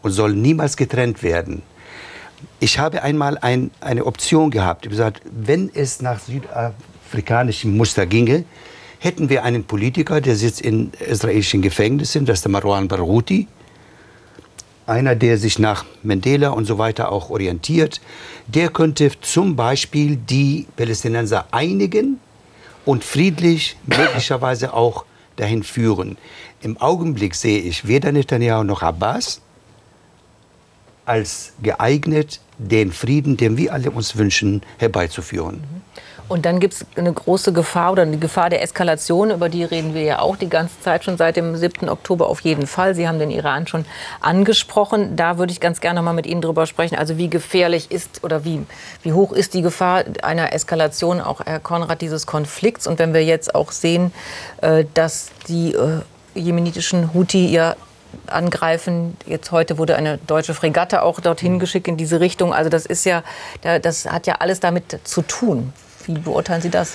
und 0.01 0.11
soll 0.11 0.33
niemals 0.33 0.75
getrennt 0.75 1.23
werden 1.23 1.61
ich 2.65 2.79
habe 2.79 3.03
einmal 3.03 3.37
ein, 3.37 3.69
eine 3.79 4.05
Option 4.05 4.49
gehabt. 4.49 4.87
Ich 4.87 4.89
habe 4.89 4.95
gesagt, 4.97 5.21
wenn 5.31 5.69
es 5.71 6.01
nach 6.01 6.19
südafrikanischem 6.19 7.77
Muster 7.77 8.07
ginge, 8.07 8.43
hätten 8.97 9.29
wir 9.29 9.43
einen 9.43 9.65
Politiker, 9.65 10.19
der 10.19 10.35
sitzt 10.35 10.61
in 10.61 10.91
israelischen 10.93 11.61
Gefängnissen, 11.61 12.25
das 12.25 12.39
ist 12.39 12.45
der 12.45 12.51
Marwan 12.51 12.87
Barouti, 12.87 13.47
einer, 14.87 15.13
der 15.15 15.37
sich 15.37 15.59
nach 15.59 15.85
Mandela 16.01 16.49
und 16.49 16.65
so 16.65 16.79
weiter 16.79 17.11
auch 17.11 17.29
orientiert, 17.29 18.01
der 18.47 18.69
könnte 18.69 19.11
zum 19.21 19.55
Beispiel 19.55 20.15
die 20.15 20.65
Palästinenser 20.75 21.45
einigen 21.51 22.19
und 22.83 23.03
friedlich 23.03 23.77
möglicherweise 23.85 24.73
auch 24.73 25.05
dahin 25.35 25.61
führen. 25.61 26.17
Im 26.61 26.81
Augenblick 26.81 27.35
sehe 27.35 27.59
ich 27.59 27.87
weder 27.87 28.11
Netanyahu 28.11 28.63
noch 28.63 28.81
Abbas 28.81 29.39
als 31.05 31.53
geeignet, 31.61 32.39
den 32.57 32.91
Frieden, 32.91 33.37
den 33.37 33.57
wir 33.57 33.73
alle 33.73 33.91
uns 33.91 34.17
wünschen, 34.17 34.61
herbeizuführen. 34.77 35.63
Und 36.27 36.45
dann 36.47 36.59
gibt 36.59 36.73
es 36.73 36.85
eine 36.95 37.13
große 37.13 37.53
Gefahr 37.53 37.91
oder 37.91 38.05
die 38.05 38.19
Gefahr 38.19 38.49
der 38.49 38.63
Eskalation, 38.63 39.29
über 39.29 39.47
die 39.47 39.63
reden 39.63 39.93
wir 39.93 40.01
ja 40.01 40.19
auch 40.19 40.37
die 40.37 40.49
ganze 40.49 40.79
Zeit 40.81 41.03
schon 41.03 41.17
seit 41.17 41.35
dem 41.35 41.55
7. 41.55 41.87
Oktober 41.87 42.27
auf 42.27 42.39
jeden 42.39 42.65
Fall. 42.65 42.95
Sie 42.95 43.07
haben 43.07 43.19
den 43.19 43.29
Iran 43.29 43.67
schon 43.67 43.85
angesprochen. 44.21 45.15
Da 45.15 45.37
würde 45.37 45.51
ich 45.51 45.59
ganz 45.59 45.81
gerne 45.81 46.01
mal 46.01 46.13
mit 46.13 46.25
Ihnen 46.25 46.41
drüber 46.41 46.65
sprechen. 46.65 46.95
Also 46.95 47.17
wie 47.17 47.29
gefährlich 47.29 47.91
ist 47.91 48.23
oder 48.23 48.43
wie, 48.43 48.65
wie 49.03 49.13
hoch 49.13 49.33
ist 49.33 49.53
die 49.53 49.61
Gefahr 49.61 50.03
einer 50.23 50.51
Eskalation, 50.51 51.21
auch 51.21 51.41
Herr 51.45 51.59
Konrad, 51.59 52.01
dieses 52.01 52.25
Konflikts? 52.25 52.87
Und 52.87 52.97
wenn 52.97 53.13
wir 53.13 53.23
jetzt 53.23 53.53
auch 53.53 53.71
sehen, 53.71 54.11
äh, 54.61 54.85
dass 54.95 55.29
die 55.47 55.73
äh, 55.73 56.01
jemenitischen 56.33 57.13
Houthi 57.13 57.47
ja 57.51 57.75
angreifen. 58.27 59.17
Jetzt 59.25 59.51
heute 59.51 59.77
wurde 59.77 59.95
eine 59.95 60.17
deutsche 60.17 60.53
Fregatte 60.53 61.01
auch 61.01 61.19
dorthin 61.19 61.53
mhm. 61.53 61.59
geschickt 61.59 61.87
in 61.87 61.97
diese 61.97 62.19
Richtung. 62.19 62.53
Also 62.53 62.69
das 62.69 62.85
ist 62.85 63.05
ja, 63.05 63.23
das 63.61 64.05
hat 64.05 64.27
ja 64.27 64.35
alles 64.39 64.59
damit 64.59 64.99
zu 65.03 65.21
tun. 65.21 65.73
Wie 66.05 66.13
beurteilen 66.13 66.61
Sie 66.61 66.69
das? 66.69 66.93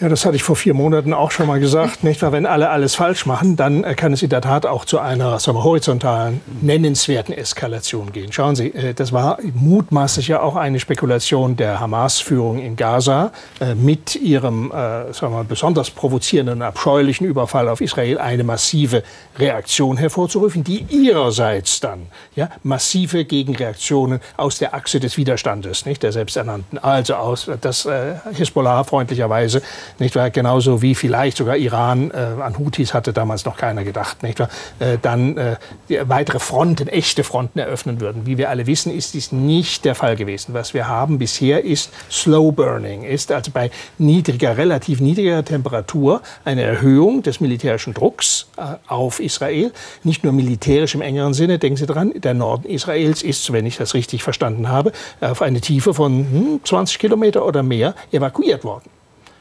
Ja, 0.00 0.08
das 0.08 0.24
hatte 0.24 0.36
ich 0.36 0.44
vor 0.44 0.54
vier 0.54 0.74
Monaten 0.74 1.12
auch 1.12 1.32
schon 1.32 1.48
mal 1.48 1.58
gesagt. 1.58 2.04
Nicht 2.04 2.22
wahr? 2.22 2.30
Wenn 2.30 2.46
alle 2.46 2.70
alles 2.70 2.94
falsch 2.94 3.26
machen, 3.26 3.56
dann 3.56 3.82
äh, 3.82 3.94
kann 3.96 4.12
es 4.12 4.22
in 4.22 4.28
der 4.28 4.40
Tat 4.40 4.64
auch 4.64 4.84
zu 4.84 5.00
einer 5.00 5.40
sagen 5.40 5.58
wir, 5.58 5.64
horizontalen, 5.64 6.40
nennenswerten 6.60 7.34
Eskalation 7.34 8.12
gehen. 8.12 8.30
Schauen 8.30 8.54
Sie, 8.54 8.68
äh, 8.68 8.94
das 8.94 9.12
war 9.12 9.38
mutmaßlich 9.54 10.28
ja 10.28 10.40
auch 10.40 10.54
eine 10.54 10.78
Spekulation 10.78 11.56
der 11.56 11.80
Hamas-Führung 11.80 12.60
in 12.60 12.76
Gaza 12.76 13.32
äh, 13.58 13.74
mit 13.74 14.14
ihrem 14.14 14.70
sagen 14.70 15.32
wir, 15.32 15.44
besonders 15.44 15.90
provozierenden, 15.90 16.62
abscheulichen 16.62 17.26
Überfall 17.26 17.68
auf 17.68 17.80
Israel 17.80 18.18
eine 18.18 18.44
massive 18.44 19.02
Reaktion 19.38 19.96
hervorzurufen, 19.96 20.62
die 20.62 20.86
ihrerseits 20.90 21.80
dann 21.80 22.06
ja, 22.36 22.50
massive 22.62 23.24
Gegenreaktionen 23.24 24.20
aus 24.36 24.58
der 24.58 24.74
Achse 24.74 25.00
des 25.00 25.16
Widerstandes, 25.16 25.86
nicht 25.86 26.02
der 26.02 26.12
selbsternannten, 26.12 26.78
also 26.78 27.14
aus 27.14 27.50
das 27.60 27.86
äh, 27.86 28.14
Hisbollah 28.32 28.84
freundlicherweise 28.84 29.62
nicht 29.98 30.14
wahr? 30.16 30.30
Genauso 30.30 30.82
wie 30.82 30.94
vielleicht 30.94 31.36
sogar 31.36 31.56
Iran, 31.56 32.10
äh, 32.10 32.42
an 32.42 32.58
Houthis 32.58 32.94
hatte 32.94 33.12
damals 33.12 33.44
noch 33.44 33.56
keiner 33.56 33.84
gedacht, 33.84 34.22
nicht 34.22 34.38
wahr? 34.38 34.48
Äh, 34.78 34.98
dann 35.00 35.36
äh, 35.36 35.56
weitere 36.04 36.38
Fronten, 36.38 36.88
echte 36.88 37.24
Fronten 37.24 37.58
eröffnen 37.58 38.00
würden. 38.00 38.26
Wie 38.26 38.38
wir 38.38 38.50
alle 38.50 38.66
wissen, 38.66 38.92
ist 38.92 39.14
dies 39.14 39.32
nicht 39.32 39.84
der 39.84 39.94
Fall 39.94 40.16
gewesen. 40.16 40.54
Was 40.54 40.74
wir 40.74 40.88
haben 40.88 41.18
bisher 41.18 41.64
ist 41.64 41.90
Slow 42.10 42.52
Burning, 42.52 43.02
ist 43.02 43.32
also 43.32 43.50
bei 43.50 43.70
niedriger, 43.98 44.56
relativ 44.56 45.00
niedriger 45.00 45.44
Temperatur 45.44 46.22
eine 46.44 46.62
Erhöhung 46.62 47.22
des 47.22 47.40
militärischen 47.40 47.94
Drucks 47.94 48.48
äh, 48.56 48.62
auf 48.86 49.20
Israel. 49.20 49.72
Nicht 50.04 50.24
nur 50.24 50.32
militärisch 50.32 50.94
im 50.94 51.00
engeren 51.00 51.34
Sinne, 51.34 51.58
denken 51.58 51.76
Sie 51.76 51.86
dran, 51.86 52.12
der 52.14 52.34
Norden 52.34 52.68
Israels 52.68 53.22
ist, 53.22 53.52
wenn 53.52 53.66
ich 53.66 53.76
das 53.76 53.94
richtig 53.94 54.22
verstanden 54.22 54.68
habe, 54.68 54.92
auf 55.20 55.42
eine 55.42 55.60
Tiefe 55.60 55.94
von 55.94 56.12
hm, 56.12 56.60
20 56.64 56.98
Kilometer 56.98 57.44
oder 57.44 57.62
mehr 57.62 57.94
evakuiert 58.12 58.64
worden. 58.64 58.97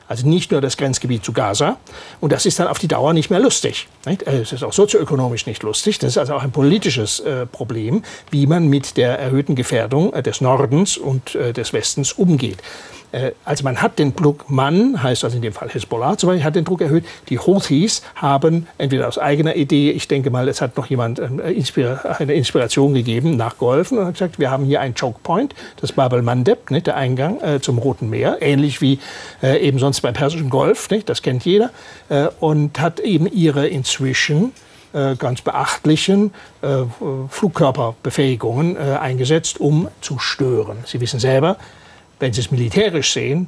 Also 0.07 0.27
nicht 0.27 0.51
nur 0.51 0.61
das 0.61 0.77
Grenzgebiet 0.77 1.25
zu 1.25 1.33
Gaza. 1.33 1.77
Und 2.21 2.31
das 2.31 2.45
ist 2.45 2.59
dann 2.59 2.67
auf 2.67 2.79
die 2.79 2.87
Dauer 2.87 3.13
nicht 3.13 3.29
mehr 3.29 3.39
lustig. 3.39 3.87
Nicht? 4.05 4.23
Äh, 4.23 4.41
es 4.41 4.53
ist 4.53 4.63
auch 4.63 4.73
sozioökonomisch 4.73 5.45
nicht 5.45 5.63
lustig. 5.63 5.99
Das 5.99 6.11
ist 6.11 6.17
also 6.17 6.33
auch 6.33 6.43
ein 6.43 6.51
politisches 6.51 7.19
äh, 7.19 7.45
Problem, 7.45 8.03
wie 8.31 8.47
man 8.47 8.67
mit 8.67 8.97
der 8.97 9.19
erhöhten 9.19 9.55
Gefährdung 9.55 10.13
äh, 10.13 10.23
des 10.23 10.41
Nordens 10.41 10.97
und 10.97 11.35
äh, 11.35 11.53
des 11.53 11.73
Westens 11.73 12.13
umgeht. 12.13 12.57
Äh, 13.11 13.31
also 13.45 13.63
man 13.63 13.81
hat 13.81 13.99
den 13.99 14.15
Druck, 14.15 14.49
man, 14.49 15.01
heißt 15.01 15.23
also 15.23 15.35
in 15.35 15.41
dem 15.41 15.53
Fall 15.53 15.69
Hezbollah 15.69 16.17
zum 16.17 16.27
Beispiel, 16.27 16.43
hat 16.43 16.55
den 16.55 16.65
Druck 16.65 16.81
erhöht. 16.81 17.05
Die 17.29 17.39
Houthis 17.39 18.01
haben 18.15 18.67
entweder 18.77 19.07
aus 19.07 19.17
eigener 19.17 19.55
Idee, 19.55 19.91
ich 19.91 20.07
denke 20.07 20.29
mal, 20.29 20.47
es 20.47 20.61
hat 20.61 20.77
noch 20.77 20.87
jemand 20.87 21.19
ähm, 21.19 21.41
eine 21.41 22.33
Inspiration 22.33 22.93
gegeben, 22.93 23.37
nachgeholfen 23.37 23.97
und 23.97 24.05
hat 24.05 24.13
gesagt, 24.13 24.39
wir 24.39 24.51
haben 24.51 24.65
hier 24.65 24.81
einen 24.81 24.95
Choke 24.95 25.19
Point, 25.23 25.55
das 25.79 25.91
Bab 25.91 26.13
el-Mandeb, 26.13 26.67
der 26.69 26.95
Eingang 26.95 27.41
äh, 27.41 27.59
zum 27.59 27.77
Roten 27.77 28.09
Meer, 28.09 28.37
ähnlich 28.41 28.81
wie 28.81 28.99
äh, 29.41 29.59
eben 29.59 29.79
sonst 29.79 30.01
beim 30.01 30.13
Persischen 30.13 30.49
Golf, 30.49 30.87
das 31.05 31.21
kennt 31.21 31.45
jeder, 31.45 31.71
und 32.39 32.79
hat 32.79 32.99
eben 32.99 33.27
ihre 33.27 33.67
inzwischen 33.67 34.53
ganz 35.19 35.41
beachtlichen 35.41 36.33
äh, 36.61 36.83
Flugkörperbefähigungen 37.29 38.77
eingesetzt, 38.77 39.59
um 39.59 39.89
zu 40.01 40.17
stören. 40.19 40.77
Sie 40.85 41.01
wissen 41.01 41.19
selber, 41.19 41.57
wenn 42.19 42.33
Sie 42.33 42.41
es 42.41 42.51
militärisch 42.51 43.13
sehen, 43.13 43.47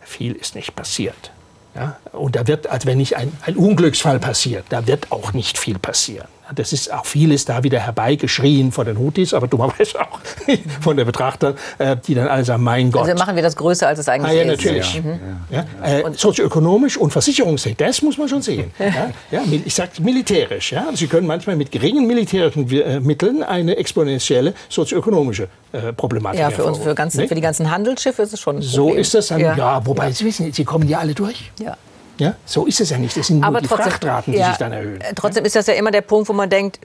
viel 0.00 0.32
ist 0.32 0.54
nicht 0.54 0.74
passiert. 0.74 1.30
Ja? 1.74 1.98
Und 2.12 2.36
da 2.36 2.46
wird, 2.46 2.66
als 2.68 2.86
wenn 2.86 2.98
nicht 2.98 3.16
ein, 3.16 3.32
ein 3.46 3.56
Unglücksfall 3.56 4.18
passiert, 4.18 4.66
da 4.70 4.86
wird 4.86 5.12
auch 5.12 5.32
nicht 5.32 5.58
viel 5.58 5.78
passieren. 5.78 6.28
Das 6.54 6.72
ist 6.72 6.92
auch 6.92 7.06
vieles 7.06 7.44
da 7.44 7.62
wieder 7.62 7.80
herbeigeschrien 7.80 8.72
von 8.72 8.86
den 8.86 8.98
Houthis, 8.98 9.34
aber 9.34 9.46
dummerweise 9.46 10.00
auch 10.00 10.20
von 10.80 10.96
der 10.96 11.04
Betrachter, 11.04 11.54
äh, 11.78 11.96
die 12.06 12.14
dann 12.14 12.28
alle 12.28 12.44
sagen, 12.44 12.62
mein 12.62 12.90
Gott. 12.90 13.08
Also 13.08 13.14
machen 13.14 13.36
wir 13.36 13.42
das 13.42 13.56
größer, 13.56 13.86
als 13.86 13.98
es 13.98 14.08
eigentlich 14.08 14.32
ah, 14.32 14.34
ja, 14.34 14.52
ist. 14.52 14.64
Natürlich. 14.64 14.94
Ja, 14.94 15.00
mhm. 15.00 15.20
ja. 15.50 16.08
Äh, 16.08 16.12
sozioökonomisch 16.14 16.96
und 16.96 17.10
versicherungstechnisch, 17.10 17.88
das 17.88 18.02
muss 18.02 18.18
man 18.18 18.28
schon 18.28 18.42
sehen. 18.42 18.70
ja, 19.30 19.42
ich 19.64 19.74
sage 19.74 19.90
militärisch. 20.00 20.72
Ja. 20.72 20.86
Sie 20.94 21.06
können 21.06 21.26
manchmal 21.26 21.56
mit 21.56 21.70
geringen 21.70 22.06
militärischen 22.06 22.70
äh, 22.70 23.00
Mitteln 23.00 23.42
eine 23.42 23.76
exponentielle 23.76 24.54
sozioökonomische 24.68 25.48
äh, 25.72 25.92
Problematik 25.92 26.40
Ja, 26.40 26.50
für, 26.50 26.64
uns, 26.64 26.78
für, 26.78 26.94
ganzen, 26.94 27.26
für 27.28 27.34
die 27.34 27.40
ganzen 27.40 27.70
Handelsschiffe 27.70 28.22
ist 28.22 28.32
es 28.32 28.40
schon 28.40 28.56
ein 28.56 28.60
Problem. 28.60 28.74
So 28.74 28.94
ist 28.94 29.14
das 29.14 29.28
dann. 29.28 29.40
Ja, 29.40 29.84
wobei 29.86 30.10
Sie 30.12 30.24
wissen, 30.24 30.52
Sie 30.52 30.64
kommen 30.64 30.88
ja 30.88 30.98
alle 30.98 31.14
durch. 31.14 31.52
Ja. 31.60 31.76
Ja, 32.20 32.34
so 32.44 32.66
ist 32.66 32.80
es 32.80 32.90
ja 32.90 32.98
nicht. 32.98 33.16
Es 33.16 33.28
sind 33.28 33.40
nur 33.40 33.46
Aber 33.46 33.62
die 33.62 33.66
trotzdem, 33.66 33.92
Frachtraten, 33.92 34.32
die 34.32 34.38
ja, 34.38 34.48
sich 34.48 34.58
dann 34.58 34.72
erhöhen. 34.72 35.00
Trotzdem 35.16 35.44
ist 35.46 35.56
das 35.56 35.66
ja 35.66 35.72
immer 35.72 35.90
der 35.90 36.02
Punkt, 36.02 36.28
wo 36.28 36.34
man 36.34 36.50
denkt, 36.50 36.78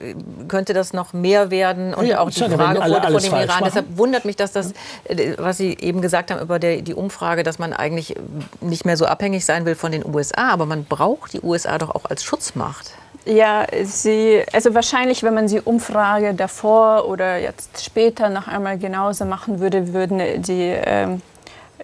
könnte 0.48 0.72
das 0.72 0.94
noch 0.94 1.12
mehr 1.12 1.50
werden? 1.50 1.92
Und 1.92 2.06
ja, 2.06 2.20
auch 2.20 2.30
die 2.30 2.40
Frage 2.40 2.80
alle, 2.80 3.02
vor, 3.02 3.20
dem 3.20 3.32
Iran. 3.34 3.46
Machen. 3.46 3.64
Deshalb 3.66 3.98
wundert 3.98 4.24
mich, 4.24 4.36
dass 4.36 4.52
das, 4.52 4.72
äh, 5.04 5.34
was 5.36 5.58
Sie 5.58 5.76
eben 5.78 6.00
gesagt 6.00 6.30
haben 6.30 6.40
über 6.40 6.58
die, 6.58 6.80
die 6.80 6.94
Umfrage, 6.94 7.42
dass 7.42 7.58
man 7.58 7.74
eigentlich 7.74 8.14
nicht 8.62 8.86
mehr 8.86 8.96
so 8.96 9.04
abhängig 9.04 9.44
sein 9.44 9.66
will 9.66 9.74
von 9.74 9.92
den 9.92 10.06
USA. 10.06 10.48
Aber 10.48 10.64
man 10.64 10.84
braucht 10.84 11.34
die 11.34 11.42
USA 11.42 11.76
doch 11.76 11.94
auch 11.94 12.06
als 12.06 12.24
Schutzmacht. 12.24 12.92
Ja, 13.26 13.66
sie, 13.82 14.42
also 14.52 14.74
wahrscheinlich, 14.74 15.22
wenn 15.22 15.34
man 15.34 15.48
die 15.48 15.60
Umfrage 15.60 16.32
davor 16.32 17.08
oder 17.08 17.36
jetzt 17.36 17.84
später 17.84 18.30
noch 18.30 18.48
einmal 18.48 18.78
genauso 18.78 19.26
machen 19.26 19.58
würde, 19.58 19.92
würden 19.92 20.42
die 20.42 20.72
ähm, 20.74 21.20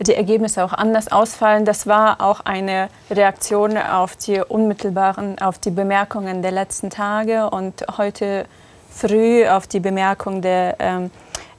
die 0.01 0.15
Ergebnisse 0.15 0.65
auch 0.65 0.73
anders 0.73 1.11
ausfallen. 1.11 1.65
Das 1.65 1.87
war 1.87 2.21
auch 2.21 2.41
eine 2.41 2.89
Reaktion 3.11 3.77
auf 3.77 4.17
die 4.17 4.41
unmittelbaren, 4.41 5.39
auf 5.41 5.59
die 5.59 5.71
Bemerkungen 5.71 6.43
der 6.43 6.53
letzten 6.53 6.91
Tage 6.91 7.51
und 7.51 7.85
heute 7.99 8.47
früh 8.91 9.47
auf 9.47 9.67
die 9.67 9.81
Bemerkung 9.81 10.43
der 10.43 10.77
ähm, 10.79 11.11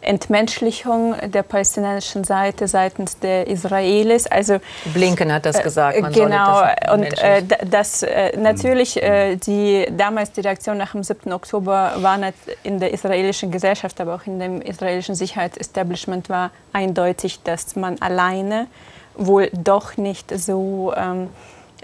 Entmenschlichung 0.06 1.16
der 1.26 1.44
palästinensischen 1.44 2.24
Seite 2.24 2.68
seitens 2.68 3.20
der 3.20 3.48
Israelis. 3.48 4.28
Also 4.28 4.58
Blinken 4.94 5.32
hat 5.32 5.46
das 5.46 5.60
äh, 5.60 5.64
gesagt. 5.64 6.02
Man 6.02 6.12
genau 6.12 6.62
das 6.62 6.94
und 6.94 7.24
äh, 7.24 7.44
das 7.70 8.04
äh, 8.04 8.38
natürlich 8.38 9.02
äh, 9.02 9.36
die 9.36 9.88
damals 9.96 10.32
die 10.32 10.42
Reaktion 10.42 10.78
nach 10.78 10.92
dem 10.92 11.04
7. 11.04 11.32
Oktober 11.34 11.94
war 11.98 12.18
nicht 12.18 12.34
in 12.64 12.80
der 12.80 12.94
israelischen 12.94 13.52
Gesellschaft, 13.52 14.00
aber 14.02 14.16
auch 14.16 14.28
in 14.28 14.40
dem 14.40 14.62
israelischen 14.62 15.16
Sicherheitsestablishment 15.16 16.30
war 16.30 16.52
eindeutig, 16.72 17.42
dass 17.44 17.76
man 17.76 18.02
alleine 18.02 18.68
wohl 19.16 19.50
doch 19.54 19.98
nicht 19.98 20.38
so 20.38 20.94
ähm, 20.96 21.30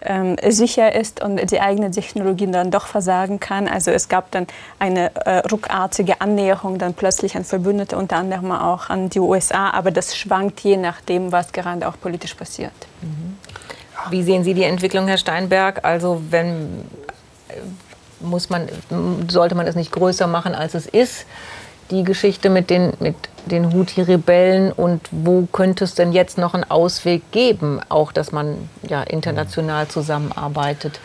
ähm, 0.02 0.36
sicher 0.47 0.93
ist 0.93 1.22
und 1.22 1.52
die 1.52 1.60
eigene 1.60 1.91
Technologie 1.91 2.47
dann 2.47 2.72
doch 2.72 2.88
versagen 2.88 3.39
kann. 3.39 3.68
Also 3.68 3.91
es 3.91 4.10
gab 4.10 4.32
dann 4.32 4.47
eine 4.80 5.16
äh, 5.16 5.39
ruckartige 5.47 6.22
Annäherung 6.22 6.78
dann 6.78 6.93
plötzlich 6.93 7.36
an 7.36 7.43
Verbündete, 7.43 7.97
unter 7.97 8.18
anderem 8.18 8.52
auch 8.52 8.89
an 8.89 9.10
die 9.10 9.20
USA, 9.20 9.72
aber 9.72 9.91
das 9.91 10.16
schwankt 10.16 10.62
je 10.62 10.78
nachdem, 10.78 11.32
was 11.32 11.52
gerade 11.52 11.88
auch 11.88 12.00
politisch 12.00 12.34
passiert. 12.34 12.72
Mhm. 13.02 13.38
Wie 14.10 14.24
sehen 14.24 14.43
Sie 14.43 14.54
die 14.54 14.64
Entwicklung, 14.64 15.08
Herr 15.08 15.18
Steinberg? 15.18 15.84
Also 15.84 16.22
wenn 16.30 16.86
äh, 17.50 17.54
muss 18.22 18.50
man, 18.50 18.68
sollte 19.30 19.56
man 19.56 19.66
es 19.68 19.76
nicht 19.76 19.91
größer 19.91 20.28
machen, 20.28 20.56
als 20.56 20.74
es 20.74 20.86
ist? 20.86 21.26
Die 21.91 22.03
Geschichte 22.03 22.49
mit 22.49 22.69
den, 22.69 22.93
mit 22.99 23.15
den 23.45 23.73
Houthi-Rebellen 23.73 24.71
und 24.71 25.01
wo 25.11 25.47
könnte 25.51 25.83
es 25.83 25.95
denn 25.95 26.11
jetzt 26.11 26.37
noch 26.37 26.53
einen 26.53 26.69
Ausweg 26.69 27.31
geben, 27.31 27.79
auch 27.89 28.11
dass 28.11 28.31
man 28.31 28.69
ja 28.87 29.01
international 29.03 29.87
zusammenarbeitet? 29.87 30.99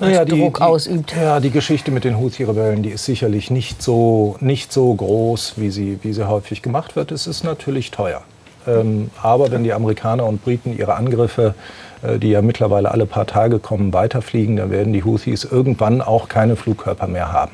Naja, 0.00 0.24
die, 0.24 0.40
Druck 0.40 0.56
die, 0.56 0.62
ausübt. 0.62 1.14
Ja, 1.14 1.38
die 1.38 1.50
Geschichte 1.50 1.90
mit 1.90 2.04
den 2.04 2.18
Houthi-Rebellen, 2.18 2.82
die 2.82 2.90
ist 2.90 3.04
sicherlich 3.04 3.50
nicht 3.50 3.82
so, 3.82 4.36
nicht 4.40 4.72
so 4.72 4.92
groß, 4.92 5.54
wie 5.56 5.70
sie, 5.70 5.98
wie 6.02 6.12
sie 6.12 6.26
häufig 6.26 6.62
gemacht 6.62 6.96
wird. 6.96 7.12
Es 7.12 7.26
ist 7.26 7.44
natürlich 7.44 7.90
teuer. 7.90 8.22
Ähm, 8.66 9.10
aber 9.20 9.50
wenn 9.50 9.64
die 9.64 9.72
Amerikaner 9.72 10.24
und 10.26 10.44
Briten 10.44 10.76
ihre 10.76 10.94
Angriffe, 10.94 11.54
äh, 12.02 12.18
die 12.18 12.30
ja 12.30 12.42
mittlerweile 12.42 12.90
alle 12.90 13.06
paar 13.06 13.26
Tage 13.26 13.58
kommen, 13.58 13.92
weiterfliegen, 13.92 14.56
dann 14.56 14.70
werden 14.70 14.92
die 14.92 15.04
Houthis 15.04 15.44
irgendwann 15.44 16.00
auch 16.00 16.28
keine 16.28 16.56
Flugkörper 16.56 17.06
mehr 17.06 17.32
haben. 17.32 17.52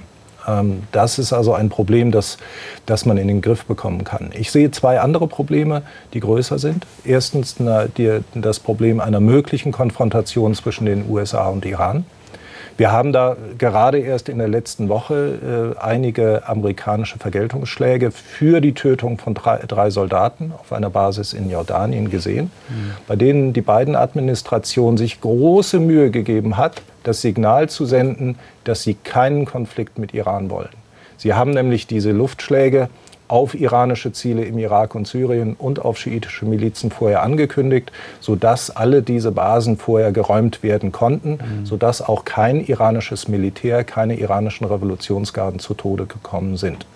Ähm, 0.49 0.83
das 0.93 1.19
ist 1.19 1.33
also 1.33 1.53
ein 1.53 1.69
Problem, 1.69 2.11
das, 2.11 2.39
das 2.87 3.05
man 3.05 3.19
in 3.19 3.29
den 3.29 3.43
Griff 3.43 3.65
bekommen 3.67 4.05
kann. 4.05 4.31
Ich 4.35 4.51
sehe 4.51 4.71
zwei 4.71 5.01
andere 5.01 5.29
Probleme, 5.29 5.83
die 6.15 6.21
größer 6.21 6.59
sind. 6.59 6.87
Erstens 7.05 7.57
das 8.35 8.61
Problem 8.61 9.01
einer 9.01 9.21
möglichen 9.21 9.73
Konfrontation 9.73 10.55
zwischen 10.55 10.87
den 10.87 11.09
USA 11.09 11.49
und 11.49 11.65
Iran. 11.65 12.05
Wir 12.79 12.93
haben 12.93 13.13
da 13.13 13.37
gerade 13.59 13.99
erst 13.99 14.29
in 14.29 14.39
der 14.39 14.47
letzten 14.47 14.89
Woche 14.89 15.75
äh, 15.77 15.81
einige 15.81 16.47
amerikanische 16.47 17.19
Vergeltungsschläge 17.19 18.13
für 18.13 18.61
die 18.61 18.73
Tötung 18.73 19.19
von 19.19 19.35
drei, 19.35 19.59
drei 19.67 19.91
Soldaten 19.91 20.53
auf 20.57 20.73
einer 20.73 20.89
Basis 20.89 21.33
in 21.33 21.51
Jordanien 21.51 22.09
gesehen, 22.09 22.53
mhm. 22.69 22.93
bei 23.09 23.17
denen 23.17 23.53
die 23.53 23.63
beiden 23.63 23.97
Administrationen 23.97 24.97
sich 24.97 25.21
große 25.21 25.81
Mühe 25.81 26.13
gegeben 26.13 26.57
hat, 26.57 26.83
das 27.03 27.21
Signal 27.21 27.69
zu 27.69 27.85
senden, 27.85 28.39
dass 28.63 28.85
sie 28.85 28.95
keinen 28.95 29.45
Konflikt 29.45 29.99
mit 29.99 30.15
Iran 30.15 30.49
wollen. 30.49 30.69
Sie 31.17 31.35
haben 31.35 31.51
nämlich 31.51 31.89
diese 31.89 32.13
Luftschläge 32.13 32.91
auf 33.29 33.55
iranische 33.55 34.13
Ziele 34.13 34.45
im 34.45 34.59
Irak 34.59 34.95
und 34.95 35.07
Syrien 35.07 35.55
und 35.59 35.85
auf 35.85 35.99
schiitische 35.99 36.47
Milizen 36.47 36.91
vorher 36.91 37.23
angekündigt, 37.23 37.93
sodass 38.21 38.75
alle 38.75 39.03
diese 39.03 39.33
Basen 39.33 39.77
vorher 39.77 40.13
geräumt 40.13 40.63
werden 40.63 40.93
konnten, 40.93 41.33
mhm. 41.33 41.67
sodass 41.67 42.03
auch 42.03 42.25
kein 42.25 42.65
iranisches 42.65 43.29
Militär, 43.29 43.85
keine 43.85 44.19
iranischen 44.19 44.67
Revolutionsgarden 44.67 45.61
zu 45.61 45.75
Tode 45.75 46.07
gekommen 46.07 46.57
sind. 46.57 46.87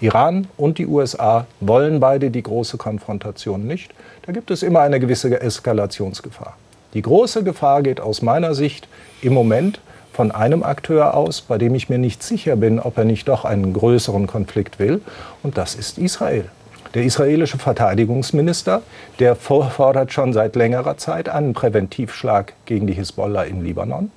Iran 0.00 0.46
und 0.56 0.78
die 0.78 0.86
USA 0.86 1.46
wollen 1.60 2.00
beide 2.00 2.30
die 2.30 2.42
große 2.42 2.76
Konfrontation 2.76 3.66
nicht. 3.66 3.94
Da 4.26 4.32
gibt 4.32 4.50
es 4.50 4.62
immer 4.62 4.80
eine 4.80 5.00
gewisse 5.00 5.40
Eskalationsgefahr. 5.40 6.56
Die 6.92 7.02
große 7.02 7.44
Gefahr 7.44 7.82
geht 7.82 8.00
aus 8.00 8.22
meiner 8.22 8.54
Sicht 8.54 8.88
im 9.22 9.32
Moment 9.32 9.80
von 10.16 10.32
einem 10.32 10.62
Akteur 10.62 11.14
aus, 11.14 11.42
bei 11.42 11.58
dem 11.58 11.74
ich 11.74 11.90
mir 11.90 11.98
nicht 11.98 12.22
sicher 12.22 12.56
bin, 12.56 12.80
ob 12.80 12.96
er 12.96 13.04
nicht 13.04 13.28
doch 13.28 13.44
einen 13.44 13.74
größeren 13.74 14.26
Konflikt 14.26 14.78
will, 14.78 15.02
und 15.42 15.58
das 15.58 15.74
ist 15.74 15.98
Israel. 15.98 16.46
Der 16.94 17.04
israelische 17.04 17.58
Verteidigungsminister, 17.58 18.80
der 19.18 19.36
fordert 19.36 20.14
schon 20.14 20.32
seit 20.32 20.56
längerer 20.56 20.96
Zeit 20.96 21.28
einen 21.28 21.52
Präventivschlag 21.52 22.54
gegen 22.64 22.86
die 22.86 22.94
Hisbollah 22.94 23.42
im 23.42 23.62
Libanon. 23.62 24.10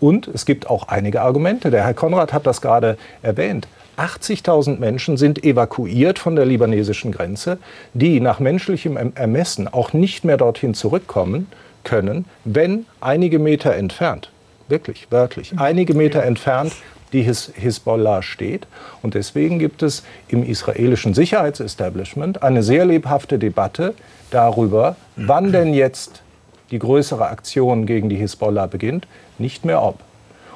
Und 0.00 0.26
es 0.28 0.46
gibt 0.46 0.70
auch 0.70 0.88
einige 0.88 1.20
Argumente. 1.20 1.70
Der 1.70 1.84
Herr 1.84 1.92
Konrad 1.92 2.32
hat 2.32 2.46
das 2.46 2.62
gerade 2.62 2.96
erwähnt. 3.20 3.68
80.000 3.98 4.78
Menschen 4.78 5.18
sind 5.18 5.44
evakuiert 5.44 6.18
von 6.18 6.34
der 6.34 6.46
libanesischen 6.46 7.12
Grenze, 7.12 7.58
die 7.92 8.20
nach 8.20 8.40
menschlichem 8.40 8.96
Ermessen 9.14 9.68
auch 9.68 9.92
nicht 9.92 10.24
mehr 10.24 10.38
dorthin 10.38 10.72
zurückkommen 10.72 11.48
können, 11.84 12.24
wenn 12.46 12.86
einige 13.02 13.38
Meter 13.38 13.74
entfernt, 13.74 14.31
wirklich 14.72 15.06
wörtlich, 15.10 15.52
einige 15.56 15.94
Meter 15.94 16.24
entfernt 16.24 16.72
die 17.12 17.22
His 17.22 17.52
Hisbollah 17.54 18.22
steht. 18.22 18.66
Und 19.02 19.14
deswegen 19.14 19.58
gibt 19.58 19.82
es 19.82 20.02
im 20.28 20.42
israelischen 20.42 21.14
Sicherheitsestablishment 21.14 22.42
eine 22.42 22.62
sehr 22.62 22.84
lebhafte 22.86 23.38
Debatte 23.38 23.94
darüber, 24.30 24.96
wann 25.16 25.52
denn 25.52 25.74
jetzt 25.74 26.22
die 26.70 26.78
größere 26.78 27.28
Aktion 27.28 27.84
gegen 27.84 28.08
die 28.08 28.16
Hisbollah 28.16 28.66
beginnt, 28.66 29.06
nicht 29.38 29.64
mehr 29.64 29.82
ob. 29.82 29.98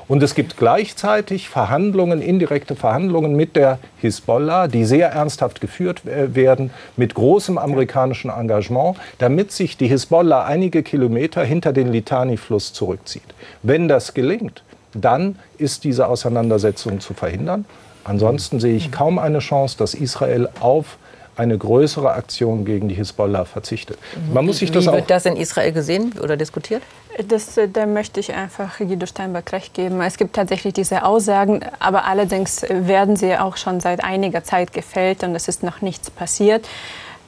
Und 0.08 0.22
es 0.22 0.36
gibt 0.36 0.56
gleichzeitig 0.56 1.48
Verhandlungen, 1.48 2.22
indirekte 2.22 2.76
Verhandlungen 2.76 3.34
mit 3.34 3.56
der 3.56 3.78
Hisbollah, 3.98 4.68
die 4.68 4.84
sehr 4.84 5.08
ernsthaft 5.08 5.60
geführt 5.60 6.02
werden, 6.04 6.70
mit 6.96 7.14
großem 7.14 7.58
amerikanischen 7.58 8.30
Engagement, 8.30 8.96
damit 9.18 9.50
sich 9.50 9.76
die 9.76 9.88
Hisbollah 9.88 10.44
einige 10.44 10.84
Kilometer 10.84 11.44
hinter 11.44 11.72
den 11.72 11.88
Litani-Fluss 11.88 12.72
zurückzieht. 12.72 13.34
Wenn 13.62 13.88
das 13.88 14.14
gelingt, 14.14 14.62
dann 14.94 15.38
ist 15.58 15.82
diese 15.82 16.06
Auseinandersetzung 16.06 17.00
zu 17.00 17.12
verhindern. 17.12 17.64
Ansonsten 18.04 18.60
sehe 18.60 18.76
ich 18.76 18.92
kaum 18.92 19.18
eine 19.18 19.40
Chance, 19.40 19.76
dass 19.76 19.94
Israel 19.94 20.48
auf 20.60 20.98
eine 21.36 21.58
größere 21.58 22.12
Aktion 22.12 22.64
gegen 22.64 22.88
die 22.88 22.94
Hisbollah 22.94 23.44
verzichtet. 23.44 23.98
Man 24.32 24.46
muss 24.46 24.58
sich 24.58 24.70
das 24.70 24.86
Wie 24.86 24.92
wird 24.92 25.10
das 25.10 25.26
in 25.26 25.36
Israel 25.36 25.72
gesehen 25.72 26.14
oder 26.22 26.36
diskutiert? 26.36 26.82
Das, 27.28 27.56
äh, 27.56 27.68
da 27.68 27.86
möchte 27.86 28.20
ich 28.20 28.32
einfach 28.32 28.78
Guido 28.78 29.06
Steinberg 29.06 29.52
recht 29.52 29.74
geben. 29.74 30.00
Es 30.00 30.16
gibt 30.16 30.34
tatsächlich 30.34 30.74
diese 30.74 31.04
Aussagen, 31.04 31.60
aber 31.78 32.04
allerdings 32.04 32.62
werden 32.68 33.16
sie 33.16 33.36
auch 33.36 33.56
schon 33.56 33.80
seit 33.80 34.02
einiger 34.02 34.44
Zeit 34.44 34.72
gefällt 34.72 35.22
und 35.22 35.34
es 35.34 35.48
ist 35.48 35.62
noch 35.62 35.82
nichts 35.82 36.10
passiert. 36.10 36.66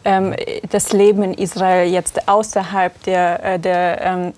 Ähm, 0.05 0.35
das 0.71 0.93
Leben 0.93 1.23
in 1.23 1.35
Israel 1.35 1.91
jetzt 1.91 2.29
außerhalb 2.29 3.03
der, 3.03 3.45
äh, 3.45 3.59
der 3.59 4.01
ähm, 4.01 4.33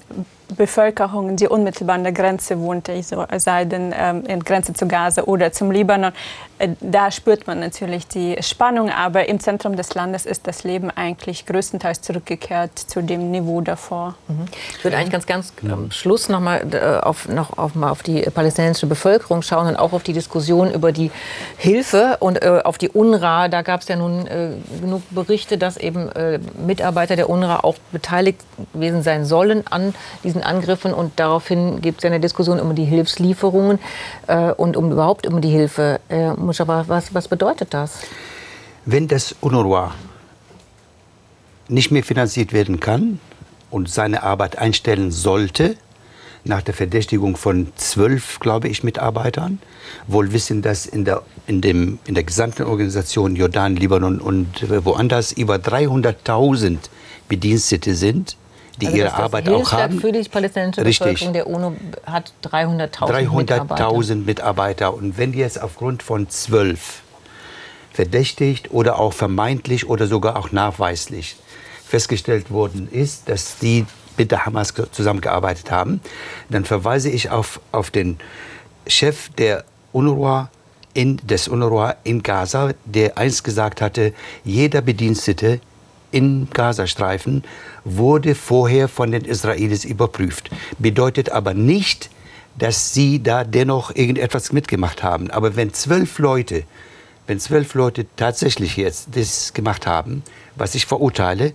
Bevölkerung, 0.55 1.37
die 1.37 1.49
unmittelbar 1.49 1.97
an 1.97 2.05
der 2.05 2.13
Grenze 2.13 2.59
wohnte, 2.59 3.01
sei 3.37 3.65
denn 3.65 3.95
ähm, 3.97 4.25
in 4.27 4.41
Grenze 4.41 4.73
zu 4.73 4.87
Gaza 4.87 5.23
oder 5.23 5.53
zum 5.53 5.71
Libanon, 5.71 6.13
äh, 6.59 6.69
da 6.81 7.11
spürt 7.11 7.47
man 7.47 7.61
natürlich 7.61 8.07
die 8.07 8.37
Spannung. 8.43 8.91
Aber 8.91 9.29
im 9.29 9.41
Zentrum 9.41 9.77
des 9.77 9.95
Landes 9.95 10.27
ist 10.27 10.47
das 10.47 10.65
Leben 10.65 10.91
eigentlich 10.91 11.47
größtenteils 11.47 12.03
zurückgekehrt 12.03 12.79
zu 12.79 13.03
dem 13.03 13.31
Niveau 13.31 13.61
davor. 13.61 14.15
Mhm. 14.29 14.47
Ich 14.77 14.85
würde 14.85 14.97
eigentlich 14.97 15.13
ganz, 15.13 15.27
ganz 15.27 15.53
am 15.69 15.91
Schluss 15.91 16.29
noch 16.29 16.41
mal 16.41 16.63
äh, 16.73 17.01
auf, 17.01 17.29
noch 17.29 17.57
auf, 17.59 17.75
mal 17.75 17.91
auf 17.91 18.03
die 18.03 18.23
palästinensische 18.23 18.87
Bevölkerung 18.87 19.43
schauen 19.43 19.67
und 19.67 19.77
auch 19.77 19.93
auf 19.93 20.03
die 20.03 20.13
Diskussion 20.13 20.71
über 20.73 20.93
die 20.93 21.11
Hilfe 21.57 22.19
und 22.21 22.43
äh, 22.43 22.61
auf 22.65 22.79
die 22.79 22.91
UNRWA. 22.91 23.49
Da 23.49 23.63
gab 23.63 23.81
es 23.81 23.89
ja 23.89 23.97
nun 23.97 24.27
äh, 24.27 24.51
genug 24.81 25.03
Berichte, 25.11 25.59
dass 25.59 25.77
eben 25.77 26.11
äh, 26.13 26.39
Mitarbeiter 26.65 27.17
der 27.17 27.31
UNRWA 27.31 27.61
auch 27.61 27.77
beteiligt 27.93 28.41
gewesen 28.73 29.03
sein 29.03 29.25
sollen 29.25 29.65
an 29.71 29.95
diesen 30.25 30.40
diesen 30.41 30.43
Angriffen. 30.43 30.93
Und 30.93 31.13
daraufhin 31.17 31.81
gibt 31.81 31.99
es 31.99 32.05
ja 32.05 32.11
eine 32.11 32.21
Diskussion 32.21 32.61
um 32.61 32.75
die 32.75 32.85
Hilfslieferungen 32.85 33.79
äh, 34.27 34.53
und 34.53 34.77
um 34.77 34.91
überhaupt 34.93 35.27
um 35.27 35.41
die 35.41 35.51
Hilfe. 35.51 36.01
Äh, 36.09 36.33
Muschawa, 36.33 36.85
was, 36.89 37.15
was 37.15 37.29
bedeutet 37.29 37.75
das? 37.75 38.01
Wenn 38.85 39.09
das 39.09 39.35
UNRWA 39.41 39.95
nicht 41.69 41.91
mehr 41.91 42.03
finanziert 42.03 42.53
werden 42.53 42.81
kann 42.81 43.21
und 43.71 43.89
seine 43.89 44.23
Arbeit 44.23 44.59
einstellen 44.59 45.11
sollte, 45.11 45.77
nach 46.43 46.63
der 46.63 46.73
Verdächtigung 46.73 47.37
von 47.37 47.71
zwölf, 47.77 48.41
glaube 48.41 48.69
ich, 48.69 48.83
Mitarbeitern, 48.83 49.59
wohl 50.07 50.33
wissen, 50.33 50.63
dass 50.63 50.87
in 50.87 51.05
der, 51.05 51.23
in, 51.47 51.61
dem, 51.61 51.99
in 52.07 52.15
der 52.15 52.25
gesamten 52.25 52.63
Organisation 52.63 53.37
Jordan, 53.37 53.77
Libanon 53.77 54.21
und 54.21 54.65
woanders 54.85 55.33
über 55.33 55.57
300.000 55.57 56.79
Bedienstete 57.29 57.95
sind, 57.95 58.37
die 58.81 58.87
also 58.87 58.99
ihre 58.99 59.15
Arbeit 59.15 59.49
auch 59.49 59.73
haben. 59.73 60.01
für 60.01 60.13
die 60.13 60.29
palästinensische 60.29 61.05
Richtig. 61.05 61.33
der 61.33 61.47
UNO 61.47 61.75
hat 62.05 62.33
300.000 62.45 63.07
300 63.07 63.35
Mitarbeiter. 63.35 63.89
300.000 63.89 64.15
Mitarbeiter. 64.25 64.95
Und 64.95 65.19
wenn 65.19 65.33
jetzt 65.33 65.61
aufgrund 65.61 66.03
von 66.03 66.29
zwölf 66.29 67.03
verdächtigt 67.93 68.71
oder 68.71 68.99
auch 68.99 69.13
vermeintlich 69.13 69.89
oder 69.89 70.07
sogar 70.07 70.37
auch 70.37 70.53
nachweislich 70.53 71.37
festgestellt 71.87 72.51
worden 72.51 72.89
ist, 72.91 73.29
dass 73.29 73.59
die 73.59 73.87
mit 74.17 74.31
der 74.31 74.47
Hamas 74.47 74.75
zusammengearbeitet 74.93 75.71
haben, 75.71 76.01
dann 76.49 76.65
verweise 76.65 77.11
ich 77.11 77.31
auf, 77.31 77.61
auf 77.73 77.91
den 77.91 78.19
Chef 78.87 79.29
der 79.31 79.65
UNRWA 79.93 80.51
in, 80.95 81.19
des 81.19 81.49
UNRWA 81.49 81.97
in 82.05 82.23
Gaza, 82.23 82.73
der 82.85 83.19
einst 83.19 83.45
gesagt 83.45 83.81
hatte, 83.81 84.13
jeder 84.45 84.83
Bedienstete 84.83 85.61
im 86.13 86.49
Gazastreifen 86.53 87.45
wurde 87.85 88.35
vorher 88.35 88.89
von 88.89 89.13
den 89.13 89.25
Israelis 89.25 89.85
überprüft. 89.85 90.51
Bedeutet 90.79 91.31
aber 91.31 91.55
nicht, 91.55 92.11
dass 92.59 92.93
sie 92.93 93.23
da 93.23 93.45
dennoch 93.45 93.95
irgendetwas 93.95 94.53
mitgemacht 94.53 95.03
haben. 95.03 95.31
Aber 95.31 95.57
wenn 95.57 95.73
zwölf 95.73 96.19
Leute, 96.19 96.65
wenn 97.27 97.39
zwölf 97.41 97.75
Leute 97.75 98.07
tatsächlich 98.17 98.77
jetzt 98.77 99.09
das 99.13 99.53
gemacht 99.55 99.87
haben, 99.87 100.23
was 100.57 100.75
ich 100.75 100.87
verurteile, 100.87 101.53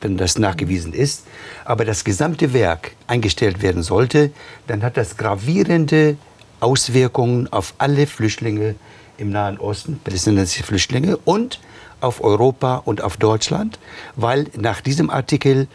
wenn 0.00 0.16
das 0.16 0.38
nachgewiesen 0.38 0.92
ist, 0.92 1.24
aber 1.64 1.84
das 1.84 2.04
gesamte 2.04 2.52
Werk 2.52 2.92
eingestellt 3.06 3.62
werden 3.62 3.82
sollte, 3.82 4.30
dann 4.66 4.82
hat 4.82 4.96
das 4.96 5.16
gravierende 5.16 6.16
Auswirkungen 6.60 7.52
auf 7.52 7.74
alle 7.78 8.06
Flüchtlinge 8.06 8.74
im 9.18 9.30
Nahen 9.30 9.58
Osten, 9.58 10.00
palästinensische 10.02 10.64
Flüchtlinge 10.64 11.16
und 11.24 11.60
auf 12.02 12.22
Europa 12.22 12.82
und 12.84 13.02
auf 13.02 13.16
Deutschland, 13.16 13.78
weil 14.16 14.46
nach 14.56 14.80
diesem 14.80 15.10
Artikel, 15.10 15.68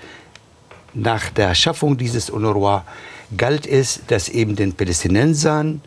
nach 0.93 1.29
der 1.29 1.55
Schaffung 1.55 1.97
dieses 1.97 2.29
UNRWA, 2.29 2.83
galt 3.35 3.67
es, 3.67 4.01
dass 4.07 4.29
eben 4.29 4.55
den 4.55 4.73
Palästinensern, 4.73 5.81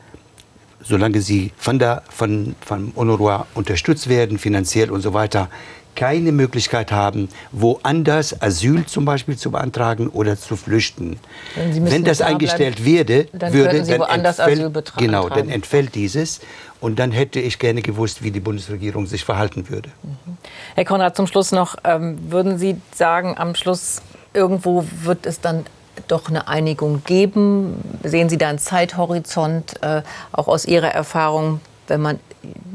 solange 0.82 1.20
sie 1.20 1.52
von 1.56 1.78
der 1.78 2.02
von, 2.08 2.54
von 2.60 2.92
UNRWA 2.94 3.46
unterstützt 3.54 4.08
werden, 4.08 4.38
finanziell 4.38 4.90
und 4.90 5.02
so 5.02 5.12
weiter, 5.14 5.48
keine 5.96 6.32
Möglichkeit 6.32 6.92
haben, 6.92 7.28
woanders 7.52 8.40
Asyl 8.40 8.86
zum 8.86 9.04
Beispiel 9.04 9.36
zu 9.36 9.50
beantragen 9.50 10.08
oder 10.08 10.38
zu 10.38 10.56
flüchten. 10.56 11.18
Wenn 11.54 12.04
das 12.04 12.22
eingestellt 12.22 12.84
werde, 12.84 13.26
dann 13.32 13.52
würde, 13.52 13.82
dann 13.82 14.24
entfällt, 14.24 14.92
genau, 14.96 15.28
dann 15.28 15.48
entfällt 15.48 15.94
dieses. 15.94 16.40
Und 16.80 16.98
dann 16.98 17.12
hätte 17.12 17.40
ich 17.40 17.58
gerne 17.58 17.82
gewusst, 17.82 18.22
wie 18.22 18.30
die 18.30 18.40
Bundesregierung 18.40 19.06
sich 19.06 19.24
verhalten 19.24 19.68
würde. 19.68 19.90
Mhm. 20.02 20.38
Herr 20.74 20.84
Konrad, 20.84 21.16
zum 21.16 21.26
Schluss 21.26 21.52
noch, 21.52 21.76
ähm, 21.84 22.18
würden 22.30 22.58
Sie 22.58 22.80
sagen, 22.94 23.36
am 23.36 23.54
Schluss 23.54 24.02
irgendwo 24.32 24.84
wird 25.02 25.26
es 25.26 25.40
dann 25.40 25.66
doch 26.08 26.28
eine 26.28 26.48
Einigung 26.48 27.02
geben? 27.04 27.76
Sehen 28.02 28.28
Sie 28.28 28.38
da 28.38 28.48
einen 28.48 28.58
Zeithorizont, 28.58 29.82
äh, 29.82 30.02
auch 30.32 30.48
aus 30.48 30.64
Ihrer 30.64 30.88
Erfahrung, 30.88 31.60
wenn 31.88 32.00
man 32.00 32.18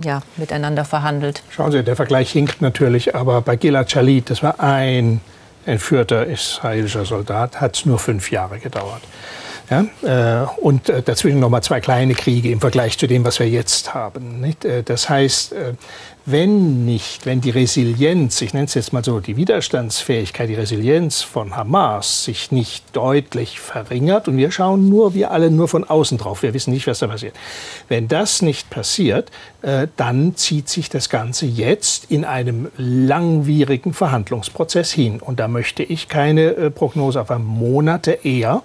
ja, 0.04 0.22
miteinander 0.38 0.86
verhandelt? 0.86 1.42
Schauen 1.50 1.72
Sie, 1.72 1.84
der 1.84 1.96
Vergleich 1.96 2.32
hinkt 2.32 2.62
natürlich, 2.62 3.16
aber 3.16 3.42
bei 3.42 3.56
Gilad 3.56 3.90
Shalit, 3.90 4.30
das 4.30 4.44
war 4.44 4.60
ein 4.60 5.22
entführter 5.66 6.28
israelischer 6.28 7.06
Soldat, 7.06 7.60
hat 7.60 7.76
es 7.76 7.86
nur 7.86 7.98
fünf 7.98 8.30
Jahre 8.30 8.60
gedauert. 8.60 9.02
Ja? 9.70 10.44
Äh, 10.44 10.48
und 10.62 10.90
äh, 10.90 11.02
dazwischen 11.02 11.40
noch 11.40 11.50
mal 11.50 11.62
zwei 11.62 11.80
kleine 11.80 12.14
Kriege 12.14 12.52
im 12.52 12.60
Vergleich 12.60 12.98
zu 12.98 13.08
dem, 13.08 13.26
was 13.26 13.40
wir 13.40 13.50
jetzt 13.50 13.94
haben. 13.94 14.42
Nicht? 14.42 14.66
Äh, 14.66 14.84
das 14.84 15.10
heißt, 15.10 15.56
wenn 16.28 16.86
nicht, 16.86 17.26
wenn 17.26 17.42
die 17.42 17.52
Resilienz, 17.52 18.42
ich 18.42 18.54
nenne 18.54 18.66
es 18.66 18.74
jetzt 18.74 18.94
mal 18.94 19.04
so, 19.04 19.20
die 19.20 19.38
Widerstandsfähigkeit, 19.38 20.50
die 20.50 20.56
Resilienz 20.56 21.22
von 21.22 21.56
Hamas 21.56 22.24
sich 22.24 22.52
nicht 22.52 22.84
deutlich 22.96 23.60
verringert 23.60 24.28
und 24.28 24.38
wir 24.38 24.52
schauen 24.52 24.90
nur, 24.90 25.14
wir 25.14 25.32
alle 25.32 25.52
nur 25.52 25.68
von 25.68 25.84
außen 25.84 26.18
drauf, 26.18 26.42
wir 26.42 26.54
wissen 26.54 26.74
nicht, 26.74 26.88
was 26.88 27.00
da 27.00 27.08
passiert. 27.08 27.36
Wenn 27.90 28.08
das 28.08 28.42
nicht 28.42 28.72
passiert, 28.72 29.30
dann 29.98 30.36
zieht 30.36 30.68
sich 30.68 30.90
das 30.90 31.10
Ganze 31.10 31.46
jetzt 31.46 32.06
in 32.10 32.26
einem 32.26 32.70
langwierigen 32.78 33.94
Verhandlungsprozess 33.94 34.92
hin. 34.92 35.20
Und 35.20 35.40
da 35.40 35.48
möchte 35.48 35.84
ich 35.84 36.08
keine 36.08 36.72
Prognose 36.72 37.22
auf 37.22 37.30
Monate 37.38 38.12
eher 38.24 38.64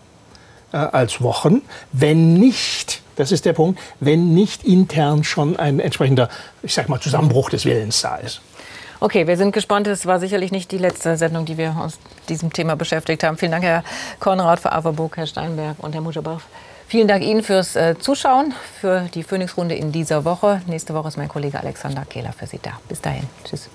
äh, 0.72 0.76
als 0.76 1.22
Wochen, 1.22 1.62
wenn 1.92 2.34
nicht, 2.34 3.02
das 3.16 3.32
ist 3.32 3.44
der 3.44 3.52
Punkt, 3.52 3.80
wenn 4.00 4.34
nicht 4.34 4.64
intern 4.64 5.24
schon 5.24 5.56
ein 5.56 5.80
entsprechender, 5.80 6.28
ich 6.62 6.74
sag 6.74 6.88
mal, 6.88 7.00
Zusammenbruch 7.00 7.50
des 7.50 7.64
Willens 7.64 8.00
da 8.00 8.16
ist. 8.16 8.40
Okay, 9.02 9.26
wir 9.26 9.38
sind 9.38 9.52
gespannt. 9.52 9.86
Es 9.86 10.04
war 10.04 10.20
sicherlich 10.20 10.52
nicht 10.52 10.70
die 10.72 10.78
letzte 10.78 11.16
Sendung, 11.16 11.46
die 11.46 11.56
wir 11.56 11.74
uns 11.82 11.98
diesem 12.28 12.52
Thema 12.52 12.76
beschäftigt 12.76 13.24
haben. 13.24 13.38
Vielen 13.38 13.52
Dank, 13.52 13.64
Herr 13.64 13.82
Konrad, 14.18 14.60
für 14.60 14.72
Averburg, 14.72 15.16
Herr 15.16 15.26
Steinberg 15.26 15.76
und 15.78 15.94
Herr 15.94 16.02
Mutterbach. 16.02 16.42
Vielen 16.86 17.08
Dank 17.08 17.22
Ihnen 17.22 17.42
fürs 17.42 17.76
äh, 17.76 17.96
Zuschauen, 17.98 18.52
für 18.80 19.08
die 19.14 19.22
Phoenix-Runde 19.22 19.74
in 19.74 19.90
dieser 19.92 20.24
Woche. 20.24 20.60
Nächste 20.66 20.92
Woche 20.92 21.08
ist 21.08 21.16
mein 21.16 21.28
Kollege 21.28 21.58
Alexander 21.58 22.04
Kehler 22.04 22.32
für 22.32 22.46
Sie 22.46 22.58
da. 22.60 22.72
Bis 22.88 23.00
dahin. 23.00 23.26
Tschüss. 23.44 23.70